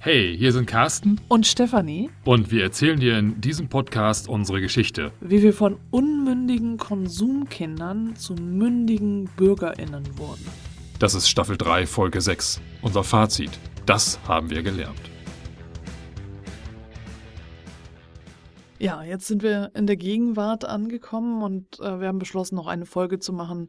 Hey, 0.00 0.36
hier 0.38 0.52
sind 0.52 0.66
Carsten 0.66 1.20
und 1.26 1.44
Stefanie 1.44 2.08
und 2.24 2.52
wir 2.52 2.62
erzählen 2.62 3.00
dir 3.00 3.18
in 3.18 3.40
diesem 3.40 3.68
Podcast 3.68 4.28
unsere 4.28 4.60
Geschichte. 4.60 5.10
Wie 5.20 5.42
wir 5.42 5.52
von 5.52 5.80
unmündigen 5.90 6.76
Konsumkindern 6.76 8.14
zu 8.14 8.34
mündigen 8.34 9.28
BürgerInnen 9.36 10.16
wurden. 10.16 10.46
Das 11.00 11.16
ist 11.16 11.28
Staffel 11.28 11.56
3, 11.56 11.88
Folge 11.88 12.20
6. 12.20 12.60
Unser 12.80 13.02
Fazit. 13.02 13.50
Das 13.86 14.20
haben 14.28 14.50
wir 14.50 14.62
gelernt. 14.62 15.00
Ja, 18.78 19.02
jetzt 19.02 19.26
sind 19.26 19.42
wir 19.42 19.72
in 19.74 19.88
der 19.88 19.96
Gegenwart 19.96 20.64
angekommen 20.64 21.42
und 21.42 21.80
äh, 21.80 22.00
wir 22.00 22.06
haben 22.06 22.20
beschlossen, 22.20 22.54
noch 22.54 22.68
eine 22.68 22.86
Folge 22.86 23.18
zu 23.18 23.32
machen, 23.32 23.68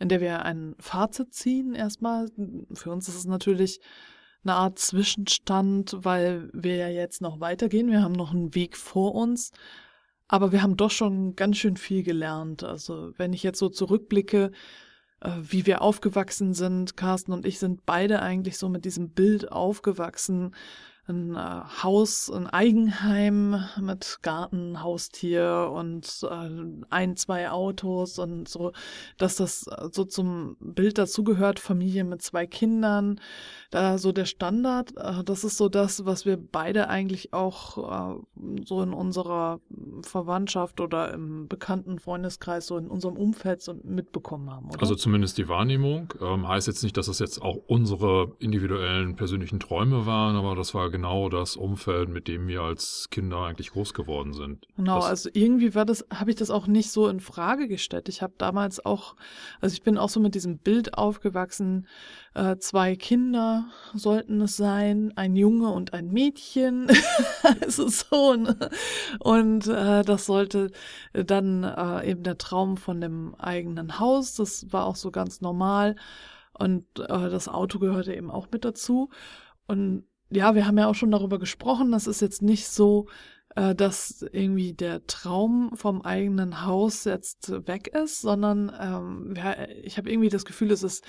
in 0.00 0.08
der 0.08 0.20
wir 0.20 0.42
ein 0.42 0.74
Fazit 0.80 1.32
ziehen. 1.32 1.76
Erstmal, 1.76 2.26
für 2.74 2.90
uns 2.90 3.06
ist 3.06 3.14
es 3.14 3.26
natürlich 3.26 3.80
eine 4.44 4.54
Art 4.54 4.78
Zwischenstand, 4.78 5.96
weil 5.98 6.50
wir 6.52 6.76
ja 6.76 6.88
jetzt 6.88 7.20
noch 7.20 7.40
weitergehen. 7.40 7.90
Wir 7.90 8.02
haben 8.02 8.12
noch 8.12 8.32
einen 8.32 8.54
Weg 8.54 8.76
vor 8.76 9.14
uns. 9.14 9.52
Aber 10.28 10.52
wir 10.52 10.62
haben 10.62 10.76
doch 10.76 10.90
schon 10.90 11.36
ganz 11.36 11.56
schön 11.56 11.76
viel 11.76 12.02
gelernt. 12.02 12.62
Also 12.62 13.12
wenn 13.16 13.32
ich 13.32 13.42
jetzt 13.42 13.58
so 13.58 13.68
zurückblicke, 13.70 14.52
äh, 15.20 15.30
wie 15.40 15.66
wir 15.66 15.82
aufgewachsen 15.82 16.54
sind, 16.54 16.96
Carsten 16.96 17.32
und 17.32 17.46
ich 17.46 17.58
sind 17.58 17.86
beide 17.86 18.20
eigentlich 18.20 18.58
so 18.58 18.68
mit 18.68 18.84
diesem 18.84 19.10
Bild 19.10 19.50
aufgewachsen, 19.50 20.54
ein 21.08 21.34
äh, 21.34 21.82
Haus, 21.82 22.30
ein 22.30 22.46
Eigenheim 22.46 23.64
mit 23.80 24.18
Garten, 24.22 24.82
Haustier 24.82 25.70
und 25.72 26.26
äh, 26.28 26.50
ein, 26.90 27.16
zwei 27.16 27.50
Autos 27.50 28.18
und 28.18 28.48
so, 28.48 28.72
dass 29.16 29.36
das 29.36 29.66
äh, 29.66 29.88
so 29.90 30.04
zum 30.04 30.56
Bild 30.60 30.98
dazugehört, 30.98 31.58
Familie 31.58 32.04
mit 32.04 32.22
zwei 32.22 32.46
Kindern, 32.46 33.20
da 33.70 33.98
so 33.98 34.12
der 34.12 34.26
Standard, 34.26 34.92
äh, 34.96 35.24
das 35.24 35.44
ist 35.44 35.56
so 35.56 35.68
das, 35.68 36.04
was 36.04 36.26
wir 36.26 36.36
beide 36.36 36.88
eigentlich 36.88 37.32
auch 37.32 38.16
äh, 38.16 38.20
so 38.64 38.82
in 38.82 38.92
unserer 38.92 39.60
Verwandtschaft 40.02 40.80
oder 40.80 41.12
im 41.12 41.48
bekannten 41.48 41.98
Freundeskreis, 41.98 42.66
so 42.66 42.76
in 42.76 42.88
unserem 42.88 43.16
Umfeld 43.16 43.62
so 43.62 43.74
mitbekommen 43.82 44.50
haben. 44.50 44.70
Oder? 44.70 44.80
Also 44.80 44.94
zumindest 44.94 45.38
die 45.38 45.48
Wahrnehmung. 45.48 46.12
Ähm, 46.20 46.46
heißt 46.46 46.66
jetzt 46.66 46.82
nicht, 46.82 46.96
dass 46.96 47.06
das 47.06 47.18
jetzt 47.18 47.40
auch 47.40 47.56
unsere 47.66 48.32
individuellen 48.38 49.16
persönlichen 49.16 49.60
Träume 49.60 50.06
waren, 50.06 50.36
aber 50.36 50.54
das 50.54 50.74
war 50.74 50.90
genau 50.98 51.28
das 51.28 51.54
Umfeld, 51.54 52.08
mit 52.08 52.26
dem 52.26 52.48
wir 52.48 52.62
als 52.62 53.06
Kinder 53.08 53.38
eigentlich 53.42 53.70
groß 53.70 53.94
geworden 53.94 54.32
sind. 54.32 54.66
Genau, 54.76 54.96
das, 54.96 55.04
also 55.04 55.30
irgendwie 55.32 55.76
war 55.76 55.84
das, 55.84 56.04
habe 56.12 56.30
ich 56.30 56.36
das 56.36 56.50
auch 56.50 56.66
nicht 56.66 56.90
so 56.90 57.06
in 57.06 57.20
Frage 57.20 57.68
gestellt. 57.68 58.08
Ich 58.08 58.20
habe 58.20 58.34
damals 58.36 58.84
auch, 58.84 59.14
also 59.60 59.74
ich 59.74 59.82
bin 59.84 59.96
auch 59.96 60.08
so 60.08 60.18
mit 60.18 60.34
diesem 60.34 60.58
Bild 60.58 60.94
aufgewachsen, 60.94 61.86
äh, 62.34 62.56
zwei 62.56 62.96
Kinder 62.96 63.66
sollten 63.94 64.40
es 64.40 64.56
sein, 64.56 65.12
ein 65.14 65.36
Junge 65.36 65.70
und 65.70 65.92
ein 65.92 66.08
Mädchen. 66.08 66.88
also 67.60 67.86
so, 67.86 68.34
ne? 68.34 68.56
Und 69.20 69.68
äh, 69.68 70.02
das 70.02 70.26
sollte 70.26 70.72
dann 71.12 71.62
äh, 71.62 72.10
eben 72.10 72.24
der 72.24 72.38
Traum 72.38 72.76
von 72.76 73.00
dem 73.00 73.36
eigenen 73.36 74.00
Haus, 74.00 74.34
das 74.34 74.72
war 74.72 74.84
auch 74.84 74.96
so 74.96 75.12
ganz 75.12 75.40
normal. 75.40 75.94
Und 76.54 76.84
äh, 76.98 77.30
das 77.30 77.46
Auto 77.46 77.78
gehörte 77.78 78.12
eben 78.12 78.32
auch 78.32 78.48
mit 78.50 78.64
dazu. 78.64 79.10
Und 79.68 80.07
ja, 80.30 80.54
wir 80.54 80.66
haben 80.66 80.78
ja 80.78 80.86
auch 80.86 80.94
schon 80.94 81.10
darüber 81.10 81.38
gesprochen, 81.38 81.92
das 81.92 82.06
ist 82.06 82.20
jetzt 82.20 82.42
nicht 82.42 82.68
so, 82.68 83.06
äh, 83.56 83.74
dass 83.74 84.24
irgendwie 84.32 84.74
der 84.74 85.06
Traum 85.06 85.70
vom 85.74 86.02
eigenen 86.02 86.66
Haus 86.66 87.04
jetzt 87.04 87.50
weg 87.66 87.88
ist, 87.88 88.20
sondern 88.20 88.72
ähm, 88.80 89.34
ja, 89.36 89.56
ich 89.82 89.98
habe 89.98 90.10
irgendwie 90.10 90.28
das 90.28 90.44
Gefühl, 90.44 90.70
es 90.70 90.82
ist 90.82 91.04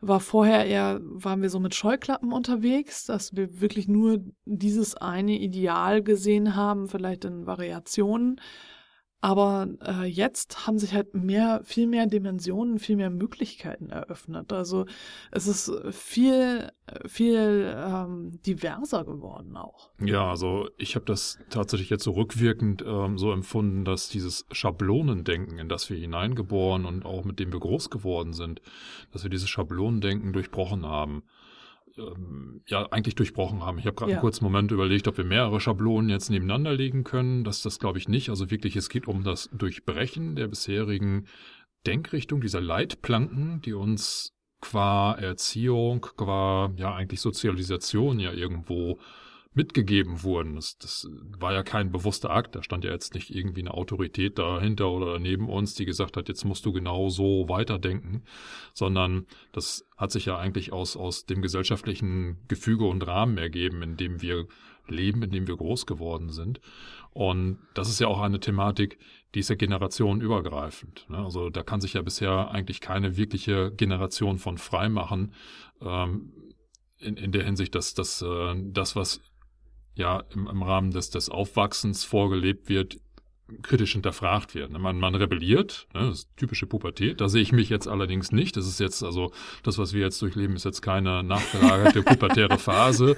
war 0.00 0.20
vorher 0.20 0.66
eher, 0.66 1.00
waren 1.02 1.42
wir 1.42 1.50
so 1.50 1.58
mit 1.58 1.74
Scheuklappen 1.74 2.32
unterwegs, 2.32 3.04
dass 3.06 3.34
wir 3.34 3.60
wirklich 3.60 3.88
nur 3.88 4.22
dieses 4.44 4.94
eine 4.94 5.38
Ideal 5.38 6.02
gesehen 6.02 6.54
haben, 6.54 6.88
vielleicht 6.88 7.24
in 7.24 7.46
Variationen. 7.46 8.40
Aber 9.20 9.68
äh, 9.82 10.04
jetzt 10.04 10.66
haben 10.66 10.78
sich 10.78 10.92
halt 10.92 11.14
mehr, 11.14 11.62
viel 11.64 11.86
mehr 11.86 12.06
Dimensionen, 12.06 12.78
viel 12.78 12.96
mehr 12.96 13.10
Möglichkeiten 13.10 13.88
eröffnet. 13.88 14.52
Also 14.52 14.84
es 15.30 15.46
ist 15.46 15.72
viel, 15.90 16.70
viel 17.06 17.74
ähm, 17.76 18.40
diverser 18.42 19.04
geworden 19.04 19.56
auch. 19.56 19.90
Ja, 20.00 20.30
also 20.30 20.68
ich 20.76 20.94
habe 20.96 21.06
das 21.06 21.38
tatsächlich 21.48 21.88
jetzt 21.88 22.04
so 22.04 22.12
rückwirkend 22.12 22.84
ähm, 22.86 23.16
so 23.16 23.32
empfunden, 23.32 23.84
dass 23.84 24.10
dieses 24.10 24.46
Schablonendenken, 24.52 25.58
in 25.58 25.68
das 25.68 25.88
wir 25.88 25.96
hineingeboren 25.96 26.84
und 26.84 27.04
auch 27.06 27.24
mit 27.24 27.40
dem 27.40 27.52
wir 27.52 27.60
groß 27.60 27.90
geworden 27.90 28.34
sind, 28.34 28.60
dass 29.12 29.22
wir 29.22 29.30
dieses 29.30 29.48
Schablonendenken 29.48 30.34
durchbrochen 30.34 30.84
haben 30.84 31.22
ähm, 31.98 32.62
ja 32.66 32.86
eigentlich 32.90 33.14
durchbrochen 33.14 33.64
haben. 33.64 33.78
Ich 33.78 33.86
habe 33.86 33.96
gerade 33.96 34.12
ja. 34.12 34.16
einen 34.16 34.22
kurzen 34.22 34.44
Moment 34.44 34.70
überlegt, 34.70 35.08
ob 35.08 35.16
wir 35.16 35.24
mehrere 35.24 35.60
Schablonen 35.60 36.10
jetzt 36.10 36.30
nebeneinander 36.30 36.72
legen 36.72 37.04
können. 37.04 37.44
Das 37.44 37.62
das 37.62 37.78
glaube 37.78 37.98
ich 37.98 38.08
nicht. 38.08 38.30
Also 38.30 38.50
wirklich, 38.50 38.76
es 38.76 38.88
geht 38.88 39.08
um 39.08 39.24
das 39.24 39.50
Durchbrechen 39.52 40.36
der 40.36 40.48
bisherigen 40.48 41.26
Denkrichtung, 41.86 42.40
dieser 42.40 42.60
Leitplanken, 42.60 43.60
die 43.62 43.72
uns 43.72 44.34
qua 44.60 45.12
Erziehung, 45.14 46.00
qua 46.16 46.72
ja 46.76 46.94
eigentlich 46.94 47.20
Sozialisation 47.20 48.18
ja 48.18 48.32
irgendwo 48.32 48.98
mitgegeben 49.56 50.22
wurden. 50.22 50.54
Das, 50.54 50.76
das 50.78 51.08
war 51.38 51.52
ja 51.54 51.62
kein 51.62 51.90
bewusster 51.90 52.30
Akt. 52.30 52.54
Da 52.54 52.62
stand 52.62 52.84
ja 52.84 52.92
jetzt 52.92 53.14
nicht 53.14 53.34
irgendwie 53.34 53.62
eine 53.62 53.72
Autorität 53.72 54.38
dahinter 54.38 54.90
oder 54.90 55.18
neben 55.18 55.48
uns, 55.48 55.74
die 55.74 55.86
gesagt 55.86 56.16
hat, 56.16 56.28
jetzt 56.28 56.44
musst 56.44 56.66
du 56.66 56.72
genau 56.72 57.08
so 57.08 57.48
weiterdenken, 57.48 58.22
sondern 58.74 59.26
das 59.52 59.88
hat 59.96 60.12
sich 60.12 60.26
ja 60.26 60.36
eigentlich 60.38 60.72
aus, 60.72 60.96
aus 60.96 61.24
dem 61.24 61.40
gesellschaftlichen 61.40 62.36
Gefüge 62.48 62.84
und 62.84 63.06
Rahmen 63.06 63.38
ergeben, 63.38 63.82
in 63.82 63.96
dem 63.96 64.20
wir 64.20 64.46
leben, 64.88 65.22
in 65.22 65.30
dem 65.30 65.48
wir 65.48 65.56
groß 65.56 65.86
geworden 65.86 66.28
sind. 66.30 66.60
Und 67.12 67.58
das 67.72 67.88
ist 67.88 67.98
ja 67.98 68.08
auch 68.08 68.20
eine 68.20 68.40
Thematik, 68.40 68.98
die 69.34 69.40
ist 69.40 69.48
ja 69.48 69.56
generationenübergreifend. 69.56 71.06
Ne? 71.08 71.16
Also 71.16 71.48
da 71.48 71.62
kann 71.62 71.80
sich 71.80 71.94
ja 71.94 72.02
bisher 72.02 72.50
eigentlich 72.50 72.82
keine 72.82 73.16
wirkliche 73.16 73.72
Generation 73.72 74.38
von 74.38 74.58
frei 74.58 74.90
machen. 74.90 75.32
Ähm, 75.80 76.32
in, 76.98 77.16
in 77.16 77.32
der 77.32 77.44
Hinsicht, 77.44 77.74
dass, 77.74 77.94
dass 77.94 78.22
äh, 78.22 78.54
das, 78.72 78.96
was 78.96 79.20
ja 79.96 80.22
im, 80.32 80.46
im 80.46 80.62
Rahmen 80.62 80.90
des, 80.92 81.10
des 81.10 81.28
Aufwachsens 81.28 82.04
vorgelebt 82.04 82.68
wird, 82.68 83.00
kritisch 83.62 83.92
hinterfragt 83.92 84.54
werden. 84.54 84.80
Man, 84.80 84.98
man 84.98 85.14
rebelliert, 85.14 85.86
ne, 85.94 86.08
das 86.08 86.18
ist 86.18 86.36
typische 86.36 86.66
Pubertät. 86.66 87.20
Da 87.20 87.28
sehe 87.28 87.42
ich 87.42 87.52
mich 87.52 87.68
jetzt 87.68 87.86
allerdings 87.86 88.32
nicht. 88.32 88.56
Das 88.56 88.66
ist 88.66 88.80
jetzt, 88.80 89.04
also 89.04 89.30
das, 89.62 89.78
was 89.78 89.92
wir 89.92 90.00
jetzt 90.00 90.20
durchleben, 90.20 90.56
ist 90.56 90.64
jetzt 90.64 90.82
keine 90.82 91.22
nachgelagerte 91.22 92.02
pubertäre 92.02 92.58
Phase. 92.58 93.16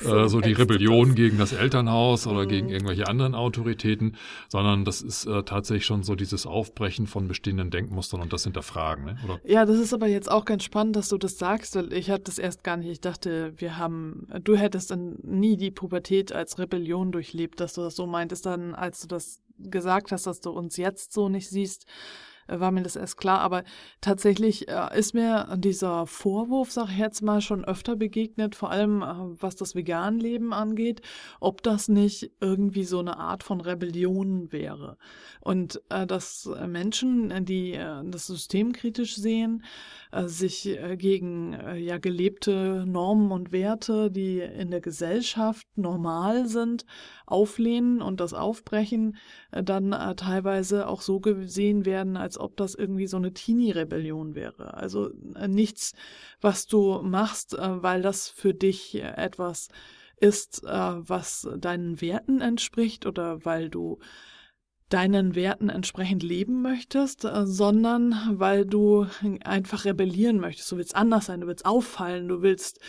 so, 0.00 0.16
äh, 0.16 0.28
so 0.28 0.40
die 0.40 0.54
Rebellion 0.54 1.14
gegen 1.14 1.36
das 1.36 1.52
Elternhaus 1.52 2.26
oder 2.26 2.44
mhm. 2.44 2.48
gegen 2.48 2.68
irgendwelche 2.70 3.06
anderen 3.06 3.34
Autoritäten, 3.34 4.16
sondern 4.48 4.86
das 4.86 5.02
ist 5.02 5.26
äh, 5.26 5.42
tatsächlich 5.42 5.84
schon 5.84 6.02
so 6.02 6.14
dieses 6.14 6.46
Aufbrechen 6.46 7.06
von 7.06 7.28
bestehenden 7.28 7.70
Denkmustern 7.70 8.22
und 8.22 8.32
das 8.32 8.44
Hinterfragen. 8.44 9.04
Ne? 9.04 9.18
Oder? 9.24 9.40
Ja, 9.44 9.66
das 9.66 9.78
ist 9.78 9.92
aber 9.92 10.06
jetzt 10.06 10.30
auch 10.30 10.46
ganz 10.46 10.64
spannend, 10.64 10.96
dass 10.96 11.10
du 11.10 11.18
das 11.18 11.36
sagst, 11.36 11.76
weil 11.76 11.92
ich 11.92 12.10
hatte 12.10 12.24
das 12.24 12.38
erst 12.38 12.64
gar 12.64 12.78
nicht. 12.78 12.88
Ich 12.88 13.00
dachte, 13.02 13.52
wir 13.58 13.76
haben, 13.76 14.26
du 14.42 14.56
hättest 14.56 14.90
dann 14.90 15.16
nie 15.22 15.58
die 15.58 15.70
Pubertät 15.70 16.32
als 16.32 16.58
Rebellion 16.58 17.12
durchlebt, 17.12 17.60
dass 17.60 17.74
du 17.74 17.82
das 17.82 17.94
so 17.94 18.06
meintest 18.06 18.46
dann, 18.46 18.74
als 18.74 19.02
du 19.02 19.08
das 19.08 19.42
gesagt 19.58 20.12
hast, 20.12 20.26
dass 20.26 20.40
du 20.40 20.50
uns 20.50 20.76
jetzt 20.76 21.12
so 21.12 21.28
nicht 21.28 21.48
siehst, 21.48 21.86
äh, 22.48 22.60
war 22.60 22.70
mir 22.70 22.82
das 22.82 22.96
erst 22.96 23.16
klar. 23.16 23.40
Aber 23.40 23.64
tatsächlich 24.00 24.68
äh, 24.68 24.98
ist 24.98 25.14
mir 25.14 25.56
dieser 25.56 26.06
Vorwurf, 26.06 26.70
sag 26.70 26.90
ich 26.90 26.98
jetzt 26.98 27.22
mal, 27.22 27.40
schon 27.40 27.64
öfter 27.64 27.96
begegnet, 27.96 28.54
vor 28.54 28.70
allem 28.70 29.02
äh, 29.02 29.06
was 29.40 29.56
das 29.56 29.74
Veganleben 29.74 30.52
angeht, 30.52 31.02
ob 31.40 31.62
das 31.62 31.88
nicht 31.88 32.32
irgendwie 32.40 32.84
so 32.84 32.98
eine 32.98 33.18
Art 33.18 33.42
von 33.42 33.60
Rebellion 33.60 34.52
wäre. 34.52 34.96
Und 35.40 35.80
dass 35.88 36.48
Menschen, 36.66 37.44
die 37.44 37.72
das 37.72 38.26
System 38.26 38.72
kritisch 38.72 39.14
sehen, 39.14 39.64
sich 40.24 40.76
gegen 40.96 41.56
ja 41.76 41.98
gelebte 41.98 42.84
Normen 42.84 43.30
und 43.30 43.52
Werte, 43.52 44.10
die 44.10 44.40
in 44.40 44.70
der 44.72 44.80
Gesellschaft 44.80 45.66
normal 45.76 46.48
sind, 46.48 46.84
auflehnen 47.26 48.00
und 48.00 48.20
das 48.20 48.32
aufbrechen, 48.32 49.16
dann 49.50 49.90
teilweise 50.16 50.86
auch 50.86 51.02
so 51.02 51.20
gesehen 51.20 51.84
werden, 51.84 52.16
als 52.16 52.38
ob 52.38 52.56
das 52.56 52.74
irgendwie 52.74 53.06
so 53.06 53.16
eine 53.16 53.32
Teenie-Rebellion 53.32 54.34
wäre. 54.34 54.74
Also 54.74 55.10
nichts, 55.48 55.94
was 56.40 56.66
du 56.66 57.02
machst, 57.02 57.56
weil 57.58 58.00
das 58.00 58.28
für 58.28 58.54
dich 58.54 58.94
etwas 59.02 59.68
ist, 60.18 60.62
was 60.64 61.48
deinen 61.58 62.00
Werten 62.00 62.40
entspricht 62.40 63.06
oder 63.06 63.44
weil 63.44 63.68
du 63.68 63.98
deinen 64.88 65.34
Werten 65.34 65.68
entsprechend 65.68 66.22
leben 66.22 66.62
möchtest, 66.62 67.24
äh, 67.24 67.46
sondern 67.46 68.14
weil 68.32 68.64
du 68.64 69.06
einfach 69.44 69.84
rebellieren 69.84 70.38
möchtest. 70.38 70.70
Du 70.70 70.76
willst 70.76 70.94
anders 70.94 71.26
sein, 71.26 71.40
du 71.40 71.46
willst 71.46 71.66
auffallen, 71.66 72.28
du 72.28 72.42
willst 72.42 72.80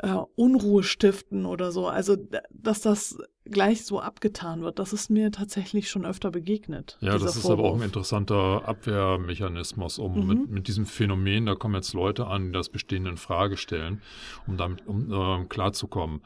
äh, 0.00 0.14
Unruhe 0.36 0.82
stiften 0.82 1.46
oder 1.46 1.72
so. 1.72 1.88
Also, 1.88 2.16
dass 2.50 2.82
das 2.82 3.18
gleich 3.44 3.84
so 3.84 4.00
abgetan 4.00 4.62
wird, 4.62 4.78
das 4.78 4.92
ist 4.92 5.10
mir 5.10 5.32
tatsächlich 5.32 5.88
schon 5.90 6.04
öfter 6.04 6.30
begegnet. 6.30 6.98
Ja, 7.00 7.18
das 7.18 7.36
ist 7.36 7.42
Vorwurf. 7.42 7.58
aber 7.58 7.68
auch 7.70 7.76
ein 7.76 7.82
interessanter 7.82 8.68
Abwehrmechanismus, 8.68 9.98
um 9.98 10.20
mhm. 10.20 10.26
mit, 10.26 10.50
mit 10.50 10.68
diesem 10.68 10.86
Phänomen, 10.86 11.46
da 11.46 11.54
kommen 11.54 11.74
jetzt 11.74 11.94
Leute 11.94 12.26
an, 12.26 12.46
die 12.46 12.52
das 12.52 12.68
Bestehende 12.68 13.10
in 13.10 13.16
Frage 13.16 13.56
stellen, 13.56 14.02
um 14.46 14.56
damit 14.56 14.86
um, 14.86 15.10
äh, 15.10 15.44
klarzukommen. 15.46 16.20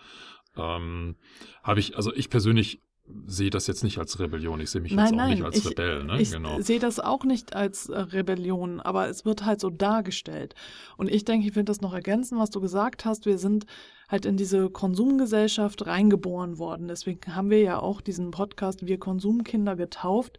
ähm, 0.57 1.17
habe 1.63 1.81
ich, 1.81 1.97
also 1.97 2.13
ich 2.13 2.29
persönlich 2.29 2.81
sehe 3.27 3.51
das 3.51 3.67
jetzt 3.67 3.83
nicht 3.85 3.99
als 3.99 4.19
Rebellion. 4.21 4.61
Ich 4.61 4.71
sehe 4.71 4.81
mich 4.81 4.93
Nein, 4.93 5.05
jetzt 5.07 5.13
auch 5.13 5.17
nein, 5.17 5.31
nicht 5.35 5.45
als 5.45 5.57
ich- 5.59 5.67
Rebell. 5.71 6.05
Ne? 6.05 6.21
Ich 6.21 6.31
genau. 6.31 6.61
sehe 6.61 6.79
das 6.79 7.01
auch 7.01 7.25
nicht 7.25 7.55
als 7.55 7.89
äh, 7.89 7.99
Rebellion, 7.99 8.81
aber 8.81 9.09
es 9.09 9.25
wird 9.25 9.45
halt 9.45 9.61
so 9.61 9.71
dargestellt. 9.71 10.55
Und 10.97 11.11
ich 11.11 11.25
denke, 11.25 11.47
ich 11.47 11.57
will 11.57 11.65
das 11.65 11.81
noch 11.81 11.95
ergänzen, 11.95 12.39
was 12.39 12.51
du 12.51 12.61
gesagt 12.61 13.05
hast. 13.05 13.27
Wir 13.27 13.39
sind 13.39 13.67
halt 14.13 14.27
in 14.27 14.37
diese 14.37 14.69
Konsumgesellschaft 14.69 15.87
reingeboren 15.87 16.59
worden. 16.59 16.87
Deswegen 16.87 17.35
haben 17.35 17.49
wir 17.49 17.61
ja 17.61 17.81
auch 17.81 18.03
diesen 18.03 18.31
Podcast 18.31 18.87
Wir 18.87 18.99
Konsumkinder 18.99 19.75
getauft, 19.75 20.39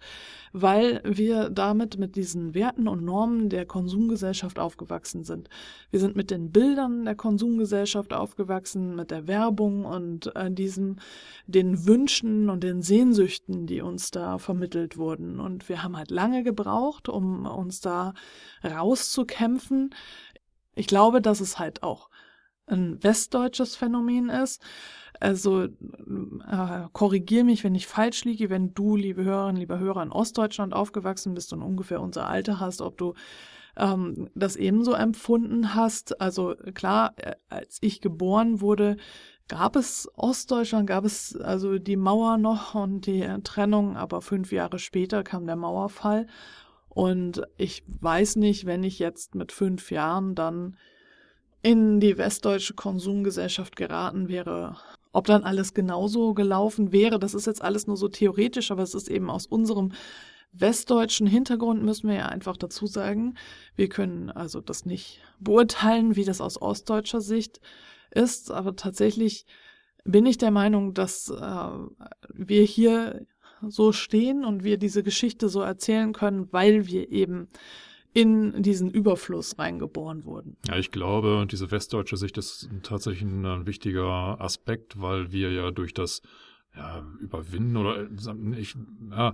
weil 0.53 1.01
wir 1.03 1.49
damit 1.49 1.97
mit 1.97 2.15
diesen 2.15 2.53
Werten 2.53 2.87
und 2.87 3.03
Normen 3.03 3.49
der 3.49 3.65
Konsumgesellschaft 3.65 4.59
aufgewachsen 4.59 5.23
sind. 5.23 5.49
Wir 5.89 5.99
sind 5.99 6.15
mit 6.15 6.29
den 6.29 6.51
Bildern 6.51 7.03
der 7.03 7.15
Konsumgesellschaft 7.15 8.13
aufgewachsen, 8.13 8.95
mit 8.95 9.09
der 9.09 9.27
Werbung 9.27 9.85
und 9.85 10.33
äh, 10.35 10.51
diesem, 10.51 10.97
den 11.47 11.87
Wünschen 11.87 12.51
und 12.51 12.63
den 12.63 12.83
Sehnsüchten, 12.83 13.65
die 13.65 13.81
uns 13.81 14.11
da 14.11 14.37
vermittelt 14.37 14.97
wurden. 14.97 15.39
Und 15.39 15.67
wir 15.67 15.81
haben 15.81 15.97
halt 15.97 16.11
lange 16.11 16.43
gebraucht, 16.43 17.09
um 17.09 17.47
uns 17.47 17.81
da 17.81 18.13
rauszukämpfen. 18.63 19.95
Ich 20.75 20.85
glaube, 20.85 21.23
dass 21.23 21.39
es 21.39 21.57
halt 21.57 21.81
auch 21.81 22.09
ein 22.67 23.03
westdeutsches 23.03 23.75
Phänomen 23.75 24.29
ist. 24.29 24.61
Also 25.19 25.63
äh, 25.63 25.69
korrigier 26.91 27.43
mich, 27.43 27.63
wenn 27.63 27.75
ich 27.75 27.87
falsch 27.87 28.25
liege, 28.25 28.49
wenn 28.49 28.73
du, 28.73 28.95
liebe 28.95 29.23
Hörerinnen, 29.23 29.59
lieber 29.59 29.79
Hörer, 29.79 30.03
in 30.03 30.11
Ostdeutschland 30.11 30.73
aufgewachsen 30.73 31.33
bist 31.33 31.53
und 31.53 31.61
ungefähr 31.61 32.01
unser 32.01 32.27
Alter 32.27 32.59
hast, 32.59 32.81
ob 32.81 32.97
du 32.97 33.13
ähm, 33.77 34.29
das 34.35 34.55
ebenso 34.55 34.93
empfunden 34.93 35.75
hast. 35.75 36.19
Also 36.19 36.55
klar, 36.73 37.13
äh, 37.17 37.35
als 37.49 37.77
ich 37.81 38.01
geboren 38.01 38.61
wurde, 38.61 38.97
gab 39.47 39.75
es 39.75 40.09
Ostdeutschland, 40.15 40.87
gab 40.87 41.05
es 41.05 41.35
also 41.35 41.77
die 41.77 41.97
Mauer 41.97 42.37
noch 42.37 42.75
und 42.75 43.05
die 43.05 43.27
Trennung, 43.43 43.97
aber 43.97 44.21
fünf 44.21 44.51
Jahre 44.51 44.79
später 44.79 45.23
kam 45.23 45.45
der 45.45 45.55
Mauerfall. 45.55 46.27
Und 46.89 47.41
ich 47.57 47.83
weiß 47.87 48.35
nicht, 48.35 48.65
wenn 48.65 48.83
ich 48.83 48.99
jetzt 48.99 49.35
mit 49.35 49.51
fünf 49.51 49.91
Jahren 49.91 50.35
dann 50.35 50.77
in 51.63 51.99
die 51.99 52.17
westdeutsche 52.17 52.73
Konsumgesellschaft 52.73 53.75
geraten 53.75 54.27
wäre, 54.27 54.75
ob 55.13 55.25
dann 55.25 55.43
alles 55.43 55.73
genauso 55.73 56.33
gelaufen 56.33 56.91
wäre. 56.91 57.17
Das 57.19 57.33
ist 57.33 57.47
jetzt 57.47 57.61
alles 57.61 57.87
nur 57.87 57.97
so 57.97 58.09
theoretisch, 58.09 58.69
aber 58.69 58.83
es 58.83 58.93
ist 58.93 59.09
eben 59.09 59.29
aus 59.29 59.47
unserem 59.47 59.93
westdeutschen 60.51 61.25
Hintergrund, 61.25 61.81
müssen 61.81 62.09
wir 62.09 62.15
ja 62.17 62.25
einfach 62.27 62.57
dazu 62.57 62.85
sagen. 62.85 63.35
Wir 63.75 63.89
können 63.89 64.29
also 64.29 64.61
das 64.61 64.85
nicht 64.85 65.21
beurteilen, 65.39 66.15
wie 66.15 66.25
das 66.25 66.41
aus 66.41 66.61
ostdeutscher 66.61 67.21
Sicht 67.21 67.59
ist, 68.11 68.51
aber 68.51 68.75
tatsächlich 68.75 69.45
bin 70.03 70.25
ich 70.25 70.37
der 70.37 70.51
Meinung, 70.51 70.93
dass 70.93 71.29
äh, 71.29 71.69
wir 72.33 72.63
hier 72.63 73.25
so 73.65 73.93
stehen 73.93 74.43
und 74.43 74.63
wir 74.65 74.77
diese 74.77 75.01
Geschichte 75.01 75.47
so 75.47 75.61
erzählen 75.61 76.11
können, 76.11 76.51
weil 76.51 76.87
wir 76.87 77.09
eben 77.09 77.47
in 78.13 78.61
diesen 78.61 78.91
Überfluss 78.91 79.57
reingeboren 79.57 80.25
wurden. 80.25 80.57
Ja, 80.67 80.77
ich 80.77 80.91
glaube, 80.91 81.47
diese 81.49 81.71
westdeutsche 81.71 82.17
Sicht 82.17 82.37
ist 82.37 82.69
tatsächlich 82.83 83.23
ein, 83.23 83.65
wichtiger 83.65 84.39
Aspekt, 84.39 85.01
weil 85.01 85.31
wir 85.31 85.51
ja 85.51 85.71
durch 85.71 85.93
das 85.93 86.21
ja, 86.75 87.03
überwinden 87.19 87.77
oder 87.77 88.07
ich 88.57 88.75
ja, 89.11 89.33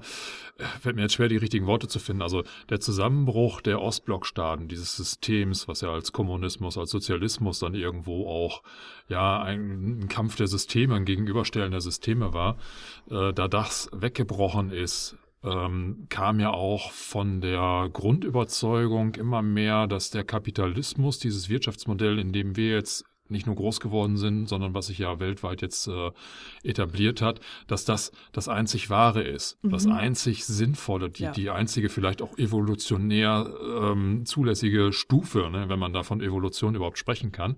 fällt 0.81 0.97
mir 0.97 1.03
jetzt 1.03 1.13
schwer, 1.13 1.29
die 1.29 1.37
richtigen 1.37 1.67
Worte 1.67 1.87
zu 1.87 1.99
finden. 1.99 2.21
Also 2.21 2.43
der 2.69 2.81
Zusammenbruch 2.81 3.61
der 3.61 3.81
Ostblockstaaten, 3.81 4.67
dieses 4.67 4.95
Systems, 4.95 5.67
was 5.67 5.81
ja 5.81 5.91
als 5.91 6.11
Kommunismus, 6.11 6.77
als 6.77 6.89
Sozialismus 6.89 7.59
dann 7.59 7.75
irgendwo 7.75 8.27
auch 8.27 8.61
ja 9.07 9.41
ein, 9.41 10.01
ein 10.01 10.07
Kampf 10.09 10.35
der 10.35 10.47
Systeme, 10.47 10.95
ein 10.95 11.05
Gegenüberstellen 11.05 11.71
der 11.71 11.81
Systeme 11.81 12.33
war, 12.33 12.57
äh, 13.09 13.31
da 13.33 13.47
das 13.47 13.89
weggebrochen 13.93 14.71
ist, 14.71 15.17
ähm, 15.43 16.07
kam 16.09 16.39
ja 16.39 16.51
auch 16.51 16.91
von 16.91 17.41
der 17.41 17.89
Grundüberzeugung 17.93 19.15
immer 19.15 19.41
mehr, 19.41 19.87
dass 19.87 20.09
der 20.09 20.23
Kapitalismus, 20.23 21.19
dieses 21.19 21.49
Wirtschaftsmodell, 21.49 22.19
in 22.19 22.33
dem 22.33 22.55
wir 22.55 22.71
jetzt 22.71 23.05
nicht 23.31 23.45
nur 23.45 23.55
groß 23.55 23.79
geworden 23.79 24.17
sind, 24.17 24.47
sondern 24.49 24.73
was 24.73 24.87
sich 24.87 24.97
ja 24.97 25.19
weltweit 25.19 25.61
jetzt 25.61 25.87
äh, 25.87 26.09
etabliert 26.63 27.21
hat, 27.21 27.39
dass 27.67 27.85
das 27.85 28.11
das 28.31 28.47
einzig 28.49 28.89
Wahre 28.89 29.21
ist, 29.21 29.63
Mhm. 29.63 29.69
das 29.69 29.85
einzig 29.85 30.45
Sinnvolle, 30.45 31.09
die, 31.11 31.23
Ja. 31.23 31.31
die 31.31 31.49
einzige 31.51 31.89
vielleicht 31.89 32.23
auch 32.23 32.37
evolutionär 32.39 33.47
ähm, 33.81 34.25
zulässige 34.25 34.91
Stufe, 34.93 35.49
ne, 35.51 35.69
wenn 35.69 35.77
man 35.79 35.93
da 35.93 36.01
von 36.01 36.21
Evolution 36.21 36.73
überhaupt 36.73 36.97
sprechen 36.97 37.31
kann. 37.31 37.57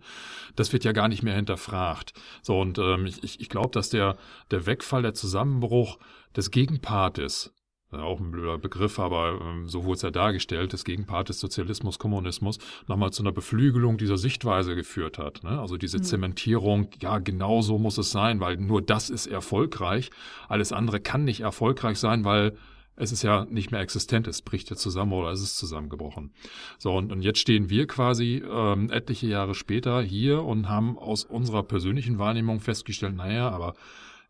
Das 0.57 0.73
wird 0.73 0.83
ja 0.83 0.91
gar 0.91 1.07
nicht 1.07 1.23
mehr 1.23 1.35
hinterfragt. 1.35 2.13
So, 2.41 2.59
und 2.59 2.77
ähm, 2.77 3.05
ich, 3.05 3.39
ich, 3.39 3.47
glaube, 3.49 3.69
dass 3.71 3.89
der, 3.89 4.17
der 4.51 4.65
Wegfall, 4.65 5.03
der 5.03 5.13
Zusammenbruch 5.13 5.99
des 6.35 6.51
Gegenpartes, 6.51 7.53
auch 7.99 8.19
ein 8.19 8.31
blöder 8.31 8.57
Begriff, 8.57 8.99
aber 8.99 9.39
ähm, 9.41 9.67
so 9.67 9.83
wurde 9.83 9.95
es 9.95 10.01
ja 10.01 10.11
dargestellt, 10.11 10.73
des 10.73 10.85
Gegenpartes 10.85 11.39
Sozialismus, 11.39 11.99
Kommunismus, 11.99 12.57
nochmal 12.87 13.11
zu 13.11 13.23
einer 13.23 13.31
Beflügelung 13.31 13.97
dieser 13.97 14.17
Sichtweise 14.17 14.75
geführt 14.75 15.17
hat. 15.17 15.43
Ne? 15.43 15.59
Also 15.59 15.77
diese 15.77 15.97
Mhm. 15.97 16.03
Zementierung, 16.03 16.87
ja, 17.01 17.19
genau 17.19 17.61
so 17.61 17.77
muss 17.77 17.97
es 17.97 18.11
sein, 18.11 18.39
weil 18.39 18.57
nur 18.57 18.81
das 18.81 19.09
ist 19.09 19.27
erfolgreich. 19.27 20.09
Alles 20.47 20.71
andere 20.71 20.99
kann 20.99 21.23
nicht 21.25 21.41
erfolgreich 21.41 21.97
sein, 21.97 22.23
weil 22.23 22.55
es 22.95 23.11
ist 23.11 23.23
ja 23.23 23.45
nicht 23.49 23.71
mehr 23.71 23.79
existent, 23.79 24.27
es 24.27 24.41
bricht 24.41 24.69
ja 24.69 24.75
zusammen 24.75 25.13
oder 25.13 25.31
es 25.31 25.41
ist 25.41 25.57
zusammengebrochen. 25.57 26.31
So, 26.77 26.93
und, 26.93 27.11
und 27.11 27.21
jetzt 27.21 27.39
stehen 27.39 27.69
wir 27.69 27.87
quasi 27.87 28.43
ähm, 28.47 28.91
etliche 28.91 29.27
Jahre 29.27 29.55
später 29.55 30.01
hier 30.01 30.43
und 30.43 30.69
haben 30.69 30.97
aus 30.97 31.23
unserer 31.23 31.63
persönlichen 31.63 32.19
Wahrnehmung 32.19 32.59
festgestellt, 32.59 33.15
naja, 33.15 33.49
aber 33.49 33.73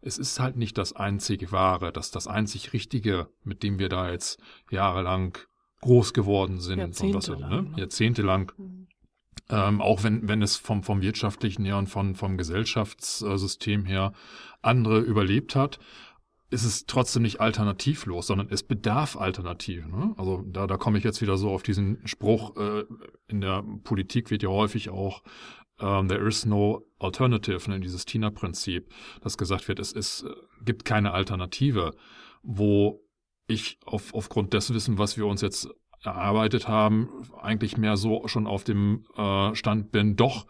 es 0.01 0.17
ist 0.17 0.39
halt 0.39 0.57
nicht 0.57 0.77
das 0.77 0.93
einzig 0.93 1.51
Wahre, 1.51 1.91
das 1.91 2.11
das 2.11 2.27
einzig 2.27 2.73
Richtige, 2.73 3.29
mit 3.43 3.63
dem 3.63 3.79
wir 3.79 3.89
da 3.89 4.11
jetzt 4.11 4.41
jahrelang 4.69 5.37
groß 5.81 6.13
geworden 6.13 6.59
sind 6.59 6.79
und 6.79 6.89
was 7.13 7.27
Jahrzehntelang, 7.27 7.49
ne? 7.49 7.69
ne? 7.69 7.79
jahrzehntelang. 7.79 8.51
Mhm. 8.57 8.87
Ähm, 9.49 9.81
auch 9.81 10.03
wenn, 10.03 10.27
wenn 10.27 10.41
es 10.41 10.55
vom, 10.55 10.83
vom 10.83 11.01
wirtschaftlichen 11.01 11.65
her 11.65 11.77
und 11.77 11.87
von, 11.87 12.15
vom 12.15 12.37
Gesellschaftssystem 12.37 13.85
her 13.85 14.13
andere 14.61 14.99
überlebt 14.99 15.55
hat, 15.55 15.79
ist 16.51 16.65
es 16.65 16.85
trotzdem 16.85 17.23
nicht 17.23 17.39
alternativlos, 17.39 18.27
sondern 18.27 18.47
es 18.49 18.61
bedarf 18.61 19.15
Alternativen. 19.15 19.89
Ne? 19.89 20.13
Also 20.17 20.43
da, 20.45 20.67
da 20.67 20.77
komme 20.77 20.97
ich 20.97 21.03
jetzt 21.03 21.21
wieder 21.21 21.37
so 21.37 21.49
auf 21.49 21.63
diesen 21.63 22.05
Spruch, 22.05 22.55
äh, 22.57 22.83
in 23.27 23.41
der 23.41 23.63
Politik 23.83 24.29
wird 24.29 24.43
ja 24.43 24.49
häufig 24.49 24.89
auch 24.89 25.23
ähm, 25.79 26.09
there 26.09 26.27
is 26.27 26.45
no 26.45 26.85
alternative, 26.99 27.69
ne, 27.69 27.79
dieses 27.79 28.05
Tina-Prinzip, 28.05 28.93
dass 29.21 29.37
gesagt 29.37 29.67
wird, 29.67 29.79
es 29.79 29.93
ist, 29.93 30.23
äh, 30.23 30.33
gibt 30.63 30.85
keine 30.85 31.13
Alternative, 31.13 31.95
wo 32.43 33.01
ich 33.47 33.79
auf, 33.85 34.13
aufgrund 34.13 34.53
des 34.53 34.73
Wissen, 34.73 34.97
was 34.97 35.17
wir 35.17 35.25
uns 35.25 35.41
jetzt 35.41 35.69
erarbeitet 36.03 36.67
haben, 36.67 37.09
eigentlich 37.39 37.77
mehr 37.77 37.95
so 37.95 38.27
schon 38.27 38.45
auf 38.45 38.63
dem 38.63 39.05
äh, 39.15 39.55
Stand 39.55 39.91
bin, 39.91 40.15
doch, 40.15 40.47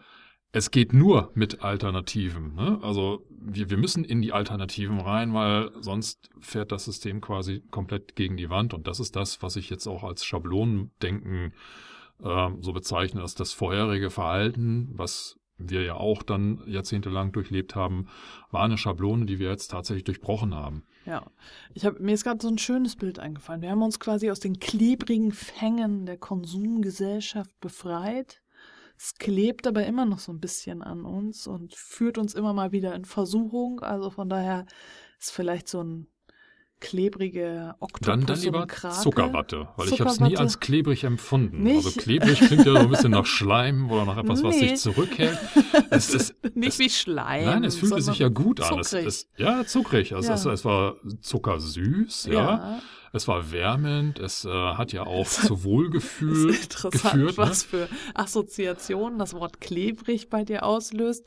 es 0.52 0.70
geht 0.70 0.92
nur 0.92 1.30
mit 1.34 1.62
Alternativen. 1.62 2.54
Ne? 2.54 2.78
Also 2.82 3.24
wir, 3.30 3.70
wir 3.70 3.78
müssen 3.78 4.04
in 4.04 4.20
die 4.20 4.32
Alternativen 4.32 5.00
rein, 5.00 5.32
weil 5.32 5.70
sonst 5.80 6.30
fährt 6.40 6.72
das 6.72 6.84
System 6.84 7.20
quasi 7.20 7.62
komplett 7.70 8.14
gegen 8.16 8.36
die 8.36 8.50
Wand. 8.50 8.74
Und 8.74 8.86
das 8.86 9.00
ist 9.00 9.16
das, 9.16 9.42
was 9.42 9.56
ich 9.56 9.70
jetzt 9.70 9.86
auch 9.86 10.04
als 10.04 10.24
Schablonendenken 10.24 11.54
äh, 12.22 12.48
so 12.60 12.72
bezeichne, 12.72 13.22
dass 13.22 13.34
das 13.34 13.52
vorherige 13.52 14.10
Verhalten, 14.10 14.90
was 14.92 15.38
wir 15.56 15.82
ja 15.82 15.94
auch 15.94 16.22
dann 16.22 16.62
jahrzehntelang 16.66 17.32
durchlebt 17.32 17.74
haben, 17.74 18.08
war 18.50 18.64
eine 18.64 18.78
Schablone, 18.78 19.26
die 19.26 19.38
wir 19.38 19.48
jetzt 19.50 19.68
tatsächlich 19.68 20.04
durchbrochen 20.04 20.54
haben. 20.54 20.84
Ja, 21.06 21.26
ich 21.74 21.84
hab, 21.84 21.98
mir 21.98 22.12
ist 22.12 22.24
gerade 22.24 22.40
so 22.40 22.48
ein 22.48 22.58
schönes 22.58 22.96
Bild 22.96 23.18
eingefallen. 23.18 23.62
Wir 23.62 23.70
haben 23.70 23.82
uns 23.82 23.98
quasi 23.98 24.30
aus 24.30 24.40
den 24.40 24.60
klebrigen 24.60 25.32
Fängen 25.32 26.06
der 26.06 26.18
Konsumgesellschaft 26.18 27.58
befreit. 27.60 28.41
Es 29.04 29.14
klebt 29.14 29.66
aber 29.66 29.84
immer 29.84 30.04
noch 30.04 30.20
so 30.20 30.30
ein 30.32 30.38
bisschen 30.38 30.80
an 30.80 31.04
uns 31.04 31.48
und 31.48 31.74
führt 31.74 32.18
uns 32.18 32.34
immer 32.34 32.52
mal 32.52 32.70
wieder 32.70 32.94
in 32.94 33.04
Versuchung. 33.04 33.80
Also 33.80 34.10
von 34.10 34.28
daher 34.28 34.64
ist 35.18 35.32
vielleicht 35.32 35.66
so 35.68 35.82
ein 35.82 36.06
klebrige 36.78 37.74
Oktopus 37.80 38.06
Dann, 38.06 38.26
dann 38.26 38.38
lieber. 38.40 38.66
Zuckerwatte, 38.68 39.68
weil 39.76 39.88
ich 39.88 40.00
habe 40.00 40.10
es 40.10 40.20
nie 40.20 40.26
Zuckerwatte. 40.26 40.38
als 40.40 40.60
klebrig 40.60 41.02
empfunden. 41.02 41.64
Nicht? 41.64 41.84
Also 41.84 42.00
klebrig 42.00 42.38
klingt 42.40 42.64
ja 42.64 42.72
so 42.74 42.78
ein 42.78 42.90
bisschen 42.90 43.10
nach 43.10 43.26
Schleim 43.26 43.90
oder 43.90 44.04
nach 44.04 44.18
etwas, 44.18 44.42
was 44.44 44.54
Nee. 44.54 44.68
sich 44.68 44.76
zurückhält. 44.78 45.38
Es 45.90 46.14
ist, 46.14 46.34
Nicht 46.54 46.68
es, 46.74 46.78
wie 46.78 46.90
Schleim. 46.90 47.44
Nein, 47.44 47.64
es 47.64 47.76
fühlte 47.76 48.00
sich 48.02 48.18
ja 48.20 48.28
gut 48.28 48.60
an. 48.60 48.78
Es, 48.78 48.90
zuckrig. 48.90 49.06
es, 49.06 49.28
ja, 49.36 49.64
zuckrig. 49.66 50.14
Also 50.14 50.28
Ja. 50.28 50.34
Es, 50.34 50.44
es 50.44 50.64
war 50.64 50.94
zuckersüß, 51.20 52.26
ja. 52.26 52.32
ja. 52.32 52.82
Es 53.14 53.28
war 53.28 53.52
wärmend. 53.52 54.18
Es 54.18 54.44
äh, 54.44 54.48
hat 54.48 54.92
ja 54.92 55.04
auch 55.04 55.26
Es- 55.26 55.42
zu 55.46 55.64
Wohlgefühl 55.64 56.50
ist 56.50 56.62
interessant, 56.64 57.12
geführt. 57.14 57.30
Ne? 57.32 57.36
was 57.36 57.62
für 57.62 57.88
Assoziationen 58.14 59.18
das 59.18 59.34
Wort 59.34 59.60
klebrig 59.60 60.30
bei 60.30 60.44
dir 60.44 60.64
auslöst 60.64 61.26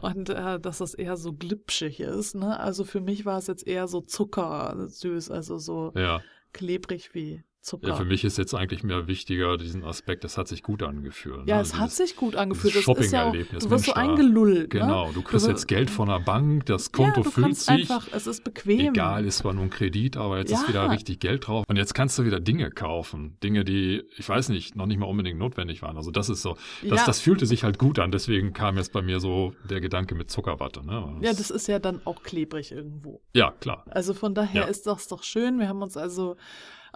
und 0.00 0.30
äh, 0.30 0.58
dass 0.58 0.78
das 0.78 0.94
eher 0.94 1.16
so 1.16 1.32
glitschig 1.34 2.00
ist. 2.00 2.34
Ne? 2.34 2.58
Also 2.58 2.84
für 2.84 3.00
mich 3.00 3.24
war 3.26 3.38
es 3.38 3.46
jetzt 3.48 3.66
eher 3.66 3.86
so 3.88 4.00
zuckersüß, 4.00 5.30
also 5.30 5.58
so 5.58 5.92
Ja. 5.94 6.20
klebrig 6.52 7.14
wie 7.14 7.42
Zucker. 7.66 7.88
Ja, 7.88 7.94
für 7.96 8.04
mich 8.04 8.22
ist 8.24 8.38
jetzt 8.38 8.54
eigentlich 8.54 8.84
mehr 8.84 9.08
wichtiger 9.08 9.56
diesen 9.56 9.82
Aspekt, 9.84 10.22
das 10.22 10.38
hat 10.38 10.46
sich 10.46 10.62
gut 10.62 10.84
angefühlt. 10.84 11.48
Ja, 11.48 11.56
ne? 11.56 11.62
es 11.62 11.68
Dieses- 11.70 11.80
hat 11.80 11.90
sich 11.90 12.14
gut 12.14 12.36
angefühlt. 12.36 12.76
Das 12.76 12.82
ist 12.82 12.86
ja 12.86 12.92
auch, 12.92 12.96
Shopping-Erlebnis, 13.26 13.64
du 13.64 13.70
wirst 13.70 13.84
so 13.86 13.92
Mensch, 13.94 14.08
eingelullt. 14.08 14.70
Genau, 14.70 15.08
ne? 15.08 15.14
du 15.14 15.22
kriegst 15.22 15.46
wir- 15.46 15.50
jetzt 15.50 15.66
Geld 15.66 15.90
von 15.90 16.08
der 16.08 16.20
Bank, 16.20 16.66
das 16.66 16.92
Konto 16.92 17.18
ja, 17.20 17.24
du 17.24 17.30
füllt 17.30 17.56
sich. 17.56 17.68
einfach, 17.68 18.06
es 18.12 18.28
ist 18.28 18.44
bequem. 18.44 18.90
Egal, 18.94 19.24
ist 19.26 19.38
zwar 19.38 19.52
nur 19.52 19.64
ein 19.64 19.70
Kredit, 19.70 20.16
aber 20.16 20.38
jetzt 20.38 20.52
ist 20.52 20.62
Ja. 20.62 20.68
wieder 20.68 20.90
richtig 20.90 21.18
Geld 21.18 21.48
drauf. 21.48 21.64
Und 21.66 21.76
jetzt 21.76 21.92
kannst 21.94 22.16
du 22.18 22.24
wieder 22.24 22.38
Dinge 22.38 22.70
kaufen. 22.70 23.36
Dinge, 23.42 23.64
die, 23.64 24.04
ich 24.16 24.28
weiß 24.28 24.48
nicht, 24.50 24.76
noch 24.76 24.86
nicht 24.86 24.98
mal 24.98 25.06
unbedingt 25.06 25.38
notwendig 25.38 25.82
waren. 25.82 25.96
Also 25.96 26.12
das 26.12 26.28
ist 26.28 26.42
so, 26.42 26.56
das, 26.82 27.00
Ja. 27.00 27.04
das 27.06 27.20
fühlte 27.20 27.46
sich 27.46 27.64
halt 27.64 27.78
gut 27.80 27.98
an. 27.98 28.12
Deswegen 28.12 28.52
kam 28.52 28.76
jetzt 28.76 28.92
bei 28.92 29.02
mir 29.02 29.18
so 29.18 29.54
der 29.68 29.80
Gedanke 29.80 30.14
mit 30.14 30.30
Zuckerwatte. 30.30 30.86
Ne? 30.86 31.16
Ja, 31.20 31.32
das 31.32 31.50
ist 31.50 31.66
ja 31.66 31.80
dann 31.80 32.00
auch 32.04 32.22
klebrig 32.22 32.70
irgendwo. 32.70 33.20
ja, 33.34 33.50
klar. 33.58 33.84
Also 33.90 34.14
von 34.14 34.34
daher 34.34 34.62
Ja. 34.62 34.68
ist 34.68 34.86
das 34.86 35.08
doch 35.08 35.24
schön. 35.24 35.58
Wir 35.58 35.68
haben 35.68 35.82
uns 35.82 35.96
also 35.96 36.36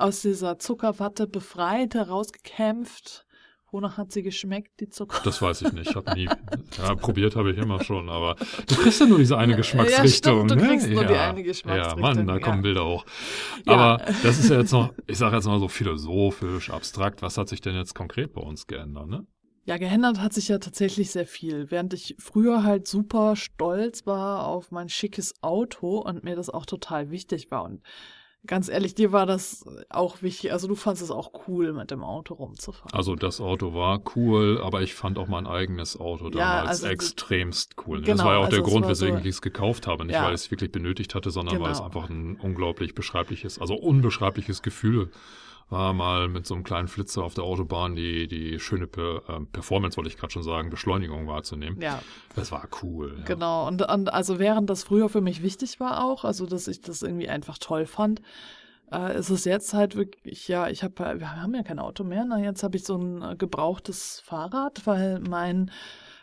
aus 0.01 0.23
dieser 0.23 0.59
Zuckerwatte 0.59 1.27
befreit, 1.27 1.95
herausgekämpft. 1.95 3.27
Wonach 3.73 3.99
hat 3.99 4.11
sie 4.11 4.23
geschmeckt, 4.23 4.81
die 4.81 4.89
Zucker? 4.89 5.21
Das 5.23 5.41
weiß 5.41 5.63
ich 5.63 5.73
nicht. 5.73 5.91
Ich 5.91 5.95
habe 5.95 6.13
nie, 6.15 6.29
ja, 6.79 6.95
probiert 6.97 7.37
habe 7.37 7.53
ich 7.53 7.59
immer 7.59 7.85
schon, 7.85 8.09
aber 8.09 8.35
du 8.67 8.75
kriegst 8.75 8.99
ja 8.99 9.07
nur 9.07 9.19
diese 9.19 9.39
eine 9.39 9.55
Geschmacksrichtung. 9.55 10.49
stimmt, 10.49 10.51
du 10.51 10.55
ne? 10.57 10.69
kriegst 10.69 10.89
nur 10.89 11.03
ja. 11.03 11.09
die 11.09 11.15
eine 11.15 11.41
Ja, 11.41 11.47
Geschmacksrichtung, 11.47 12.01
Mann, 12.01 12.27
da 12.27 12.35
ja. 12.35 12.41
kommen 12.41 12.63
Bilder 12.63 12.85
hoch. 12.85 13.05
Ja. 13.67 13.73
Aber 13.73 14.05
das 14.25 14.41
ist 14.41 14.51
ja 14.51 14.59
jetzt 14.59 14.73
noch, 14.73 14.93
ich 15.07 15.19
sage 15.19 15.37
jetzt 15.37 15.47
mal 15.47 15.61
so 15.61 15.69
philosophisch, 15.69 16.71
abstrakt. 16.71 17.23
Was 17.23 17.39
hat 17.39 17.49
sich 17.49 17.61
denn 17.61 17.77
jetzt 17.77 17.95
konkret 17.95 18.33
bei 18.33 18.41
uns 18.41 18.67
geändert? 18.67 19.07
Ne? 19.07 19.25
Ja, 19.67 19.77
geändert 19.77 20.19
hat 20.19 20.33
sich 20.33 20.49
ja 20.49 20.59
tatsächlich 20.59 21.13
sehr 21.13 21.27
viel. 21.27 21.71
Während 21.71 21.95
ich 21.95 22.17
früher 22.19 22.65
halt 22.65 22.89
super 22.89 23.37
stolz 23.37 24.05
war 24.05 24.49
auf 24.49 24.73
mein 24.73 24.89
schickes 24.89 25.35
Auto 25.43 25.99
und 25.99 26.25
mir 26.25 26.35
das 26.35 26.51
auch 26.51 26.67
total 26.67 27.11
wichtig 27.11 27.53
war. 27.53 27.63
Und 27.63 27.83
ganz 28.47 28.69
ehrlich, 28.69 28.95
dir 28.95 29.13
war 29.13 29.27
das 29.27 29.65
auch 29.91 30.23
wichtig. 30.23 30.53
Also 30.53 30.67
du 30.69 30.75
fandest 30.75 31.05
es 31.05 31.11
auch 31.11 31.31
cool, 31.47 31.73
mit 31.73 31.91
dem 31.91 32.03
Auto 32.03 32.35
rumzufahren. 32.35 32.93
Also 32.93 33.15
das 33.15 33.41
Auto 33.41 33.75
war 33.75 34.01
cool, 34.17 34.61
aber 34.63 34.83
ich 34.83 34.95
fand 34.95 35.19
auch 35.19 35.29
mein 35.29 35.47
eigenes 35.47 35.99
Auto 35.99 36.25
Ja, 36.31 36.31
damals 36.63 36.69
also 36.71 36.87
du- 36.87 36.93
extremst 36.93 37.75
cool. 37.87 38.01
das 38.01 38.07
Genau, 38.07 38.25
war 38.25 38.33
ja 38.33 38.39
auch 38.39 38.45
also 38.45 38.57
der 38.57 38.65
Grund, 38.65 38.87
war 38.87 38.95
so- 38.95 39.05
weswegen 39.07 39.21
ich 39.21 39.27
es 39.35 39.43
gekauft 39.43 39.87
habe. 39.87 40.05
Nicht, 40.05 40.15
Ja. 40.15 40.25
weil 40.25 40.35
ich 40.35 40.41
es 40.43 40.51
wirklich 40.51 40.73
benötigt 40.73 41.15
hatte, 41.15 41.31
sondern 41.31 41.61
weil 41.61 41.71
es 41.73 41.79
Genau. 41.79 41.87
einfach 41.87 42.09
ein 42.11 42.37
unglaublich 42.41 42.95
beschreibliches, 42.95 43.59
also 43.61 43.75
unbeschreibliches 43.75 44.63
Gefühl 44.63 45.11
war, 45.71 45.93
mal 45.93 46.29
mit 46.29 46.47
so 46.47 46.55
einem 46.55 46.65
kleinen 46.65 46.89
Flitzer 46.89 47.23
auf 47.23 47.35
der 47.35 47.45
Autobahn 47.45 47.95
die, 47.95 48.29
die 48.29 48.59
schöne 48.59 48.87
per, 48.87 49.23
ähm, 49.29 49.47
Performance, 49.47 49.97
wollte 49.97 50.11
ich 50.11 50.17
gerade 50.17 50.33
schon 50.33 50.43
sagen, 50.43 50.69
Beschleunigung 50.69 51.27
wahrzunehmen. 51.27 51.81
ja, 51.81 52.03
Das 52.35 52.53
war 52.53 52.69
cool. 52.83 53.17
Ja. 53.19 53.25
genau. 53.25 53.69
Und, 53.69 53.83
und 53.89 54.13
also 54.13 54.39
während 54.39 54.69
das 54.69 54.83
früher 54.83 55.09
für 55.09 55.21
mich 55.21 55.43
wichtig 55.43 55.81
war 55.81 56.05
auch, 56.05 56.25
also 56.25 56.47
dass 56.47 56.69
ich 56.69 56.81
das 56.81 57.03
irgendwie 57.03 57.29
einfach 57.29 57.57
toll 57.59 57.87
fand, 57.87 58.21
äh, 58.93 59.17
ist 59.17 59.31
es 59.31 59.45
jetzt 59.45 59.73
halt 59.73 59.95
wirklich, 59.95 60.49
ja, 60.49 60.69
ich 60.69 60.83
habe, 60.83 61.21
wir 61.21 61.37
haben 61.37 61.55
ja 61.55 61.63
kein 61.63 61.79
Auto 61.79 62.05
mehr, 62.05 62.25
na 62.25 62.39
jetzt 62.39 62.63
habe 62.63 62.77
ich 62.77 62.85
so 62.85 62.97
ein 62.97 63.23
äh, 63.23 63.37
gebrauchtes 63.37 64.21
Fahrrad, 64.25 64.87
weil 64.87 65.21
mein 65.21 65.71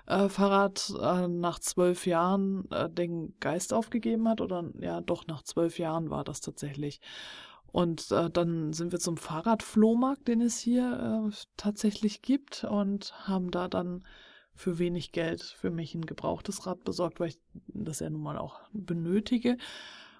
äh, 0.08 0.30
Fahrrad 0.30 0.94
äh, 1.02 1.28
nach 1.28 1.60
zwölf 1.60 2.06
Jahren 2.06 2.70
äh, 2.72 2.90
den 2.90 3.34
Geist 3.40 3.74
aufgegeben 3.74 4.28
hat 4.28 4.42
oder 4.42 4.66
ja, 4.80 5.02
doch 5.02 5.28
nach 5.28 5.44
zwölf 5.44 5.80
Jahren 5.80 6.10
war 6.10 6.24
das 6.24 6.42
tatsächlich. 6.42 7.02
Und 7.72 8.12
äh, 8.12 8.30
dann 8.30 8.74
sind 8.74 8.92
wir 8.92 9.00
zum 9.00 9.18
Fahrradflohmarkt, 9.18 10.28
den 10.28 10.42
es 10.42 10.58
hier 10.58 11.30
äh, 11.30 11.36
tatsächlich 11.58 12.22
gibt 12.22 12.64
und 12.64 13.14
haben 13.28 13.52
da 13.52 13.68
dann 13.68 14.04
für 14.56 14.80
wenig 14.80 15.12
Geld 15.12 15.44
für 15.44 15.70
mich 15.70 15.94
ein 15.94 16.06
gebrauchtes 16.06 16.66
Rad 16.66 16.84
besorgt, 16.84 17.20
weil 17.20 17.30
ich 17.30 17.40
das 17.68 18.00
ja 18.00 18.10
nun 18.10 18.24
mal 18.24 18.38
auch 18.38 18.60
benötige. 18.74 19.58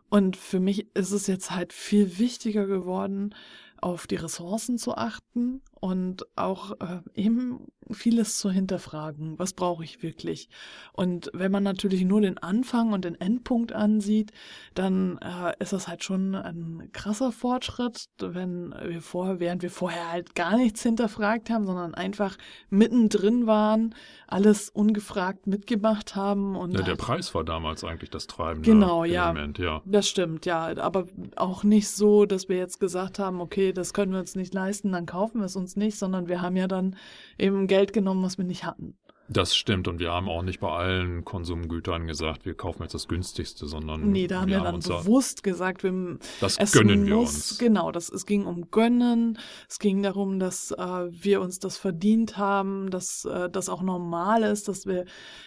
Und 0.10 0.38
für 0.38 0.60
mich 0.60 0.96
ist 0.96 1.12
es 1.12 1.28
jetzt 1.28 1.52
halt 1.52 1.74
viel 1.74 2.18
wichtiger 2.18 2.66
geworden, 2.66 3.34
auf 3.82 4.08
die 4.08 4.16
Ressourcen 4.16 4.78
zu 4.78 4.96
achten 4.96 5.62
und 5.80 6.26
auch 6.36 6.72
äh, 6.80 7.00
eben 7.14 7.68
vieles 7.92 8.38
zu 8.38 8.52
hinterfragen. 8.52 9.38
Was 9.38 9.54
brauche 9.54 9.84
ich 9.84 10.04
wirklich? 10.04 10.50
Und 10.94 11.30
wenn 11.34 11.52
man 11.52 11.64
natürlich 11.64 12.04
nur 12.04 12.22
den 12.22 12.38
Anfang 12.38 12.92
und 12.92 13.06
den 13.06 13.16
Endpunkt 13.16 13.74
ansieht, 13.74 14.32
dann 14.74 15.18
äh, 15.20 15.54
ist 15.60 15.74
das 15.74 15.88
halt 15.88 16.04
schon 16.04 16.36
ein 16.36 16.90
krasser 16.92 17.32
Fortschritt, 17.32 18.08
wenn 18.20 18.74
wir 18.84 19.02
vorher, 19.02 19.40
während 19.40 19.62
wir 19.62 19.72
vorher 19.72 20.12
halt 20.12 20.36
gar 20.36 20.58
nichts 20.58 20.84
hinterfragt 20.84 21.50
haben, 21.50 21.66
sondern 21.66 21.96
einfach 21.96 22.38
mittendrin 22.70 23.48
waren, 23.48 23.96
alles 24.28 24.70
ungefragt 24.70 25.48
mitgemacht 25.48 26.16
haben 26.16 26.56
und 26.56 26.72
Ja, 26.72 26.80
der 26.80 26.88
halt 26.90 27.00
Preis 27.00 27.34
war 27.34 27.44
damals 27.44 27.84
eigentlich 27.84 28.10
das 28.10 28.28
treibende 28.28 28.70
Genau, 28.70 29.06
ja. 29.06 29.32
Element, 29.32 29.60
ja. 29.60 29.82
das 29.86 30.10
stimmt, 30.10 30.46
ja. 30.46 30.76
Aber 30.78 31.08
auch 31.36 31.64
nicht 31.64 31.90
so, 31.90 32.26
dass 32.26 32.50
wir 32.50 32.58
jetzt 32.58 32.80
gesagt 32.80 33.20
haben, 33.20 33.40
okay, 33.40 33.67
das 33.74 33.94
können 33.94 34.12
wir 34.12 34.20
uns 34.20 34.36
nicht 34.36 34.54
leisten, 34.54 34.92
dann 34.92 35.06
kaufen 35.06 35.40
wir 35.40 35.46
es 35.46 35.56
uns 35.56 35.76
nicht, 35.76 35.98
sondern 35.98 36.28
wir 36.28 36.42
haben 36.42 36.56
ja 36.56 36.68
dann 36.68 36.96
eben 37.38 37.68
Geld 37.68 37.94
genommen, 37.94 38.24
was 38.24 38.38
wir 38.38 38.46
nicht 38.46 38.66
hatten. 38.66 38.98
Das 39.30 39.56
stimmt. 39.56 39.88
Und 39.88 40.00
wir 40.00 40.12
haben 40.12 40.30
auch 40.30 40.42
nicht 40.42 40.60
bei 40.62 40.70
allen 40.70 41.26
Konsumgütern 41.26 42.08
gesagt, 42.08 42.46
wir 42.46 42.54
kaufen 42.56 42.84
jetzt 42.84 42.94
das 42.94 43.08
günstigste, 43.08 43.68
sondern 43.68 44.12
Nee, 44.12 44.28
da 44.28 44.42
haben 44.42 44.50
wir, 44.50 44.62
dann 44.62 44.76
uns 44.76 44.88
da- 44.88 45.00
bewusst 45.02 45.44
gesagt, 45.44 45.84
wir, 45.84 46.18
das 46.40 46.58
es 46.58 46.72
gönnen 46.72 47.06
wir 47.06 47.16
muss, 47.16 47.34
uns. 47.36 47.58
Genau, 47.58 47.92
das, 47.92 48.10
es 48.10 48.26
ging 48.26 48.46
um 48.46 48.72
Gönnen, 48.72 49.38
es 49.70 49.80
ging 49.80 50.02
darum, 50.02 50.40
dass 50.40 50.72
äh, 50.72 50.78
wir 51.12 51.42
uns 51.42 51.60
das 51.60 51.78
verdient 51.78 52.38
haben, 52.38 52.90
dass 52.90 53.26
äh, 53.26 53.50
das 53.50 53.68
auch 53.70 53.82
normal 53.82 54.44
ist, 54.44 54.68
dass 54.70 54.86
wir, 54.86 55.04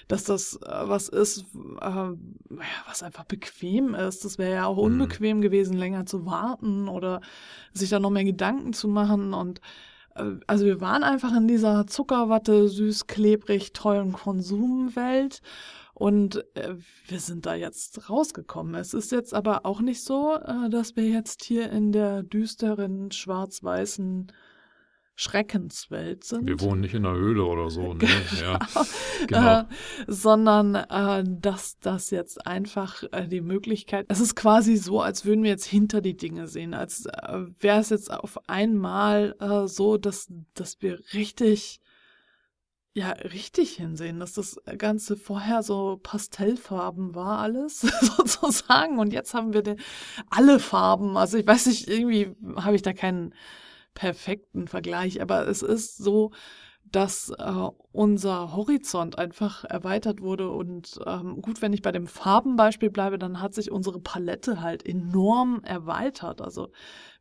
dass 0.08 0.24
das 0.24 0.56
äh, 0.56 0.68
was 0.68 1.08
ist, 1.08 1.46
äh, 1.80 2.08
was 2.86 3.02
einfach 3.02 3.24
bequem 3.24 3.94
ist. 3.94 4.24
Das 4.24 4.36
wäre 4.38 4.54
ja 4.54 4.66
auch 4.66 4.76
Mhm. 4.76 4.82
unbequem 5.00 5.40
gewesen, 5.40 5.76
länger 5.76 6.04
zu 6.06 6.26
warten 6.26 6.88
oder 6.88 7.20
sich 7.72 7.88
da 7.90 7.98
noch 7.98 8.10
mehr 8.10 8.24
Gedanken 8.24 8.72
zu 8.72 8.88
machen 8.88 9.32
und 9.32 9.60
also 10.46 10.64
wir 10.64 10.80
waren 10.80 11.02
einfach 11.02 11.34
in 11.36 11.48
dieser 11.48 11.86
Zuckerwatte, 11.86 12.68
süß, 12.68 13.06
klebrig, 13.06 13.72
tollen 13.72 14.12
Konsumwelt 14.12 15.42
und 15.94 16.44
äh, 16.56 16.76
wir 17.08 17.20
sind 17.20 17.44
da 17.44 17.54
jetzt 17.54 18.08
rausgekommen. 18.08 18.74
Es 18.74 18.94
ist 18.94 19.12
jetzt 19.12 19.34
aber 19.34 19.66
auch 19.66 19.80
nicht 19.82 20.02
so, 20.02 20.34
äh, 20.34 20.70
dass 20.70 20.96
wir 20.96 21.06
jetzt 21.08 21.44
hier 21.44 21.70
in 21.70 21.92
der 21.92 22.22
düsteren, 22.22 23.10
schwarz-weißen 23.10 24.32
Schreckenswelt 25.20 26.24
sind. 26.24 26.46
Wir 26.46 26.60
wohnen 26.62 26.80
nicht 26.80 26.94
in 26.94 27.04
einer 27.04 27.14
Höhle 27.14 27.44
oder 27.44 27.68
so. 27.68 27.92
Ne? 28.00 28.08
Ja, 28.40 28.58
genau. 29.26 29.60
Äh, 29.60 29.64
sondern 30.06 30.74
äh, 30.76 31.22
dass 31.26 31.78
das 31.78 32.10
jetzt 32.10 32.46
einfach 32.46 33.02
äh, 33.12 33.26
die 33.28 33.42
Möglichkeit, 33.42 34.06
es 34.08 34.20
ist 34.20 34.34
quasi 34.34 34.76
so, 34.76 35.02
als 35.02 35.26
würden 35.26 35.42
wir 35.42 35.50
jetzt 35.50 35.66
hinter 35.66 36.00
die 36.00 36.16
Dinge 36.16 36.46
sehen, 36.46 36.72
als 36.72 37.04
äh, 37.04 37.44
wäre 37.58 37.80
es 37.80 37.90
jetzt 37.90 38.10
auf 38.10 38.38
einmal 38.48 39.36
äh, 39.40 39.66
so, 39.66 39.98
dass, 39.98 40.32
dass 40.54 40.80
wir 40.80 41.00
richtig, 41.12 41.80
ja, 42.94 43.10
richtig 43.10 43.72
hinsehen, 43.72 44.20
dass 44.20 44.32
das 44.32 44.58
Ganze 44.78 45.18
vorher 45.18 45.62
so 45.62 45.98
Pastellfarben 46.02 47.14
war 47.14 47.40
alles, 47.40 47.80
sozusagen, 48.16 48.98
und 48.98 49.12
jetzt 49.12 49.34
haben 49.34 49.52
wir 49.52 49.62
den, 49.62 49.80
alle 50.30 50.60
Farben, 50.60 51.18
also 51.18 51.36
ich 51.36 51.46
weiß 51.46 51.66
nicht, 51.66 51.88
irgendwie 51.88 52.34
habe 52.56 52.76
ich 52.76 52.82
da 52.82 52.94
keinen 52.94 53.34
perfekten 53.94 54.68
Vergleich, 54.68 55.20
aber 55.20 55.46
es 55.48 55.62
ist 55.62 55.98
so, 55.98 56.32
dass 56.92 57.30
äh, 57.38 57.68
unser 57.92 58.54
Horizont 58.54 59.18
einfach 59.18 59.64
erweitert 59.64 60.20
wurde 60.20 60.50
und 60.50 60.98
ähm, 61.06 61.40
gut, 61.40 61.62
wenn 61.62 61.72
ich 61.72 61.82
bei 61.82 61.92
dem 61.92 62.06
Farbenbeispiel 62.06 62.90
bleibe, 62.90 63.18
dann 63.18 63.40
hat 63.40 63.54
sich 63.54 63.70
unsere 63.70 64.00
Palette 64.00 64.60
halt 64.60 64.84
enorm 64.86 65.62
erweitert. 65.62 66.40
Also 66.40 66.70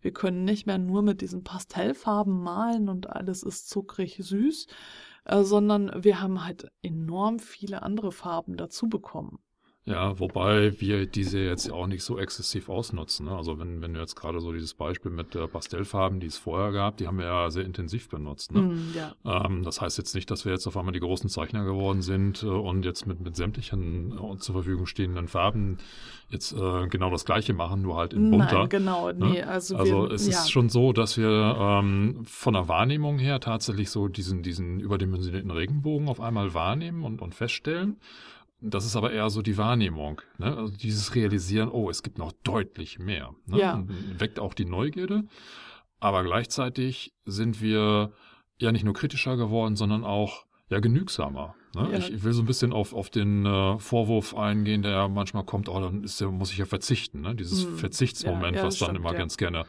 wir 0.02 0.12
können 0.12 0.44
nicht 0.44 0.66
mehr 0.66 0.78
nur 0.78 1.02
mit 1.04 1.22
diesen 1.22 1.44
Pastellfarben 1.44 2.42
malen 2.42 2.90
und 2.90 3.10
alles 3.10 3.44
ist 3.44 3.70
zuckrig 3.70 4.18
süß, 4.22 4.68
äh, 5.26 5.44
sondern 5.44 5.92
wir 6.04 6.20
haben 6.22 6.46
halt 6.46 6.72
enorm 6.82 7.40
viele 7.40 7.84
andere 7.84 8.12
Farben 8.12 8.58
dazu 8.58 8.90
bekommen. 8.90 9.40
Ja, 9.90 10.20
wobei 10.20 10.80
wir 10.80 11.08
diese 11.08 11.40
jetzt 11.40 11.72
auch 11.72 11.88
nicht 11.88 12.04
so 12.04 12.20
exzessiv 12.20 12.70
ausnutzen. 12.70 13.26
Ne? 13.26 13.36
Also 13.36 13.58
wenn, 13.58 13.82
wenn 13.82 13.96
du 13.96 14.00
jetzt 14.00 14.16
gerade 14.16 14.40
so 14.40 14.54
dieses 14.54 14.76
Beispiel 14.76 15.10
mit 15.10 15.34
äh, 15.34 15.48
Pastellfarben, 15.48 16.20
die 16.20 16.28
es 16.28 16.38
vorher 16.38 16.72
gab, 16.72 16.98
die 16.98 17.08
haben 17.08 17.18
wir 17.18 17.26
ja 17.26 17.50
sehr 17.50 17.66
intensiv 17.66 18.08
benutzt. 18.08 18.54
Ne? 18.54 18.62
Mm, 18.62 18.94
ja. 18.96 19.16
Ähm, 19.26 19.64
das 19.64 19.82
heißt 19.82 19.98
jetzt 19.98 20.14
nicht, 20.14 20.30
dass 20.30 20.46
wir 20.46 20.52
jetzt 20.52 20.68
auf 20.68 20.78
einmal 20.78 20.94
die 20.94 21.00
großen 21.00 21.28
Zeichner 21.28 21.66
geworden 21.66 22.04
sind 22.04 22.44
äh, 22.44 22.46
und 22.46 22.86
jetzt 22.86 23.08
mit, 23.08 23.20
mit 23.20 23.36
sämtlichen 23.36 24.12
äh, 24.12 24.38
zur 24.38 24.54
Verfügung 24.54 24.86
stehenden 24.86 25.28
Farben 25.28 25.80
jetzt 26.30 26.52
äh, 26.52 26.88
genau 26.88 27.10
das 27.10 27.26
gleiche 27.26 27.54
machen, 27.54 27.82
nur 27.82 27.98
halt 27.98 28.14
in 28.14 28.30
bunter. 28.30 28.60
Nein, 28.60 28.70
genau, 28.70 29.12
nee, 29.12 29.42
also, 29.42 29.76
Also 29.76 30.04
wir, 30.04 30.12
es 30.12 30.28
ja. 30.28 30.34
ist 30.34 30.52
schon 30.52 30.70
so, 30.70 30.94
dass 30.94 31.18
wir 31.18 31.58
ähm, 31.60 32.26
von 32.26 32.54
der 32.54 32.68
Wahrnehmung 32.68 33.18
her 33.18 33.40
tatsächlich 33.40 33.90
so 33.90 34.08
diesen, 34.08 34.44
diesen 34.44 34.80
überdimensionierten 34.80 35.50
Regenbogen 35.50 36.08
auf 36.08 36.22
einmal 36.22 36.54
wahrnehmen 36.54 37.04
und, 37.04 37.24
und 37.24 37.34
feststellen. 37.34 37.98
Das 38.62 38.86
ist 38.86 38.96
aber 38.96 39.12
eher 39.12 39.30
so 39.30 39.42
die 39.42 39.58
Wahrnehmung. 39.58 40.22
Ne? 40.38 40.56
Also 40.58 40.76
dieses 40.76 41.16
Realisieren, 41.16 41.70
oh, 41.70 41.90
es 41.90 42.04
gibt 42.04 42.18
noch 42.18 42.34
deutlich 42.44 43.00
mehr. 43.00 43.34
Ne? 43.46 43.60
Ja. 43.60 43.84
Weckt 44.18 44.40
auch 44.40 44.54
die 44.54 44.66
Neugierde. 44.66 45.24
Aber 46.00 46.24
gleichzeitig 46.24 47.14
sind 47.26 47.62
wir 47.62 48.12
ja 48.58 48.72
nicht 48.72 48.84
nur 48.84 48.94
kritischer 48.94 49.38
geworden, 49.38 49.76
sondern 49.76 50.04
auch 50.04 50.46
ja 50.70 50.80
genügsamer. 50.80 51.56
Ne? 51.76 51.90
Ja. 51.92 51.98
Ich, 51.98 52.12
ich 52.12 52.24
will 52.24 52.34
so 52.34 52.42
ein 52.42 52.46
bisschen 52.46 52.74
auf, 52.74 52.94
auf 52.94 53.10
den 53.10 53.46
äh, 53.46 53.80
Vorwurf 53.80 54.36
eingehen, 54.36 54.82
der 54.82 54.92
ja 54.92 55.08
manchmal 55.08 55.46
kommt, 55.46 55.70
oh, 55.70 55.80
dann 55.80 56.04
ist 56.04 56.20
ja, 56.20 56.30
muss 56.30 56.52
ich 56.52 56.58
ja 56.58 56.66
verzichten. 56.66 57.22
Ne? 57.22 57.36
Dieses 57.36 57.66
Hm. 57.66 57.78
Verzichtsmoment, 57.78 58.56
Ja, 58.56 58.62
ja, 58.62 58.68
was 58.68 58.78
dann 58.78 58.88
stimmt, 58.90 59.00
immer 59.00 59.14
ganz 59.14 59.38
gerne 59.38 59.66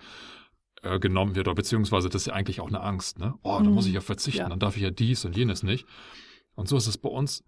äh, 0.83 0.99
genommen 0.99 1.35
wird, 1.35 1.47
oder 1.47 1.55
beziehungsweise 1.55 2.09
das 2.09 2.23
ist 2.23 2.27
ja 2.27 2.35
eigentlich 2.35 2.61
auch 2.61 2.69
eine 2.69 2.81
Angst, 2.81 3.19
ne? 3.19 3.35
Oh, 3.43 3.61
da 3.63 3.69
muss 3.69 3.87
ich 3.87 3.93
ja 3.93 4.01
verzichten, 4.01 4.49
dann 4.49 4.59
darf 4.59 4.77
ich 4.77 4.83
ja 4.83 4.91
dies 4.91 5.25
und 5.25 5.37
jenes 5.37 5.63
nicht. 5.63 5.87
Und 6.55 6.69
so 6.69 6.77
ist 6.77 6.87
es 6.87 6.97
bei 6.99 7.09
uns 7.09 7.45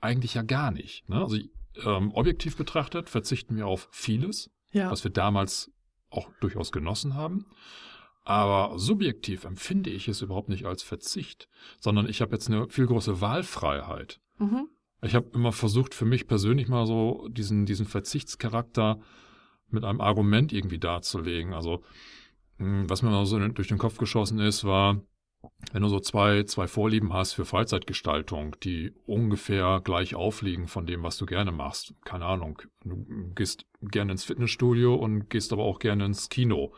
eigentlich 0.00 0.34
ja 0.34 0.42
gar 0.42 0.70
nicht. 0.70 1.08
Ne? 1.08 1.16
Also 1.22 1.36
ähm, 1.84 2.12
objektiv 2.12 2.56
betrachtet 2.56 3.08
verzichten 3.08 3.56
wir 3.56 3.66
auf 3.66 3.88
vieles, 3.92 4.50
Ja. 4.72 4.90
was 4.90 5.04
wir 5.04 5.10
damals 5.10 5.70
auch 6.08 6.28
durchaus 6.40 6.72
genossen 6.72 7.14
haben. 7.14 7.46
Aber 8.22 8.78
subjektiv 8.78 9.44
empfinde 9.44 9.90
ich 9.90 10.06
es 10.08 10.20
überhaupt 10.22 10.48
nicht 10.48 10.66
als 10.66 10.82
Verzicht, 10.82 11.48
sondern 11.78 12.08
ich 12.08 12.20
habe 12.20 12.32
jetzt 12.32 12.48
eine 12.48 12.68
viel 12.68 12.86
große 12.86 13.20
Wahlfreiheit. 13.20 14.20
Mhm. 14.38 14.68
Ich 15.02 15.14
habe 15.14 15.30
immer 15.32 15.52
versucht, 15.52 15.94
für 15.94 16.04
mich 16.04 16.26
persönlich 16.26 16.68
mal 16.68 16.86
so 16.86 17.26
diesen, 17.28 17.64
diesen 17.64 17.86
Verzichtscharakter 17.86 19.00
mit 19.68 19.84
einem 19.84 20.00
Argument 20.00 20.52
irgendwie 20.52 20.78
darzulegen. 20.78 21.54
Also, 21.54 21.82
mh, 22.58 22.84
was 22.88 23.02
mir 23.02 23.10
mal 23.10 23.24
so 23.24 23.38
durch 23.48 23.68
den 23.68 23.78
Kopf 23.78 23.96
geschossen 23.96 24.38
ist, 24.40 24.64
war, 24.64 25.00
wenn 25.72 25.82
du 25.82 25.88
so 25.88 26.00
zwei, 26.00 26.42
zwei 26.44 26.66
Vorlieben 26.66 27.12
hast 27.12 27.32
für 27.32 27.44
Freizeitgestaltung, 27.44 28.56
die 28.62 28.92
ungefähr 29.06 29.80
gleich 29.82 30.14
aufliegen 30.14 30.66
von 30.66 30.86
dem, 30.86 31.02
was 31.02 31.16
du 31.16 31.26
gerne 31.26 31.52
machst. 31.52 31.94
Keine 32.04 32.26
Ahnung, 32.26 32.62
du 32.84 33.06
gehst 33.34 33.66
gerne 33.80 34.12
ins 34.12 34.24
Fitnessstudio 34.24 34.94
und 34.94 35.30
gehst 35.30 35.52
aber 35.52 35.64
auch 35.64 35.78
gerne 35.78 36.04
ins 36.04 36.28
Kino. 36.28 36.74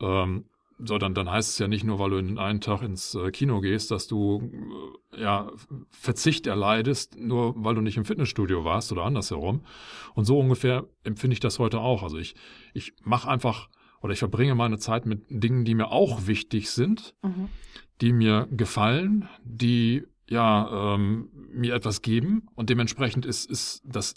Ähm, 0.00 0.44
so, 0.78 0.98
dann, 0.98 1.14
dann 1.14 1.30
heißt 1.30 1.50
es 1.50 1.58
ja 1.58 1.68
nicht 1.68 1.84
nur, 1.84 1.98
weil 1.98 2.10
du 2.10 2.18
in 2.18 2.38
einen 2.38 2.60
Tag 2.60 2.82
ins 2.82 3.14
äh, 3.14 3.30
Kino 3.30 3.60
gehst, 3.60 3.90
dass 3.90 4.08
du 4.08 4.50
äh, 5.12 5.22
ja 5.22 5.52
Verzicht 5.90 6.46
erleidest, 6.46 7.16
nur 7.16 7.54
weil 7.56 7.76
du 7.76 7.80
nicht 7.80 7.96
im 7.96 8.04
Fitnessstudio 8.04 8.64
warst 8.64 8.90
oder 8.90 9.04
andersherum. 9.04 9.64
Und 10.14 10.24
so 10.24 10.38
ungefähr 10.38 10.84
empfinde 11.04 11.34
ich 11.34 11.40
das 11.40 11.58
heute 11.58 11.78
auch. 11.80 12.02
Also 12.02 12.18
ich, 12.18 12.34
ich 12.72 12.94
mache 13.02 13.28
einfach 13.28 13.68
oder 14.04 14.12
ich 14.12 14.18
verbringe 14.18 14.54
meine 14.54 14.76
Zeit 14.76 15.06
mit 15.06 15.24
Dingen, 15.30 15.64
die 15.64 15.74
mir 15.74 15.90
auch 15.90 16.26
wichtig 16.26 16.70
sind, 16.70 17.14
Mhm. 17.22 17.48
die 18.02 18.12
mir 18.12 18.46
gefallen, 18.50 19.30
die 19.42 20.04
ja 20.28 20.94
ähm, 20.94 21.30
mir 21.50 21.74
etwas 21.74 22.02
geben 22.02 22.46
und 22.54 22.68
dementsprechend 22.68 23.24
ist, 23.24 23.50
ist 23.50 23.82
das 23.86 24.12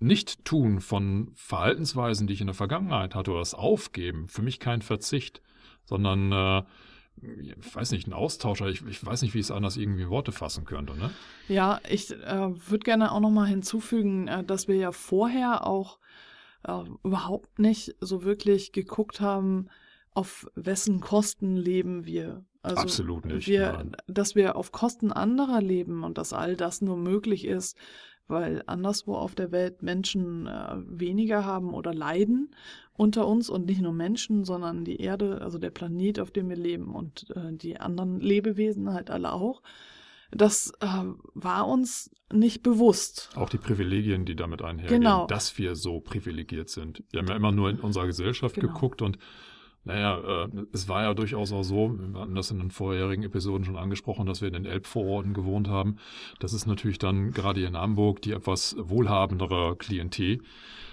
Nicht-Tun 0.00 0.80
von 0.80 1.30
Verhaltensweisen, 1.36 2.26
die 2.26 2.32
ich 2.32 2.40
in 2.40 2.48
der 2.48 2.54
Vergangenheit 2.54 3.14
hatte, 3.14 3.30
oder 3.30 3.38
das 3.38 3.54
Aufgeben, 3.54 4.26
für 4.26 4.42
mich 4.42 4.58
kein 4.58 4.82
Verzicht, 4.82 5.40
sondern, 5.84 6.32
äh, 6.32 6.62
ich 7.42 7.74
weiß 7.76 7.92
nicht, 7.92 8.08
ein 8.08 8.12
Austauscher, 8.12 8.66
ich, 8.66 8.84
ich 8.86 9.06
weiß 9.06 9.22
nicht, 9.22 9.34
wie 9.34 9.38
ich 9.38 9.46
es 9.46 9.50
anders 9.52 9.76
irgendwie 9.76 10.02
in 10.02 10.10
Worte 10.10 10.32
fassen 10.32 10.64
könnte. 10.64 10.96
Ne? 10.96 11.10
Ja, 11.46 11.78
ich 11.88 12.10
äh, 12.10 12.70
würde 12.70 12.82
gerne 12.84 13.12
auch 13.12 13.20
nochmal 13.20 13.46
hinzufügen, 13.46 14.26
äh, 14.26 14.42
dass 14.42 14.66
wir 14.66 14.74
ja 14.74 14.90
vorher 14.90 15.64
auch 15.64 16.00
äh, 16.64 16.82
überhaupt 17.04 17.58
nicht 17.58 17.94
so 18.00 18.22
wirklich 18.24 18.72
geguckt 18.72 19.20
haben, 19.20 19.68
auf 20.12 20.46
wessen 20.54 21.00
Kosten 21.00 21.56
leben 21.56 22.04
wir. 22.04 22.44
Also 22.62 22.82
Absolut 22.82 23.24
nicht, 23.24 23.46
Wir, 23.46 23.86
dass 24.06 24.34
wir 24.34 24.56
auf 24.56 24.70
Kosten 24.70 25.12
anderer 25.12 25.62
leben 25.62 26.04
und 26.04 26.18
dass 26.18 26.32
all 26.32 26.56
das 26.56 26.82
nur 26.82 26.96
möglich 26.96 27.46
ist, 27.46 27.76
weil 28.28 28.62
anderswo 28.66 29.14
auf 29.14 29.34
der 29.34 29.50
Welt 29.50 29.82
Menschen 29.82 30.46
äh, 30.46 30.76
weniger 30.86 31.44
haben 31.44 31.72
oder 31.72 31.94
leiden 31.94 32.54
unter 32.92 33.26
uns 33.26 33.48
und 33.48 33.66
nicht 33.66 33.80
nur 33.80 33.94
Menschen, 33.94 34.44
sondern 34.44 34.84
die 34.84 35.00
Erde, 35.00 35.40
also 35.40 35.58
der 35.58 35.70
Planet, 35.70 36.20
auf 36.20 36.30
dem 36.30 36.50
wir 36.50 36.56
leben 36.56 36.94
und 36.94 37.30
äh, 37.34 37.52
die 37.52 37.80
anderen 37.80 38.20
Lebewesen 38.20 38.92
halt 38.92 39.10
alle 39.10 39.32
auch. 39.32 39.62
Das 40.32 40.72
äh, 40.80 40.86
war 41.34 41.66
uns 41.66 42.10
nicht 42.32 42.62
bewusst. 42.62 43.30
Auch 43.34 43.48
die 43.48 43.58
Privilegien, 43.58 44.24
die 44.24 44.36
damit 44.36 44.62
einhergehen, 44.62 45.00
Genau. 45.00 45.26
dass 45.26 45.58
wir 45.58 45.74
so 45.74 46.00
privilegiert 46.00 46.68
sind. 46.68 47.02
Wir 47.10 47.20
haben 47.20 47.28
ja 47.28 47.36
immer 47.36 47.52
nur 47.52 47.70
in 47.70 47.80
unserer 47.80 48.06
Gesellschaft 48.06 48.54
Genau. 48.54 48.72
geguckt 48.72 49.02
und 49.02 49.18
naja, 49.82 50.44
äh, 50.44 50.48
es 50.72 50.88
war 50.88 51.02
ja 51.02 51.14
durchaus 51.14 51.52
auch 51.52 51.62
so, 51.62 51.90
wir 51.98 52.20
hatten 52.20 52.34
das 52.34 52.50
in 52.50 52.58
den 52.58 52.70
vorherigen 52.70 53.22
Episoden 53.22 53.64
schon 53.64 53.78
angesprochen, 53.78 54.26
dass 54.26 54.42
wir 54.42 54.48
in 54.48 54.54
den 54.54 54.66
Elbvororten 54.66 55.32
gewohnt 55.32 55.68
haben. 55.68 55.96
Das 56.38 56.52
ist 56.52 56.66
natürlich 56.66 56.98
dann 56.98 57.32
gerade 57.32 57.60
hier 57.60 57.68
in 57.68 57.76
Hamburg 57.78 58.20
die 58.20 58.32
etwas 58.32 58.76
wohlhabendere 58.78 59.76
Klientel. 59.76 60.42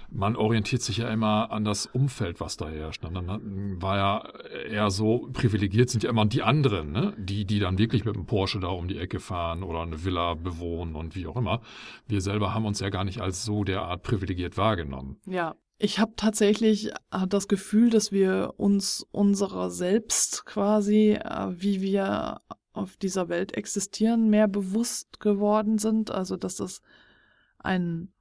Man 0.09 0.35
orientiert 0.35 0.81
sich 0.81 0.97
ja 0.97 1.09
immer 1.09 1.51
an 1.51 1.65
das 1.65 1.85
Umfeld, 1.85 2.39
was 2.39 2.55
da 2.57 2.69
herrscht. 2.69 3.03
Und 3.03 3.13
dann 3.13 3.29
hat- 3.29 3.41
war 3.43 3.97
ja 3.97 4.49
eher 4.69 4.89
so, 4.89 5.29
privilegiert 5.33 5.89
sind 5.89 6.03
ja 6.03 6.09
immer 6.09 6.25
die 6.25 6.43
anderen, 6.43 6.91
ne? 6.91 7.13
die, 7.17 7.45
die 7.45 7.59
dann 7.59 7.77
wirklich 7.77 8.05
mit 8.05 8.15
dem 8.15 8.25
Porsche 8.25 8.59
da 8.59 8.67
um 8.67 8.87
die 8.87 8.97
Ecke 8.97 9.19
fahren 9.19 9.63
oder 9.63 9.81
eine 9.81 10.05
Villa 10.05 10.33
bewohnen 10.35 10.95
und 10.95 11.15
wie 11.15 11.27
auch 11.27 11.35
immer. 11.35 11.61
Wir 12.07 12.21
selber 12.21 12.53
haben 12.53 12.65
uns 12.65 12.79
ja 12.79 12.89
gar 12.89 13.03
nicht 13.03 13.19
als 13.21 13.43
so 13.43 13.63
derart 13.63 14.03
privilegiert 14.03 14.57
wahrgenommen. 14.57 15.17
Ja, 15.25 15.55
ich 15.77 15.99
habe 15.99 16.13
tatsächlich 16.15 16.91
das 17.27 17.47
Gefühl, 17.47 17.89
dass 17.89 18.11
wir 18.11 18.53
uns 18.57 19.05
unserer 19.11 19.69
selbst 19.69 20.45
quasi, 20.45 21.11
äh, 21.21 21.47
wie 21.51 21.81
wir 21.81 22.41
auf 22.73 22.95
dieser 22.97 23.27
Welt 23.29 23.55
existieren, 23.57 24.29
mehr 24.29 24.47
bewusst 24.47 25.19
geworden 25.19 25.77
sind. 25.77 26.11
Also, 26.11 26.37
dass 26.37 26.55
das 26.55 26.81
ein 27.59 28.13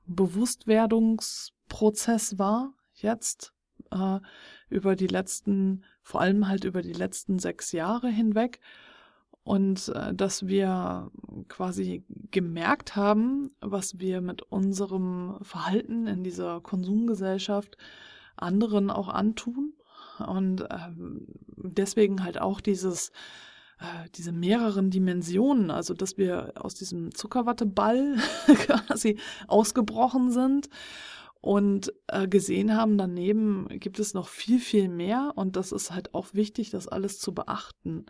Bewusstwerdungsprozess 1.77 2.39
war 2.39 2.73
jetzt 2.95 3.53
äh, 3.91 4.19
über 4.69 4.97
die 4.97 5.07
letzten, 5.07 5.85
vor 6.03 6.21
allem 6.21 6.49
halt 6.49 6.65
über 6.65 6.83
die 6.83 6.93
letzten 6.93 7.39
sechs 7.39 7.73
Jahre 7.73 8.09
hinweg. 8.09 8.61
Und 9.43 9.91
äh, 9.91 10.13
dass 10.13 10.47
wir 10.47 11.11
quasi 11.49 12.05
gemerkt 12.33 12.97
haben, 12.97 13.51
was 13.61 14.01
wir 14.01 14.21
mit 14.21 14.43
unserem 14.43 15.39
Verhalten 15.43 16.07
in 16.07 16.25
dieser 16.25 16.61
Konsumgesellschaft 16.61 17.77
anderen 18.37 18.91
auch 18.91 19.09
antun. 19.09 19.75
Und 20.27 20.65
ähm, 20.71 21.27
deswegen 21.57 22.25
halt 22.25 22.41
auch 22.41 22.61
dieses, 22.61 23.11
äh, 23.79 24.09
diese 24.17 24.33
mehreren 24.33 24.91
Dimensionen, 24.91 25.71
also 25.71 25.95
dass 25.95 26.17
wir 26.17 26.55
aus 26.57 26.75
diesem 26.75 27.15
Zuckerwatteball 27.15 28.17
quasi 28.47 29.19
ausgebrochen 29.47 30.31
sind 30.33 30.69
und 31.47 31.93
äh, 32.09 32.27
gesehen 32.27 32.77
haben, 32.77 32.99
daneben 32.99 33.69
gibt 33.69 34.01
es 34.01 34.15
noch 34.15 34.27
viel, 34.27 34.59
viel 34.59 34.89
mehr 34.89 35.33
und 35.37 35.55
das 35.55 35.71
ist 35.71 35.93
halt 35.93 36.13
auch 36.13 36.35
wichtig, 36.35 36.71
das 36.71 36.89
alles 36.89 37.21
zu 37.21 37.33
beachten. 37.33 38.07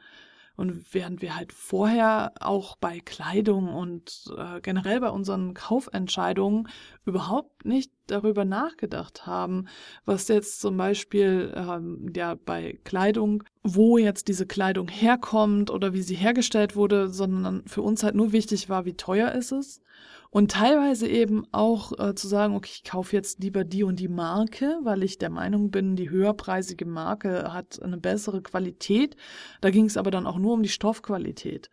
Und 0.57 0.95
während 0.95 1.21
wir 1.21 1.37
halt 1.37 1.53
vorher 1.53 2.33
auch 2.41 2.77
bei 2.77 2.99
Kleidung 3.01 3.69
und 3.75 4.33
äh, 4.39 4.63
generell 4.63 5.01
bei 5.01 5.11
unseren 5.11 5.53
Kaufentscheidungen 5.53 6.69
überhaupt 7.05 7.67
nicht 7.67 7.93
darüber 8.07 8.45
nachgedacht 8.45 9.27
haben, 9.27 9.67
was 10.05 10.29
jetzt 10.29 10.61
zum 10.61 10.77
Beispiel 10.77 11.53
ähm, 11.57 12.13
ja 12.15 12.35
bei 12.35 12.79
Kleidung, 12.85 13.45
wo 13.63 13.99
jetzt 13.99 14.29
diese 14.29 14.47
Kleidung 14.47 14.89
herkommt 14.89 15.71
oder 15.71 15.93
wie 15.93 16.03
sie 16.03 16.15
hergestellt 16.15 16.77
wurde, 16.77 17.09
sondern 17.09 17.63
für 17.67 17.83
uns 17.83 18.03
halt 18.03 18.15
nur 18.15 18.33
wichtig 18.33 18.69
war, 18.69 18.85
wie 18.85 18.95
teuer 18.95 19.33
ist 19.33 19.53
es. 19.53 19.81
Und 20.31 20.51
teilweise 20.51 21.09
eben 21.09 21.47
auch 21.53 21.99
äh, 21.99 22.15
zu 22.15 22.29
sagen, 22.29 22.55
okay, 22.55 22.71
ich 22.75 22.85
kaufe 22.85 23.17
jetzt 23.17 23.43
lieber 23.43 23.65
die 23.65 23.85
und 23.85 24.01
die 24.01 24.09
Marke, 24.09 24.79
weil 24.83 25.03
ich 25.03 25.19
der 25.19 25.31
Meinung 25.31 25.71
bin, 25.71 25.97
die 25.97 26.11
höherpreisige 26.11 26.85
Marke 26.85 27.53
hat 27.53 27.81
eine 27.83 27.97
bessere 27.97 28.43
Qualität. 28.43 29.17
Da 29.61 29.71
ging 29.71 29.87
es 29.87 29.97
aber 29.97 30.11
dann 30.11 30.27
auch 30.27 30.39
nur 30.39 30.55
um 30.55 30.63
die 30.63 30.69
Stoffqualität 30.69 31.71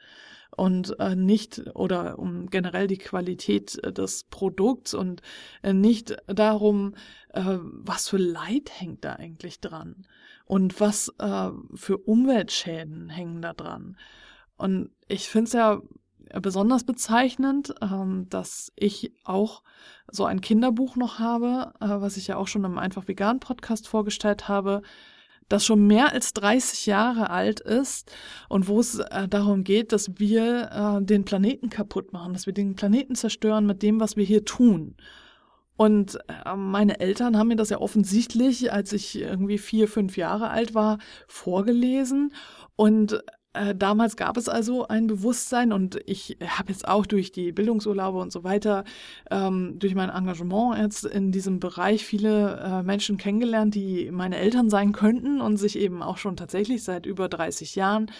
und 0.56 1.00
äh, 1.00 1.16
nicht 1.16 1.64
oder 1.76 2.20
um 2.20 2.50
generell 2.50 2.88
die 2.88 2.98
Qualität 2.98 3.82
äh, 3.84 3.92
des 3.92 4.26
Produkts 4.26 4.94
und 4.94 5.22
äh, 5.62 5.74
nicht 5.74 6.16
darum, 6.28 6.96
äh, 7.30 7.58
was 7.60 8.10
für 8.10 8.18
Leid 8.18 8.72
hängt 8.80 9.04
da 9.04 9.14
eigentlich 9.14 9.60
dran 9.60 10.08
und 10.46 10.80
was 10.80 11.14
äh, 11.20 11.50
für 11.76 11.98
Umweltschäden 11.98 13.10
hängen 13.10 13.42
da 13.42 13.54
dran. 13.54 13.98
Und 14.58 14.92
ich 15.08 15.28
finde 15.28 15.48
es 15.48 15.54
ja 15.54 15.82
besonders 16.42 16.84
bezeichnend, 16.84 17.74
ähm, 17.82 18.28
dass 18.30 18.72
ich 18.76 19.14
auch 19.24 19.64
so 20.12 20.26
ein 20.26 20.42
Kinderbuch 20.42 20.96
noch 20.96 21.20
habe, 21.20 21.74
äh, 21.80 21.88
was 21.88 22.18
ich 22.18 22.28
ja 22.28 22.38
auch 22.38 22.48
schon 22.48 22.64
im 22.64 22.78
Einfach 22.78 23.08
Vegan 23.08 23.40
Podcast 23.40 23.88
vorgestellt 23.88 24.48
habe, 24.48 24.82
das 25.54 25.66
schon 25.66 25.86
mehr 25.86 26.12
als 26.12 26.34
30 26.34 26.88
Jahre 26.88 27.30
alt 27.30 27.60
ist 27.60 28.12
und 28.50 28.68
wo 28.68 28.80
es 28.80 28.98
äh, 28.98 29.28
darum 29.28 29.64
geht, 29.64 29.92
dass 29.92 30.18
wir 30.18 30.72
äh, 31.00 31.06
den 31.06 31.26
Planeten 31.26 31.70
kaputt 31.70 32.12
machen, 32.12 32.34
dass 32.34 32.48
wir 32.48 32.54
den 32.54 32.76
Planeten 32.76 33.14
zerstören 33.14 33.68
mit 33.68 33.84
dem, 33.84 34.00
was 34.00 34.18
wir 34.18 34.26
hier 34.26 34.46
tun. 34.46 34.96
Und 35.76 36.18
äh, 36.28 36.56
meine 36.56 37.00
Eltern 37.00 37.38
haben 37.38 37.50
mir 37.50 37.56
das 37.56 37.70
ja 37.70 37.80
offensichtlich, 37.80 38.74
als 38.74 38.94
ich 38.94 39.20
irgendwie 39.20 39.60
vier, 39.60 39.88
fünf 39.88 40.18
Jahre 40.18 40.50
alt 40.50 40.74
war, 40.74 40.98
vorgelesen. 41.28 42.34
Und 42.76 43.24
äh, 43.54 43.76
damals 43.76 44.18
gab 44.18 44.36
es 44.38 44.50
also 44.50 44.88
ein 44.88 45.06
Bewusstsein 45.06 45.72
und 45.74 46.00
ich 46.08 46.38
habe 46.46 46.72
jetzt 46.72 46.88
auch 46.88 47.06
durch 47.06 47.32
die 47.32 47.52
Bildungsurlaube 47.52 48.18
und 48.18 48.32
so 48.32 48.44
weiter, 48.44 48.84
ähm, 49.30 49.78
durch 49.78 49.94
mein 49.94 50.10
Engagement 50.10 50.80
jetzt 50.80 51.06
in 51.06 51.32
diesem 51.32 51.60
Bereich 51.60 52.04
viele 52.04 52.60
äh, 52.60 52.84
Menschen 52.84 53.18
kennengelernt, 53.18 53.76
die 53.76 54.10
meine 54.12 54.38
Eltern 54.38 54.72
sein 54.72 54.92
könnten 54.92 55.40
und 55.40 55.58
sich 55.58 55.78
eben 55.78 56.02
auch 56.02 56.18
schon 56.18 56.36
tatsächlich 56.36 56.84
seit 56.84 57.06
über 57.06 57.30
30 57.30 57.76
Jahren 57.76 58.12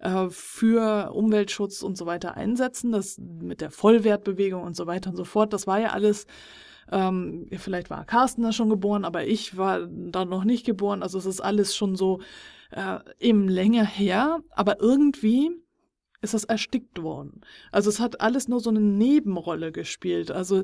äh, 0.00 0.28
für 0.28 1.12
Umweltschutz 1.12 1.82
und 1.82 1.96
so 1.96 2.04
weiter 2.04 2.36
einsetzen. 2.36 2.92
Das 2.92 3.18
mit 3.18 3.62
der 3.62 3.70
Vollwertbewegung 3.70 4.62
und 4.62 4.76
so 4.76 4.86
weiter 4.86 5.08
und 5.08 5.16
so 5.16 5.24
fort, 5.24 5.54
das 5.54 5.66
war 5.66 5.80
ja 5.80 5.88
alles 5.88 6.26
ähm, 6.90 7.46
vielleicht 7.56 7.88
war 7.88 8.04
Carsten 8.04 8.42
da 8.42 8.52
schon 8.52 8.68
geboren, 8.68 9.06
aber 9.06 9.24
ich 9.24 9.56
war 9.56 9.86
da 9.88 10.26
noch 10.26 10.44
nicht 10.44 10.66
geboren. 10.66 11.02
Also 11.02 11.16
es 11.16 11.24
ist 11.24 11.40
alles 11.40 11.74
schon 11.74 11.96
so 11.96 12.20
äh, 12.72 12.98
eben 13.20 13.48
länger 13.48 13.84
her, 13.84 14.40
aber 14.50 14.80
irgendwie 14.80 15.50
ist 16.22 16.34
das 16.34 16.44
erstickt 16.44 17.02
worden. 17.02 17.40
Also 17.72 17.90
es 17.90 17.98
hat 17.98 18.20
alles 18.20 18.46
nur 18.46 18.60
so 18.60 18.70
eine 18.70 18.80
Nebenrolle 18.80 19.72
gespielt. 19.72 20.30
Also 20.30 20.62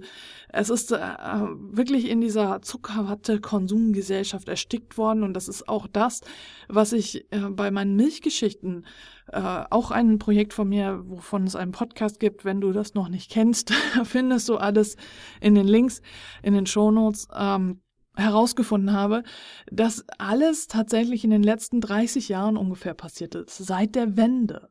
es 0.50 0.70
ist 0.70 0.92
äh, 0.92 0.98
wirklich 0.98 2.08
in 2.08 2.20
dieser 2.20 2.62
Zuckerwatte-Konsumgesellschaft 2.62 4.48
erstickt 4.48 4.96
worden 4.96 5.24
und 5.24 5.34
das 5.34 5.48
ist 5.48 5.68
auch 5.68 5.88
das, 5.88 6.20
was 6.68 6.92
ich 6.92 7.26
äh, 7.32 7.40
bei 7.50 7.72
meinen 7.72 7.96
Milchgeschichten, 7.96 8.86
äh, 9.32 9.64
auch 9.70 9.90
ein 9.90 10.18
Projekt 10.20 10.54
von 10.54 10.68
mir, 10.68 11.02
wovon 11.04 11.44
es 11.44 11.56
einen 11.56 11.72
Podcast 11.72 12.20
gibt, 12.20 12.44
wenn 12.44 12.60
du 12.60 12.72
das 12.72 12.94
noch 12.94 13.08
nicht 13.08 13.30
kennst, 13.30 13.72
findest 14.04 14.48
du 14.48 14.56
alles 14.56 14.96
in 15.40 15.56
den 15.56 15.66
Links, 15.66 16.02
in 16.42 16.54
den 16.54 16.66
Shownotes. 16.66 17.26
Ähm, 17.36 17.80
herausgefunden 18.18 18.92
habe, 18.92 19.22
dass 19.70 20.04
alles 20.18 20.66
tatsächlich 20.66 21.24
in 21.24 21.30
den 21.30 21.42
letzten 21.42 21.80
30 21.80 22.28
Jahren 22.28 22.56
ungefähr 22.56 22.94
passiert 22.94 23.34
ist, 23.34 23.56
seit 23.56 23.94
der 23.94 24.16
Wende. 24.16 24.68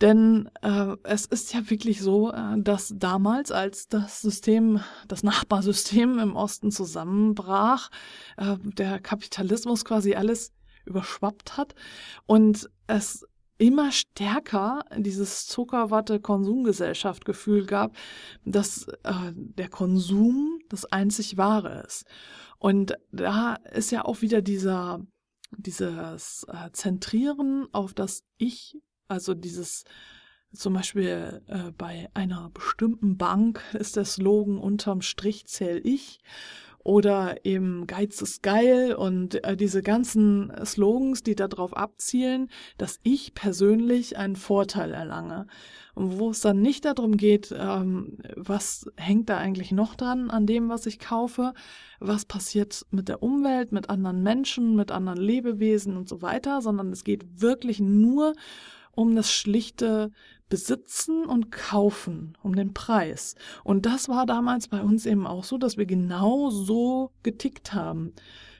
Denn 0.00 0.48
äh, 0.62 0.94
es 1.02 1.26
ist 1.26 1.52
ja 1.52 1.68
wirklich 1.68 2.00
so, 2.00 2.32
äh, 2.32 2.54
dass 2.58 2.94
damals, 2.96 3.50
als 3.50 3.88
das 3.88 4.20
System, 4.20 4.80
das 5.08 5.24
Nachbarsystem 5.24 6.20
im 6.20 6.36
Osten 6.36 6.70
zusammenbrach, 6.70 7.90
äh, 8.36 8.56
der 8.62 9.00
Kapitalismus 9.00 9.84
quasi 9.84 10.14
alles 10.14 10.52
überschwappt 10.84 11.56
hat 11.56 11.74
und 12.26 12.70
es 12.86 13.26
immer 13.58 13.90
stärker 13.90 14.84
dieses 14.96 15.48
Zuckerwatte-Konsumgesellschaft-Gefühl 15.48 17.66
gab, 17.66 17.96
dass 18.44 18.86
äh, 19.02 19.32
der 19.34 19.68
Konsum 19.68 20.57
das 20.68 20.84
einzig 20.86 21.36
Wahre 21.36 21.82
ist. 21.86 22.04
Und 22.58 22.96
da 23.12 23.54
ist 23.72 23.92
ja 23.92 24.04
auch 24.04 24.20
wieder 24.20 24.42
dieser, 24.42 25.00
dieses 25.56 26.46
äh, 26.48 26.70
Zentrieren 26.72 27.68
auf 27.72 27.94
das 27.94 28.24
Ich, 28.36 28.78
also 29.06 29.34
dieses 29.34 29.84
zum 30.52 30.72
Beispiel 30.74 31.42
äh, 31.46 31.70
bei 31.72 32.08
einer 32.14 32.50
bestimmten 32.50 33.16
Bank 33.16 33.62
ist 33.74 33.96
der 33.96 34.04
Slogan 34.04 34.58
unterm 34.58 35.02
Strich 35.02 35.46
zähl 35.46 35.80
ich 35.84 36.20
oder 36.88 37.44
eben 37.44 37.86
Geiz 37.86 38.22
ist 38.22 38.42
geil 38.42 38.94
und 38.94 39.44
äh, 39.44 39.58
diese 39.58 39.82
ganzen 39.82 40.50
Slogans, 40.64 41.22
die 41.22 41.34
darauf 41.34 41.76
abzielen, 41.76 42.48
dass 42.78 42.98
ich 43.02 43.34
persönlich 43.34 44.16
einen 44.16 44.36
Vorteil 44.36 44.94
erlange. 44.94 45.46
Und 45.94 46.18
wo 46.18 46.30
es 46.30 46.40
dann 46.40 46.62
nicht 46.62 46.86
darum 46.86 47.18
geht, 47.18 47.54
ähm, 47.54 48.16
was 48.36 48.90
hängt 48.96 49.28
da 49.28 49.36
eigentlich 49.36 49.70
noch 49.70 49.96
dran 49.96 50.30
an 50.30 50.46
dem, 50.46 50.70
was 50.70 50.86
ich 50.86 50.98
kaufe, 50.98 51.52
was 52.00 52.24
passiert 52.24 52.86
mit 52.90 53.10
der 53.10 53.22
Umwelt, 53.22 53.70
mit 53.70 53.90
anderen 53.90 54.22
Menschen, 54.22 54.74
mit 54.74 54.90
anderen 54.90 55.20
Lebewesen 55.20 55.94
und 55.94 56.08
so 56.08 56.22
weiter, 56.22 56.62
sondern 56.62 56.90
es 56.90 57.04
geht 57.04 57.42
wirklich 57.42 57.80
nur 57.80 58.32
um 58.92 59.14
das 59.14 59.30
schlichte 59.30 60.10
Besitzen 60.48 61.24
und 61.26 61.52
Kaufen, 61.52 62.36
um 62.42 62.54
den 62.54 62.72
Preis. 62.74 63.34
Und 63.64 63.86
das 63.86 64.08
war 64.08 64.26
damals 64.26 64.68
bei 64.68 64.80
uns 64.80 65.06
eben 65.06 65.26
auch 65.26 65.44
so, 65.44 65.58
dass 65.58 65.76
wir 65.76 65.86
genau 65.86 66.50
so 66.50 67.12
getickt 67.22 67.74
haben. 67.74 68.12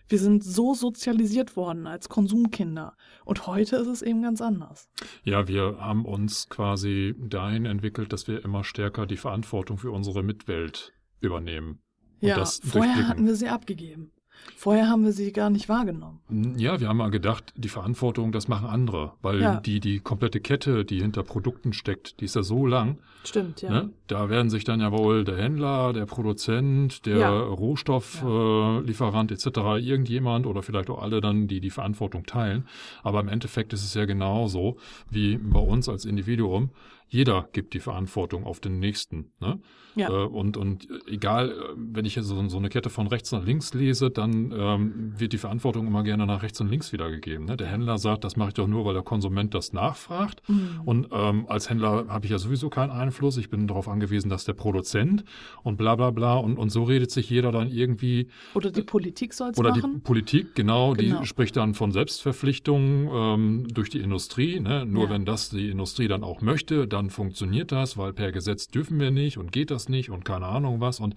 Wir 0.08 0.18
sind 0.18 0.42
so 0.42 0.74
sozialisiert 0.74 1.56
worden 1.56 1.86
als 1.86 2.08
Konsumkinder. 2.08 2.96
Und 3.24 3.46
heute 3.46 3.76
ist 3.76 3.88
es 3.88 4.02
eben 4.02 4.22
ganz 4.22 4.40
anders. 4.40 4.88
Ja, 5.22 5.48
wir 5.48 5.78
haben 5.78 6.06
uns 6.06 6.48
quasi 6.48 7.14
dahin 7.18 7.66
entwickelt, 7.66 8.12
dass 8.12 8.26
wir 8.26 8.42
immer 8.42 8.64
stärker 8.64 9.06
die 9.06 9.18
Verantwortung 9.18 9.76
für 9.76 9.90
unsere 9.90 10.22
Mitwelt 10.22 10.94
übernehmen. 11.20 11.82
ja, 12.20 12.42
vorher 12.44 13.08
hatten 13.08 13.26
wir 13.26 13.34
sie 13.34 13.48
abgegeben. 13.48 14.12
Vorher 14.56 14.88
haben 14.88 15.04
wir 15.04 15.12
sie 15.12 15.32
gar 15.32 15.50
nicht 15.50 15.68
wahrgenommen. 15.68 16.18
Ja, 16.56 16.80
wir 16.80 16.88
haben 16.88 16.96
mal 16.96 17.12
gedacht, 17.12 17.54
die 17.56 17.68
Verantwortung, 17.68 18.32
das 18.32 18.48
machen 18.48 18.66
andere, 18.66 19.12
weil 19.22 19.40
ja. 19.40 19.60
die, 19.60 19.78
die 19.78 20.00
komplette 20.00 20.40
Kette, 20.40 20.84
die 20.84 21.00
hinter 21.00 21.22
Produkten 21.22 21.72
steckt, 21.72 22.20
die 22.20 22.24
ist 22.24 22.34
ja 22.34 22.42
so 22.42 22.66
lang. 22.66 22.98
Stimmt, 23.24 23.62
ja. 23.62 23.70
Ne? 23.70 23.90
Da 24.06 24.30
werden 24.30 24.50
sich 24.50 24.64
dann 24.64 24.80
ja 24.80 24.90
wohl 24.90 25.24
der 25.24 25.36
Händler, 25.36 25.92
der 25.92 26.06
Produzent, 26.06 27.06
der 27.06 27.18
ja. 27.18 27.38
Rohstofflieferant 27.40 29.30
ja. 29.30 29.36
äh, 29.36 29.48
etc., 29.48 29.86
irgendjemand 29.86 30.46
oder 30.46 30.62
vielleicht 30.62 30.90
auch 30.90 31.02
alle 31.02 31.20
dann, 31.20 31.46
die 31.46 31.60
die 31.60 31.70
Verantwortung 31.70 32.26
teilen. 32.26 32.66
Aber 33.02 33.20
im 33.20 33.28
Endeffekt 33.28 33.72
ist 33.72 33.84
es 33.84 33.94
ja 33.94 34.06
genauso 34.06 34.76
wie 35.10 35.36
bei 35.36 35.60
uns 35.60 35.88
als 35.88 36.04
Individuum 36.04 36.70
jeder 37.08 37.48
gibt 37.52 37.74
die 37.74 37.80
Verantwortung 37.80 38.44
auf 38.44 38.60
den 38.60 38.78
Nächsten. 38.78 39.32
Ne? 39.40 39.60
Ja. 39.94 40.10
Äh, 40.10 40.26
und, 40.26 40.56
und 40.56 40.86
egal, 41.06 41.50
äh, 41.50 41.54
wenn 41.76 42.04
ich 42.04 42.18
so, 42.20 42.48
so 42.48 42.56
eine 42.56 42.68
Kette 42.68 42.90
von 42.90 43.06
rechts 43.06 43.32
nach 43.32 43.44
links 43.44 43.74
lese, 43.74 44.10
dann 44.10 44.52
ähm, 44.56 45.12
wird 45.18 45.32
die 45.32 45.38
Verantwortung 45.38 45.86
immer 45.86 46.02
gerne 46.02 46.26
nach 46.26 46.42
rechts 46.42 46.60
und 46.60 46.68
links 46.68 46.92
wiedergegeben. 46.92 47.46
Ne? 47.46 47.56
Der 47.56 47.66
Händler 47.66 47.98
sagt, 47.98 48.24
das 48.24 48.36
mache 48.36 48.48
ich 48.48 48.54
doch 48.54 48.68
nur, 48.68 48.84
weil 48.84 48.94
der 48.94 49.02
Konsument 49.02 49.54
das 49.54 49.72
nachfragt. 49.72 50.42
Mhm. 50.48 50.80
Und 50.84 51.08
ähm, 51.12 51.46
als 51.48 51.70
Händler 51.70 52.06
habe 52.08 52.26
ich 52.26 52.30
ja 52.30 52.38
sowieso 52.38 52.68
keinen 52.68 52.90
Einfluss. 52.90 53.38
Ich 53.38 53.48
bin 53.48 53.66
darauf 53.66 53.88
angewiesen, 53.88 54.28
dass 54.28 54.44
der 54.44 54.52
Produzent 54.52 55.24
und 55.62 55.76
bla 55.76 55.96
bla 55.96 56.10
bla. 56.10 56.36
Und, 56.36 56.58
und 56.58 56.70
so 56.70 56.84
redet 56.84 57.10
sich 57.10 57.30
jeder 57.30 57.52
dann 57.52 57.68
irgendwie. 57.68 58.28
Oder 58.54 58.70
die 58.70 58.82
Politik 58.82 59.32
soll 59.32 59.50
es 59.50 59.58
machen. 59.58 59.80
Oder 59.80 59.88
die 59.88 60.00
Politik, 60.00 60.54
genau, 60.54 60.92
genau, 60.92 61.20
die 61.20 61.26
spricht 61.26 61.56
dann 61.56 61.74
von 61.74 61.90
Selbstverpflichtungen 61.90 63.08
ähm, 63.12 63.68
durch 63.72 63.88
die 63.88 64.00
Industrie. 64.00 64.60
Ne? 64.60 64.84
Nur 64.84 65.04
ja. 65.04 65.10
wenn 65.10 65.24
das 65.24 65.48
die 65.50 65.70
Industrie 65.70 66.08
dann 66.08 66.22
auch 66.22 66.40
möchte, 66.40 66.86
dann 66.86 66.97
dann 66.98 67.10
funktioniert 67.10 67.72
das, 67.72 67.96
weil 67.96 68.12
per 68.12 68.32
Gesetz 68.32 68.68
dürfen 68.68 69.00
wir 69.00 69.10
nicht 69.10 69.38
und 69.38 69.52
geht 69.52 69.70
das 69.70 69.88
nicht 69.88 70.10
und 70.10 70.24
keine 70.24 70.46
Ahnung 70.46 70.80
was. 70.80 71.00
Und 71.00 71.14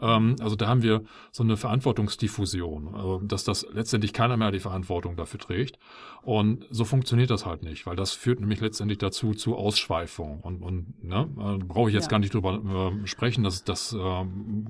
ähm, 0.00 0.36
also 0.40 0.56
da 0.56 0.68
haben 0.68 0.82
wir 0.82 1.02
so 1.32 1.42
eine 1.42 1.56
Verantwortungsdiffusion, 1.56 2.94
also, 2.94 3.20
dass 3.20 3.44
das 3.44 3.66
letztendlich 3.72 4.12
keiner 4.12 4.36
mehr 4.36 4.52
die 4.52 4.60
Verantwortung 4.60 5.16
dafür 5.16 5.40
trägt. 5.40 5.78
Und 6.22 6.66
so 6.70 6.84
funktioniert 6.84 7.30
das 7.30 7.44
halt 7.44 7.62
nicht, 7.62 7.86
weil 7.86 7.96
das 7.96 8.12
führt 8.12 8.40
nämlich 8.40 8.60
letztendlich 8.60 8.98
dazu 8.98 9.34
zu 9.34 9.56
Ausschweifung. 9.56 10.40
Und, 10.40 10.62
und 10.62 11.04
ne, 11.04 11.28
äh, 11.38 11.64
brauche 11.64 11.90
ich 11.90 11.94
jetzt 11.94 12.04
ja. 12.04 12.10
gar 12.10 12.18
nicht 12.18 12.34
drüber 12.34 12.92
äh, 13.02 13.06
sprechen. 13.06 13.44
Das, 13.44 13.64
das 13.64 13.92
äh, 13.92 14.24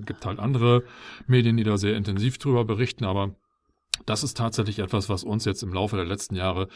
gibt 0.04 0.26
halt 0.26 0.38
andere 0.38 0.84
Medien, 1.26 1.56
die 1.56 1.64
da 1.64 1.76
sehr 1.76 1.96
intensiv 1.96 2.38
drüber 2.38 2.64
berichten, 2.64 3.04
aber 3.04 3.34
das 4.04 4.22
ist 4.22 4.36
tatsächlich 4.36 4.78
etwas, 4.78 5.08
was 5.08 5.24
uns 5.24 5.44
jetzt 5.44 5.62
im 5.62 5.72
Laufe 5.72 5.96
der 5.96 6.04
letzten 6.04 6.36
Jahre 6.36 6.68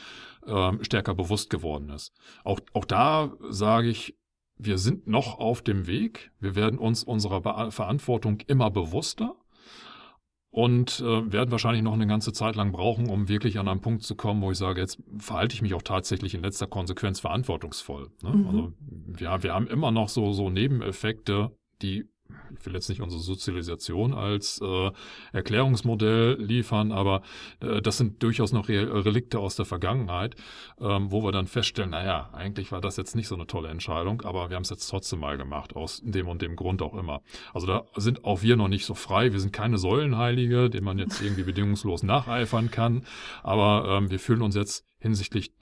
ähm, 0.46 0.82
stärker 0.82 1.14
bewusst 1.14 1.50
geworden 1.50 1.90
ist. 1.90 2.12
Auch, 2.44 2.60
auch 2.72 2.84
da 2.84 3.32
sage 3.48 3.88
ich, 3.88 4.16
wir 4.56 4.78
sind 4.78 5.06
noch 5.06 5.38
auf 5.38 5.62
dem 5.62 5.86
Weg. 5.86 6.30
Wir 6.38 6.54
werden 6.54 6.78
uns 6.78 7.02
unserer 7.02 7.40
Be 7.40 7.70
Verantwortung 7.70 8.40
immer 8.46 8.70
bewusster 8.70 9.34
und 10.50 11.00
äh, 11.00 11.32
werden 11.32 11.50
wahrscheinlich 11.50 11.82
noch 11.82 11.92
eine 11.92 12.06
ganze 12.06 12.32
Zeit 12.32 12.56
lang 12.56 12.72
brauchen, 12.72 13.08
um 13.08 13.28
wirklich 13.28 13.58
an 13.58 13.68
einen 13.68 13.80
Punkt 13.80 14.02
zu 14.02 14.16
kommen, 14.16 14.42
wo 14.42 14.50
ich 14.50 14.58
sage, 14.58 14.80
jetzt 14.80 15.00
verhalte 15.18 15.54
ich 15.54 15.62
mich 15.62 15.74
auch 15.74 15.82
tatsächlich 15.82 16.34
in 16.34 16.42
letzter 16.42 16.66
Konsequenz 16.66 17.20
verantwortungsvoll. 17.20 18.10
Ne? 18.22 18.30
Mhm. 18.30 18.46
Also 18.46 18.72
ja, 19.18 19.42
wir 19.42 19.54
haben 19.54 19.68
immer 19.68 19.92
noch 19.92 20.08
so, 20.08 20.32
so 20.32 20.50
Nebeneffekte, 20.50 21.52
die 21.82 22.08
ich 22.58 22.66
will 22.66 22.74
jetzt 22.74 22.88
nicht 22.88 23.00
unsere 23.00 23.22
Sozialisation 23.22 24.12
als 24.12 24.60
äh, 24.62 24.90
Erklärungsmodell 25.32 26.40
liefern, 26.40 26.92
aber 26.92 27.22
äh, 27.60 27.80
das 27.80 27.98
sind 27.98 28.22
durchaus 28.22 28.52
noch 28.52 28.68
Re 28.68 29.04
Relikte 29.04 29.38
aus 29.38 29.56
der 29.56 29.64
Vergangenheit, 29.64 30.36
ähm, 30.80 31.10
wo 31.10 31.22
wir 31.22 31.32
dann 31.32 31.46
feststellen, 31.46 31.90
naja, 31.90 32.30
eigentlich 32.32 32.72
war 32.72 32.80
das 32.80 32.96
jetzt 32.96 33.16
nicht 33.16 33.28
so 33.28 33.34
eine 33.34 33.46
tolle 33.46 33.68
Entscheidung, 33.68 34.22
aber 34.22 34.50
wir 34.50 34.56
haben 34.56 34.62
es 34.62 34.70
jetzt 34.70 34.88
trotzdem 34.88 35.20
mal 35.20 35.36
gemacht, 35.36 35.76
aus 35.76 36.00
dem 36.04 36.28
und 36.28 36.42
dem 36.42 36.56
Grund 36.56 36.82
auch 36.82 36.94
immer. 36.94 37.22
Also 37.54 37.66
da 37.66 37.84
sind 37.96 38.24
auch 38.24 38.42
wir 38.42 38.56
noch 38.56 38.68
nicht 38.68 38.86
so 38.86 38.94
frei. 38.94 39.32
Wir 39.32 39.40
sind 39.40 39.52
keine 39.52 39.78
Säulenheilige, 39.78 40.70
denen 40.70 40.84
man 40.84 40.98
jetzt 40.98 41.22
irgendwie 41.22 41.44
bedingungslos 41.44 42.02
nacheifern 42.02 42.70
kann, 42.70 43.04
aber 43.42 43.86
ähm, 43.88 44.10
wir 44.10 44.18
fühlen 44.18 44.42
uns 44.42 44.54
jetzt 44.54 44.84
hinsichtlich 44.98 45.52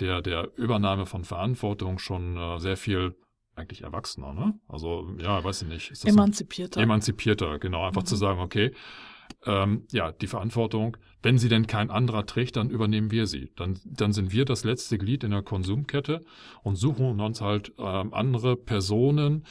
der, 0.00 0.22
der 0.22 0.50
Übernahme 0.56 1.06
von 1.06 1.24
Verantwortung 1.24 1.98
schon 1.98 2.36
äh, 2.36 2.58
sehr 2.58 2.76
viel 2.76 3.16
eigentlich 3.56 3.82
erwachsener, 3.82 4.32
ne? 4.32 4.58
Also, 4.68 5.08
ja, 5.18 5.42
weiß 5.42 5.62
ich 5.62 5.68
nicht. 5.68 6.04
emanzipierter. 6.04 6.80
Emanzipierter, 6.80 7.58
genau. 7.58 7.86
Einfach 7.86 8.02
mhm. 8.02 8.06
zu 8.06 8.16
sagen, 8.16 8.40
okay, 8.40 8.72
ähm, 9.44 9.86
ja, 9.90 10.12
die 10.12 10.26
Verantwortung, 10.26 10.96
wenn 11.22 11.38
sie 11.38 11.48
denn 11.48 11.66
kein 11.66 11.90
anderer 11.90 12.26
trägt, 12.26 12.56
dann 12.56 12.70
übernehmen 12.70 13.10
wir 13.10 13.26
sie. 13.26 13.50
Dann, 13.56 13.78
dann 13.84 14.12
sind 14.12 14.32
wir 14.32 14.44
das 14.44 14.64
letzte 14.64 14.98
Glied 14.98 15.24
in 15.24 15.30
der 15.30 15.42
Konsumkette 15.42 16.24
und 16.62 16.76
suchen 16.76 17.20
uns 17.20 17.40
halt 17.40 17.72
ähm, 17.78 18.12
andere 18.12 18.56
Personen, 18.56 19.44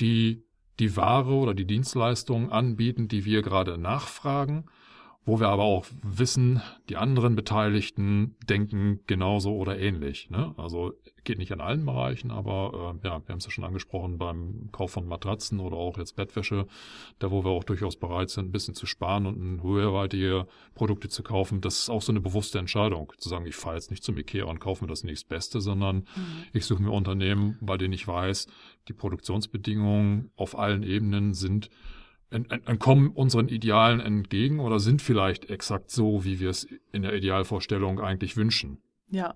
die 0.00 0.44
die 0.78 0.96
Ware 0.96 1.34
oder 1.34 1.54
die 1.54 1.66
Dienstleistung 1.66 2.50
anbieten, 2.50 3.06
die 3.06 3.24
wir 3.24 3.42
gerade 3.42 3.78
nachfragen 3.78 4.64
wo 5.24 5.38
wir 5.38 5.48
aber 5.48 5.62
auch 5.62 5.86
wissen, 6.02 6.60
die 6.88 6.96
anderen 6.96 7.36
Beteiligten 7.36 8.34
denken 8.48 9.00
genauso 9.06 9.54
oder 9.54 9.78
ähnlich. 9.78 10.30
Ne? 10.30 10.52
Also 10.56 10.94
geht 11.22 11.38
nicht 11.38 11.52
in 11.52 11.60
allen 11.60 11.84
Bereichen, 11.84 12.32
aber 12.32 12.96
äh, 13.02 13.06
ja, 13.06 13.22
wir 13.24 13.28
haben 13.28 13.38
es 13.38 13.44
ja 13.44 13.50
schon 13.52 13.62
angesprochen 13.62 14.18
beim 14.18 14.70
Kauf 14.72 14.90
von 14.90 15.06
Matratzen 15.06 15.60
oder 15.60 15.76
auch 15.76 15.96
jetzt 15.96 16.16
Bettwäsche, 16.16 16.66
da 17.20 17.30
wo 17.30 17.44
wir 17.44 17.50
auch 17.50 17.62
durchaus 17.62 17.96
bereit 17.96 18.30
sind, 18.30 18.46
ein 18.46 18.52
bisschen 18.52 18.74
zu 18.74 18.86
sparen 18.86 19.26
und 19.26 19.62
höherwertige 19.62 20.48
Produkte 20.74 21.08
zu 21.08 21.22
kaufen. 21.22 21.60
Das 21.60 21.78
ist 21.78 21.90
auch 21.90 22.02
so 22.02 22.10
eine 22.10 22.20
bewusste 22.20 22.58
Entscheidung, 22.58 23.12
zu 23.18 23.28
sagen, 23.28 23.46
ich 23.46 23.54
fahre 23.54 23.76
jetzt 23.76 23.92
nicht 23.92 24.02
zum 24.02 24.18
Ikea 24.18 24.44
und 24.46 24.58
kaufe 24.58 24.84
mir 24.84 24.88
das 24.88 25.04
nächstbeste, 25.04 25.60
sondern 25.60 25.98
mhm. 25.98 26.44
ich 26.52 26.66
suche 26.66 26.82
mir 26.82 26.90
Unternehmen, 26.90 27.58
bei 27.60 27.76
denen 27.76 27.92
ich 27.92 28.08
weiß, 28.08 28.48
die 28.88 28.92
Produktionsbedingungen 28.92 30.32
auf 30.34 30.58
allen 30.58 30.82
Ebenen 30.82 31.34
sind 31.34 31.70
kommen 32.78 33.10
unseren 33.10 33.48
Idealen 33.48 34.00
entgegen 34.00 34.60
oder 34.60 34.78
sind 34.78 35.02
vielleicht 35.02 35.50
exakt 35.50 35.90
so, 35.90 36.24
wie 36.24 36.40
wir 36.40 36.50
es 36.50 36.66
in 36.92 37.02
der 37.02 37.14
Idealvorstellung 37.14 38.00
eigentlich 38.00 38.36
wünschen. 38.36 38.78
Ja, 39.12 39.34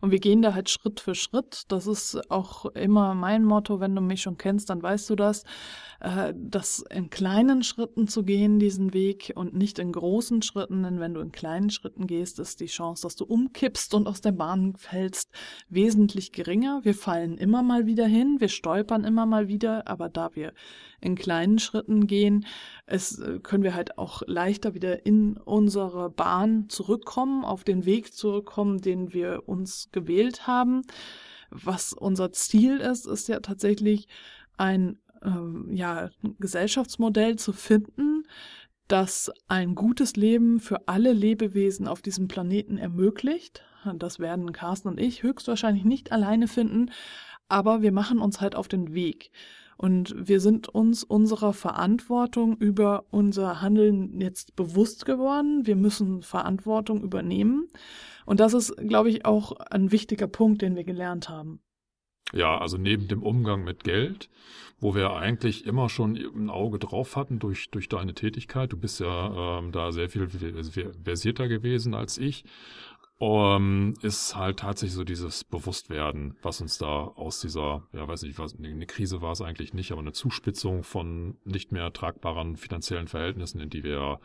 und 0.00 0.10
wir 0.10 0.20
gehen 0.20 0.40
da 0.40 0.54
halt 0.54 0.70
Schritt 0.70 1.00
für 1.00 1.14
Schritt. 1.14 1.64
Das 1.68 1.86
ist 1.86 2.30
auch 2.30 2.64
immer 2.64 3.14
mein 3.14 3.44
Motto, 3.44 3.78
wenn 3.78 3.94
du 3.94 4.00
mich 4.00 4.22
schon 4.22 4.38
kennst, 4.38 4.70
dann 4.70 4.82
weißt 4.82 5.10
du 5.10 5.16
das, 5.16 5.44
äh, 6.00 6.32
das 6.34 6.82
in 6.90 7.10
kleinen 7.10 7.62
Schritten 7.62 8.08
zu 8.08 8.22
gehen, 8.24 8.58
diesen 8.58 8.94
Weg 8.94 9.34
und 9.34 9.52
nicht 9.52 9.78
in 9.78 9.92
großen 9.92 10.40
Schritten, 10.40 10.82
denn 10.82 10.98
wenn 10.98 11.12
du 11.12 11.20
in 11.20 11.30
kleinen 11.30 11.68
Schritten 11.68 12.06
gehst, 12.06 12.38
ist 12.38 12.60
die 12.60 12.66
Chance, 12.66 13.02
dass 13.02 13.16
du 13.16 13.26
umkippst 13.26 13.92
und 13.92 14.06
aus 14.06 14.22
der 14.22 14.32
Bahn 14.32 14.76
fällst, 14.76 15.30
wesentlich 15.68 16.32
geringer. 16.32 16.80
Wir 16.84 16.94
fallen 16.94 17.36
immer 17.36 17.62
mal 17.62 17.84
wieder 17.84 18.06
hin, 18.06 18.36
wir 18.38 18.48
stolpern 18.48 19.04
immer 19.04 19.26
mal 19.26 19.46
wieder, 19.48 19.88
aber 19.88 20.08
da 20.08 20.30
wir 20.36 20.54
in 21.00 21.14
kleinen 21.14 21.58
Schritten 21.58 22.06
gehen, 22.06 22.46
es, 22.86 23.18
äh, 23.18 23.38
können 23.40 23.62
wir 23.62 23.74
halt 23.74 23.98
auch 23.98 24.22
leichter 24.26 24.74
wieder 24.74 25.06
in 25.06 25.36
unsere 25.36 26.10
Bahn 26.10 26.68
zurückkommen, 26.68 27.44
auf 27.44 27.64
den 27.64 27.84
Weg 27.84 28.12
zurückkommen, 28.12 28.80
den 28.80 29.12
wir 29.12 29.42
uns 29.46 29.88
gewählt 29.92 30.46
haben. 30.46 30.82
Was 31.50 31.92
unser 31.92 32.32
Ziel 32.32 32.78
ist, 32.78 33.06
ist 33.06 33.28
ja 33.28 33.40
tatsächlich 33.40 34.08
ein 34.56 34.98
ähm, 35.22 35.68
ja, 35.70 36.10
Gesellschaftsmodell 36.38 37.36
zu 37.36 37.52
finden, 37.52 38.24
das 38.88 39.30
ein 39.48 39.74
gutes 39.74 40.16
Leben 40.16 40.60
für 40.60 40.88
alle 40.88 41.12
Lebewesen 41.12 41.86
auf 41.86 42.02
diesem 42.02 42.26
Planeten 42.28 42.78
ermöglicht. 42.78 43.62
Das 43.94 44.18
werden 44.18 44.52
Carsten 44.52 44.88
und 44.88 44.98
ich 44.98 45.22
höchstwahrscheinlich 45.22 45.84
nicht 45.84 46.10
alleine 46.10 46.48
finden, 46.48 46.90
aber 47.48 47.82
wir 47.82 47.92
machen 47.92 48.18
uns 48.18 48.40
halt 48.40 48.54
auf 48.54 48.68
den 48.68 48.94
Weg. 48.94 49.30
Und 49.78 50.12
wir 50.18 50.40
sind 50.40 50.68
uns 50.68 51.04
unserer 51.04 51.52
Verantwortung 51.52 52.56
über 52.56 53.04
unser 53.10 53.62
Handeln 53.62 54.20
jetzt 54.20 54.56
bewusst 54.56 55.06
geworden. 55.06 55.66
Wir 55.66 55.76
müssen 55.76 56.22
Verantwortung 56.22 57.00
übernehmen. 57.00 57.68
Und 58.26 58.40
das 58.40 58.54
ist, 58.54 58.76
glaube 58.76 59.08
ich, 59.08 59.24
auch 59.24 59.52
ein 59.52 59.92
wichtiger 59.92 60.26
Punkt, 60.26 60.62
den 60.62 60.74
wir 60.74 60.82
gelernt 60.82 61.28
haben. 61.28 61.60
Ja, 62.32 62.58
also 62.58 62.76
neben 62.76 63.06
dem 63.06 63.22
Umgang 63.22 63.62
mit 63.62 63.84
Geld, 63.84 64.28
wo 64.80 64.96
wir 64.96 65.12
eigentlich 65.12 65.64
immer 65.64 65.88
schon 65.88 66.16
ein 66.16 66.50
Auge 66.50 66.80
drauf 66.80 67.14
hatten 67.14 67.38
durch, 67.38 67.70
durch 67.70 67.88
deine 67.88 68.14
Tätigkeit. 68.14 68.72
Du 68.72 68.76
bist 68.76 68.98
ja 68.98 69.60
ähm, 69.60 69.70
da 69.70 69.92
sehr 69.92 70.10
viel 70.10 70.28
versierter 70.28 71.46
gewesen 71.46 71.94
als 71.94 72.18
ich 72.18 72.44
um, 73.18 73.94
ist 74.02 74.36
halt 74.36 74.60
tatsächlich 74.60 74.94
so 74.94 75.04
dieses 75.04 75.42
Bewusstwerden, 75.42 76.36
was 76.42 76.60
uns 76.60 76.78
da 76.78 76.86
aus 76.86 77.40
dieser, 77.40 77.82
ja 77.92 78.06
weiß 78.06 78.22
nicht, 78.22 78.38
was, 78.38 78.56
eine 78.56 78.86
Krise 78.86 79.20
war 79.20 79.32
es 79.32 79.42
eigentlich 79.42 79.74
nicht, 79.74 79.90
aber 79.90 80.00
eine 80.00 80.12
Zuspitzung 80.12 80.84
von 80.84 81.36
nicht 81.44 81.72
mehr 81.72 81.92
tragbaren 81.92 82.56
finanziellen 82.56 83.08
Verhältnissen, 83.08 83.60
in 83.60 83.70
die 83.70 83.82
wir 83.82 84.20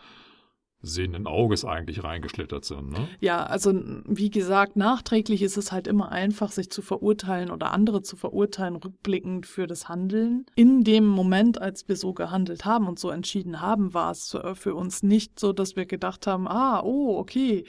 sehenden 0.85 1.27
Auges 1.27 1.63
eigentlich 1.63 2.03
reingeschlittert 2.03 2.65
sind. 2.65 2.91
Ne? 2.91 3.07
Ja, 3.21 3.45
also 3.45 3.73
wie 4.05 4.29
gesagt, 4.29 4.75
nachträglich 4.75 5.41
ist 5.41 5.57
es 5.57 5.71
halt 5.71 5.87
immer 5.87 6.11
einfach, 6.11 6.51
sich 6.51 6.69
zu 6.69 6.81
verurteilen 6.81 7.51
oder 7.51 7.71
andere 7.71 8.03
zu 8.03 8.17
verurteilen, 8.17 8.75
rückblickend 8.75 9.45
für 9.45 9.65
das 9.65 9.87
Handeln. 9.87 10.45
In 10.55 10.83
dem 10.83 11.07
Moment, 11.07 11.59
als 11.59 11.87
wir 11.87 11.95
so 11.95 12.13
gehandelt 12.13 12.65
haben 12.65 12.87
und 12.87 12.99
so 12.99 13.09
entschieden 13.09 13.61
haben, 13.61 13.93
war 13.93 14.11
es 14.11 14.37
für 14.55 14.75
uns 14.75 15.03
nicht 15.03 15.39
so, 15.39 15.53
dass 15.53 15.77
wir 15.77 15.85
gedacht 15.85 16.27
haben, 16.27 16.49
ah, 16.49 16.81
oh, 16.83 17.17
okay, 17.17 17.63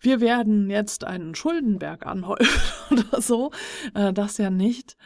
wir 0.00 0.20
werden 0.20 0.70
jetzt 0.70 1.04
einen 1.04 1.34
Schuldenberg 1.34 2.06
anhäufen 2.06 2.72
oder 2.90 3.20
so. 3.20 3.50
Äh, 3.94 4.12
das 4.12 4.38
ja 4.38 4.50
nicht. 4.50 4.96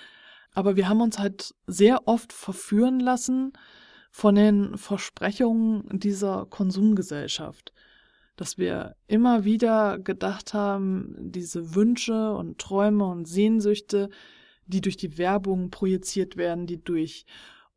Aber 0.54 0.76
wir 0.76 0.88
haben 0.88 1.00
uns 1.00 1.18
halt 1.18 1.54
sehr 1.66 2.06
oft 2.06 2.32
verführen 2.32 3.00
lassen 3.00 3.52
von 4.10 4.36
den 4.36 4.78
Versprechungen 4.78 5.98
dieser 5.98 6.46
Konsumgesellschaft. 6.46 7.72
Dass 8.36 8.58
wir 8.58 8.96
immer 9.06 9.44
wieder 9.44 9.98
gedacht 9.98 10.54
haben, 10.54 11.14
diese 11.18 11.74
Wünsche 11.74 12.32
und 12.34 12.58
Träume 12.58 13.06
und 13.06 13.26
Sehnsüchte, 13.26 14.10
die 14.66 14.80
durch 14.80 14.96
die 14.96 15.18
Werbung 15.18 15.70
projiziert 15.70 16.36
werden, 16.36 16.66
die 16.66 16.82
durch 16.82 17.26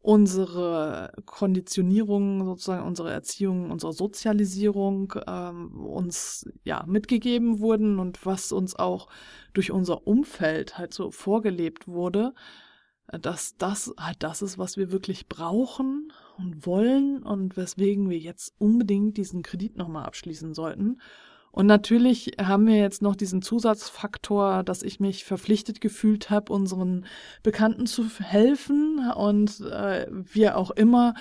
unsere 0.02 1.12
Konditionierung, 1.26 2.46
sozusagen 2.46 2.86
unsere 2.86 3.12
Erziehung, 3.12 3.72
unsere 3.72 3.94
Sozialisierung 3.94 5.14
ähm, 5.28 5.86
uns 5.86 6.50
ja 6.64 6.86
mitgegeben 6.88 7.60
wurden 7.60 8.00
und 8.00 8.26
was 8.26 8.52
uns 8.52 8.76
auch 8.76 9.10
durch 9.54 9.72
unser 9.72 10.08
Umfeld 10.08 10.78
halt 10.78 10.94
so 10.94 11.12
vorgelebt 11.12 11.88
wurde, 11.88 12.34
äh, 13.08 13.20
dass 13.20 13.58
das 13.58 13.94
halt 13.98 14.24
das 14.24 14.42
ist, 14.42 14.58
was 14.58 14.78
wir 14.78 14.92
wirklich 14.92 15.28
brauchen 15.28 16.14
und 16.38 16.66
wollen 16.66 17.24
und 17.24 17.58
weswegen 17.58 18.10
wir 18.10 18.20
jetzt 18.20 18.54
unbedingt 18.60 19.18
diesen 19.18 19.42
Kredit 19.42 19.78
nochmal 19.78 20.06
abschließen 20.06 20.54
sollten. 20.54 21.02
Und 21.52 21.66
natürlich 21.66 22.34
haben 22.40 22.68
wir 22.68 22.78
jetzt 22.78 23.02
noch 23.02 23.16
diesen 23.16 23.42
Zusatzfaktor, 23.42 24.64
dass 24.64 24.84
ich 24.84 25.00
mich 25.00 25.26
verpflichtet 25.26 25.82
gefühlt 25.82 26.30
habe, 26.30 26.54
unseren 26.54 27.06
Bekannten 27.42 27.88
zu 27.88 28.08
helfen 28.20 29.12
und 29.16 29.62
äh, 29.62 30.08
wir 30.12 30.58
auch 30.58 30.72
immer 30.72 31.16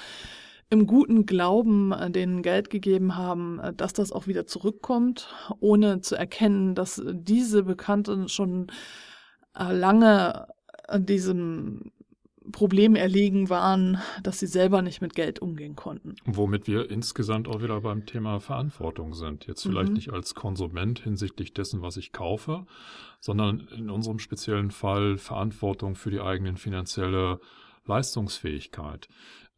im 0.69 0.87
guten 0.87 1.27
Glauben 1.27 1.93
äh, 1.93 2.11
denen 2.11 2.43
Geld 2.43 2.71
gegeben 2.71 3.17
haben, 3.17 3.61
äh, 3.61 3.73
dass 3.73 3.93
das 3.93 4.13
auch 4.13 4.27
wieder 4.27 4.47
zurückkommt, 4.47 5.29
ohne 5.61 6.01
zu 6.01 6.17
erkennen, 6.17 6.75
dass 6.75 7.03
diese 7.07 7.63
Bekannten 7.63 8.29
schon 8.29 8.67
äh, 9.57 9.73
lange 9.73 10.49
an 10.89 11.07
diesem 11.07 11.93
Problem 12.53 12.97
erlegen 12.97 13.51
waren, 13.51 13.99
dass 14.23 14.39
sie 14.39 14.47
selber 14.47 14.83
nicht 14.83 15.01
mit 15.01 15.15
Geld 15.15 15.41
umgehen 15.41 15.77
konnten. 15.77 16.15
Womit 16.25 16.67
wir 16.67 16.91
insgesamt 16.91 17.49
auch 17.49 17.63
wieder 17.63 17.81
beim 17.81 18.07
Thema 18.07 18.41
Verantwortung 18.41 19.15
sind. 19.15 19.47
Jetzt 19.47 19.63
vielleicht 19.63 19.89
mhm. 19.89 19.95
nicht 19.95 20.13
als 20.13 20.35
Konsument 20.35 21.01
hinsichtlich 21.01 21.53
dessen, 21.53 21.83
was 21.83 21.97
ich 21.97 22.13
kaufe, 22.13 22.67
sondern 23.21 23.69
in 23.77 23.91
unserem 23.91 24.19
speziellen 24.19 24.71
Fall 24.71 25.19
Verantwortung 25.19 25.95
für 25.95 26.11
die 26.11 26.21
eigenen 26.21 26.57
finanzielle 26.57 27.41
Leistungsfähigkeit. 27.87 29.09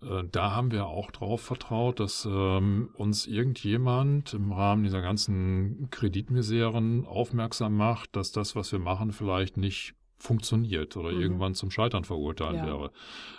Äh, 0.02 0.24
da 0.30 0.54
haben 0.54 0.70
wir 0.70 0.86
auch 0.86 1.10
darauf 1.10 1.40
vertraut, 1.40 2.00
dass 2.00 2.26
ähm, 2.30 2.90
uns 2.94 3.26
irgendjemand 3.26 4.34
im 4.34 4.52
Rahmen 4.52 4.84
dieser 4.84 5.02
ganzen 5.02 5.88
Kreditmiseren 5.90 7.06
aufmerksam 7.06 7.76
macht, 7.76 8.14
dass 8.16 8.32
das, 8.32 8.54
was 8.54 8.70
wir 8.72 8.78
machen, 8.78 9.12
vielleicht 9.12 9.56
nicht 9.56 9.94
funktioniert 10.18 10.96
oder 10.96 11.12
mhm. 11.12 11.20
irgendwann 11.20 11.54
zum 11.54 11.70
Scheitern 11.70 12.04
verurteilt 12.04 12.56
ja. 12.56 12.66
wäre. 12.66 12.90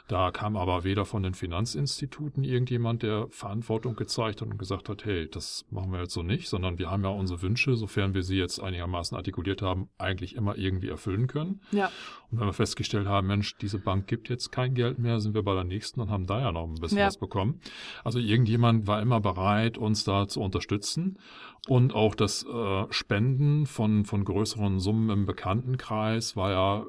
Da 0.07 0.31
kam 0.31 0.57
aber 0.57 0.83
weder 0.83 1.05
von 1.05 1.21
den 1.21 1.35
Finanzinstituten 1.35 2.43
irgendjemand, 2.43 3.03
der 3.03 3.27
Verantwortung 3.29 3.95
gezeigt 3.95 4.41
hat 4.41 4.47
und 4.47 4.57
gesagt 4.57 4.89
hat, 4.89 5.05
hey, 5.05 5.29
das 5.29 5.65
machen 5.69 5.91
wir 5.91 5.99
jetzt 5.99 6.13
so 6.13 6.23
nicht, 6.23 6.49
sondern 6.49 6.79
wir 6.79 6.89
haben 6.89 7.03
ja 7.03 7.09
unsere 7.09 7.41
Wünsche, 7.43 7.75
sofern 7.75 8.13
wir 8.15 8.23
sie 8.23 8.37
jetzt 8.37 8.59
einigermaßen 8.59 9.15
artikuliert 9.15 9.61
haben, 9.61 9.89
eigentlich 9.97 10.35
immer 10.35 10.57
irgendwie 10.57 10.89
erfüllen 10.89 11.27
können. 11.27 11.61
Ja. 11.71 11.91
Und 12.31 12.39
wenn 12.39 12.47
wir 12.47 12.53
festgestellt 12.53 13.07
haben, 13.07 13.27
Mensch, 13.27 13.57
diese 13.57 13.77
Bank 13.77 14.07
gibt 14.07 14.29
jetzt 14.29 14.51
kein 14.51 14.73
Geld 14.73 14.97
mehr, 14.97 15.19
sind 15.19 15.35
wir 15.35 15.43
bei 15.43 15.53
der 15.53 15.63
nächsten 15.63 15.99
und 15.99 16.09
haben 16.09 16.25
da 16.25 16.39
ja 16.39 16.51
noch 16.51 16.63
ein 16.63 16.75
bisschen 16.75 16.99
ja. 16.99 17.07
was 17.07 17.17
bekommen. 17.17 17.59
Also 18.03 18.19
irgendjemand 18.19 18.87
war 18.87 19.01
immer 19.01 19.19
bereit, 19.19 19.77
uns 19.77 20.05
da 20.05 20.27
zu 20.27 20.41
unterstützen 20.41 21.19
und 21.67 21.93
auch 21.93 22.15
das 22.15 22.45
äh, 22.45 22.85
Spenden 22.89 23.65
von, 23.65 24.05
von 24.05 24.23
größeren 24.23 24.79
Summen 24.79 25.09
im 25.09 25.25
Bekanntenkreis 25.25 26.35
war 26.35 26.51
ja 26.51 26.85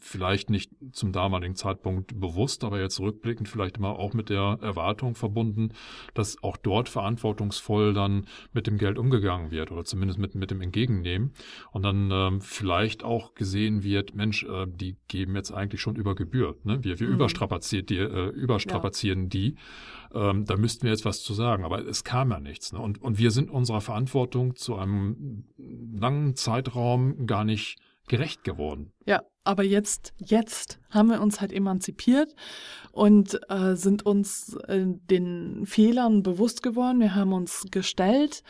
vielleicht 0.00 0.50
nicht 0.50 0.70
zum 0.92 1.12
damaligen 1.12 1.56
Zeitpunkt 1.56 2.18
bewusst, 2.20 2.62
aber 2.62 2.80
jetzt 2.80 3.00
rückblickend 3.00 3.48
vielleicht 3.48 3.78
immer 3.78 3.98
auch 3.98 4.14
mit 4.14 4.28
der 4.28 4.58
Erwartung 4.62 5.16
verbunden, 5.16 5.70
dass 6.14 6.42
auch 6.42 6.56
dort 6.56 6.88
verantwortungsvoll 6.88 7.92
dann 7.92 8.26
mit 8.52 8.66
dem 8.66 8.78
Geld 8.78 8.98
umgegangen 8.98 9.50
wird 9.50 9.72
oder 9.72 9.84
zumindest 9.84 10.18
mit, 10.18 10.36
mit 10.36 10.50
dem 10.50 10.60
Entgegennehmen 10.60 11.32
und 11.72 11.82
dann 11.82 12.10
ähm, 12.12 12.40
vielleicht 12.40 13.02
auch 13.02 13.34
gesehen 13.34 13.82
wird, 13.82 14.14
Mensch, 14.14 14.44
äh, 14.44 14.66
die 14.68 14.96
geben 15.08 15.34
jetzt 15.34 15.50
eigentlich 15.50 15.80
schon 15.80 15.96
über 15.96 16.14
Gebühr. 16.14 16.56
Ne? 16.62 16.82
Wir, 16.84 17.00
wir 17.00 17.08
mhm. 17.08 17.14
überstrapaziert 17.14 17.90
die, 17.90 17.98
äh, 17.98 18.28
überstrapazieren 18.28 19.24
ja. 19.24 19.28
die. 19.28 19.56
Ähm, 20.14 20.44
da 20.44 20.56
müssten 20.56 20.84
wir 20.84 20.90
jetzt 20.90 21.04
was 21.04 21.22
zu 21.22 21.34
sagen, 21.34 21.64
aber 21.64 21.86
es 21.86 22.04
kam 22.04 22.30
ja 22.30 22.40
nichts. 22.40 22.72
Ne? 22.72 22.78
Und, 22.78 23.02
und 23.02 23.18
wir 23.18 23.30
sind 23.30 23.50
unserer 23.50 23.80
Verantwortung 23.80 24.54
zu 24.56 24.76
einem 24.76 25.44
langen 25.58 26.36
Zeitraum 26.36 27.26
gar 27.26 27.44
nicht 27.44 27.78
gerecht 28.06 28.44
geworden. 28.44 28.92
Ja, 29.06 29.22
aber 29.44 29.62
jetzt, 29.62 30.14
jetzt 30.16 30.78
haben 30.88 31.10
wir 31.10 31.20
uns 31.20 31.40
halt 31.40 31.52
emanzipiert 31.52 32.34
und 32.92 33.38
äh, 33.50 33.74
sind 33.74 34.06
uns 34.06 34.54
äh, 34.68 34.84
den 34.86 35.66
Fehlern 35.66 36.22
bewusst 36.22 36.62
geworden. 36.62 37.00
Wir 37.00 37.14
haben 37.14 37.32
uns 37.34 37.66
gestellt 37.70 38.42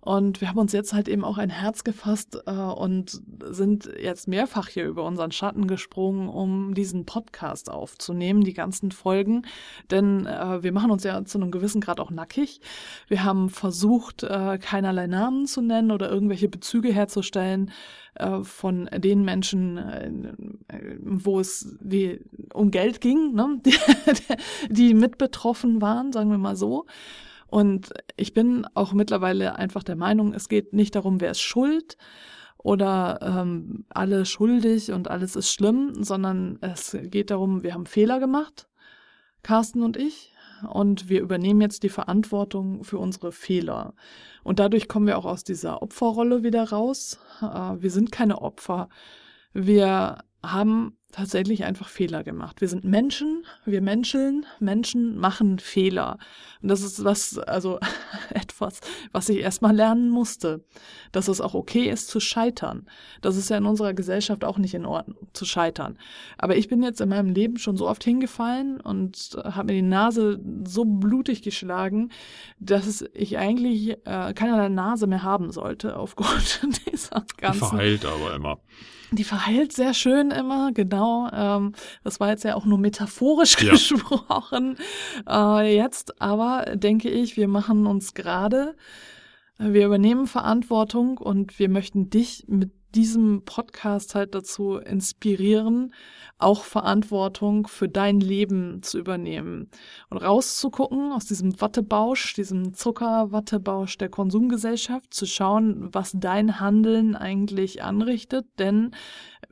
und 0.00 0.40
wir 0.40 0.48
haben 0.48 0.58
uns 0.58 0.72
jetzt 0.72 0.92
halt 0.92 1.08
eben 1.08 1.24
auch 1.24 1.38
ein 1.38 1.48
Herz 1.48 1.84
gefasst 1.84 2.42
äh, 2.46 2.50
und 2.50 3.22
sind 3.44 3.88
jetzt 3.98 4.26
mehrfach 4.26 4.68
hier 4.68 4.84
über 4.84 5.04
unseren 5.04 5.30
Schatten 5.30 5.68
gesprungen, 5.68 6.28
um 6.28 6.74
diesen 6.74 7.06
Podcast 7.06 7.70
aufzunehmen, 7.70 8.42
die 8.42 8.52
ganzen 8.52 8.90
Folgen. 8.90 9.46
Denn 9.92 10.26
äh, 10.26 10.62
wir 10.62 10.72
machen 10.72 10.90
uns 10.90 11.04
ja 11.04 11.24
zu 11.24 11.38
einem 11.38 11.52
gewissen 11.52 11.80
Grad 11.80 12.00
auch 12.00 12.10
nackig. 12.10 12.60
Wir 13.06 13.22
haben 13.22 13.48
versucht, 13.48 14.24
äh, 14.24 14.58
keinerlei 14.58 15.06
Namen 15.06 15.46
zu 15.46 15.62
nennen 15.62 15.92
oder 15.92 16.10
irgendwelche 16.10 16.48
Bezüge 16.48 16.92
herzustellen 16.92 17.70
äh, 18.16 18.42
von 18.42 18.90
den 18.92 19.24
Menschen, 19.24 19.78
wo 21.00 21.40
es 21.40 21.76
die, 21.80 22.20
um 22.52 22.70
Geld 22.70 23.00
ging, 23.00 23.34
ne? 23.34 23.60
die, 23.64 23.74
die 24.68 24.94
mit 24.94 25.18
betroffen 25.18 25.80
waren, 25.80 26.12
sagen 26.12 26.30
wir 26.30 26.38
mal 26.38 26.56
so. 26.56 26.86
Und 27.46 27.92
ich 28.16 28.32
bin 28.32 28.66
auch 28.74 28.92
mittlerweile 28.94 29.56
einfach 29.56 29.82
der 29.82 29.96
Meinung, 29.96 30.32
es 30.32 30.48
geht 30.48 30.72
nicht 30.72 30.94
darum, 30.94 31.20
wer 31.20 31.32
ist 31.32 31.42
schuld 31.42 31.98
oder 32.56 33.18
ähm, 33.20 33.84
alle 33.90 34.24
schuldig 34.24 34.92
und 34.92 35.10
alles 35.10 35.36
ist 35.36 35.52
schlimm, 35.52 36.02
sondern 36.02 36.58
es 36.62 36.96
geht 37.02 37.30
darum, 37.30 37.62
wir 37.62 37.74
haben 37.74 37.86
Fehler 37.86 38.20
gemacht, 38.20 38.68
Carsten 39.42 39.82
und 39.82 39.96
ich, 39.96 40.32
und 40.68 41.08
wir 41.08 41.20
übernehmen 41.20 41.60
jetzt 41.60 41.82
die 41.82 41.88
Verantwortung 41.88 42.84
für 42.84 42.98
unsere 42.98 43.32
Fehler. 43.32 43.94
Und 44.44 44.58
dadurch 44.58 44.88
kommen 44.88 45.06
wir 45.06 45.18
auch 45.18 45.24
aus 45.24 45.44
dieser 45.44 45.82
Opferrolle 45.82 46.42
wieder 46.42 46.70
raus. 46.70 47.18
Äh, 47.40 47.82
wir 47.82 47.90
sind 47.90 48.12
keine 48.12 48.40
Opfer. 48.40 48.88
Wir 49.52 50.18
haben 50.42 50.96
tatsächlich 51.12 51.64
einfach 51.64 51.88
Fehler 51.88 52.24
gemacht. 52.24 52.60
Wir 52.62 52.68
sind 52.68 52.84
Menschen, 52.84 53.44
wir 53.66 53.82
menscheln, 53.82 54.46
Menschen 54.58 55.18
machen 55.18 55.58
Fehler. 55.58 56.18
Und 56.62 56.70
das 56.70 56.80
ist 56.80 57.04
was, 57.04 57.38
also 57.38 57.78
etwas, 58.30 58.80
was 59.12 59.28
ich 59.28 59.38
erstmal 59.38 59.76
lernen 59.76 60.08
musste. 60.08 60.64
Dass 61.12 61.28
es 61.28 61.42
auch 61.42 61.54
okay 61.54 61.88
ist 61.88 62.08
zu 62.08 62.18
scheitern. 62.18 62.86
Das 63.20 63.36
ist 63.36 63.50
ja 63.50 63.58
in 63.58 63.66
unserer 63.66 63.92
Gesellschaft 63.92 64.42
auch 64.42 64.56
nicht 64.56 64.74
in 64.74 64.86
Ordnung, 64.86 65.28
zu 65.34 65.44
scheitern. 65.44 65.98
Aber 66.38 66.56
ich 66.56 66.68
bin 66.68 66.82
jetzt 66.82 67.02
in 67.02 67.10
meinem 67.10 67.28
Leben 67.34 67.58
schon 67.58 67.76
so 67.76 67.86
oft 67.86 68.02
hingefallen 68.02 68.80
und 68.80 69.36
habe 69.44 69.66
mir 69.66 69.80
die 69.80 69.82
Nase 69.82 70.40
so 70.66 70.86
blutig 70.86 71.42
geschlagen, 71.42 72.10
dass 72.58 73.04
ich 73.12 73.36
eigentlich 73.36 73.90
äh, 74.06 74.32
keinerlei 74.32 74.70
Nase 74.70 75.06
mehr 75.06 75.22
haben 75.22 75.52
sollte 75.52 75.96
aufgrund 75.96 76.62
dieser 76.90 77.24
ganzen. 77.36 77.68
Verheilt 77.68 78.06
aber 78.06 78.34
immer. 78.34 78.58
Die 79.12 79.24
verheilt 79.24 79.72
sehr 79.72 79.92
schön 79.92 80.30
immer, 80.30 80.72
genau. 80.72 81.28
Ähm, 81.32 81.72
das 82.02 82.18
war 82.18 82.30
jetzt 82.30 82.44
ja 82.44 82.54
auch 82.54 82.64
nur 82.64 82.78
metaphorisch 82.78 83.56
ja. 83.62 83.72
gesprochen. 83.72 84.78
Äh, 85.28 85.76
jetzt 85.76 86.20
aber 86.20 86.76
denke 86.76 87.10
ich, 87.10 87.36
wir 87.36 87.46
machen 87.46 87.86
uns 87.86 88.14
gerade, 88.14 88.74
äh, 89.58 89.72
wir 89.72 89.86
übernehmen 89.86 90.26
Verantwortung 90.26 91.18
und 91.18 91.58
wir 91.58 91.68
möchten 91.68 92.08
dich 92.08 92.46
mit 92.48 92.72
diesem 92.94 93.44
Podcast 93.44 94.14
halt 94.14 94.34
dazu 94.34 94.76
inspirieren, 94.76 95.94
auch 96.38 96.64
Verantwortung 96.64 97.66
für 97.66 97.88
dein 97.88 98.20
Leben 98.20 98.82
zu 98.82 98.98
übernehmen 98.98 99.70
und 100.10 100.18
rauszugucken 100.18 101.12
aus 101.12 101.26
diesem 101.26 101.60
Wattebausch, 101.60 102.34
diesem 102.34 102.74
Zuckerwattebausch 102.74 103.98
der 103.98 104.08
Konsumgesellschaft, 104.08 105.12
zu 105.14 105.26
schauen, 105.26 105.88
was 105.92 106.12
dein 106.14 106.60
Handeln 106.60 107.16
eigentlich 107.16 107.82
anrichtet, 107.82 108.46
denn 108.58 108.92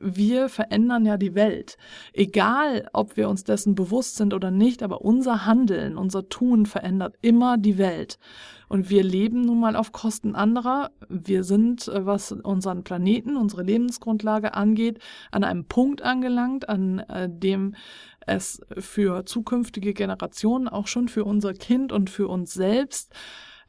wir 0.01 0.49
verändern 0.49 1.05
ja 1.05 1.17
die 1.17 1.35
Welt. 1.35 1.77
Egal, 2.13 2.89
ob 2.93 3.17
wir 3.17 3.29
uns 3.29 3.43
dessen 3.43 3.75
bewusst 3.75 4.15
sind 4.15 4.33
oder 4.33 4.51
nicht, 4.51 4.83
aber 4.83 5.01
unser 5.01 5.45
Handeln, 5.45 5.97
unser 5.97 6.27
Tun 6.29 6.65
verändert 6.65 7.15
immer 7.21 7.57
die 7.57 7.77
Welt. 7.77 8.17
Und 8.67 8.89
wir 8.89 9.03
leben 9.03 9.41
nun 9.41 9.59
mal 9.59 9.75
auf 9.75 9.91
Kosten 9.91 10.33
anderer. 10.33 10.91
Wir 11.09 11.43
sind, 11.43 11.87
äh, 11.89 12.05
was 12.05 12.31
unseren 12.31 12.83
Planeten, 12.83 13.35
unsere 13.35 13.63
Lebensgrundlage 13.63 14.53
angeht, 14.53 14.99
an 15.29 15.43
einem 15.43 15.65
Punkt 15.65 16.01
angelangt, 16.01 16.69
an 16.69 16.99
äh, 16.99 17.29
dem 17.29 17.75
es 18.25 18.61
für 18.77 19.25
zukünftige 19.25 19.93
Generationen, 19.93 20.67
auch 20.67 20.87
schon 20.87 21.09
für 21.09 21.25
unser 21.25 21.53
Kind 21.53 21.91
und 21.91 22.09
für 22.09 22.27
uns 22.27 22.53
selbst, 22.53 23.13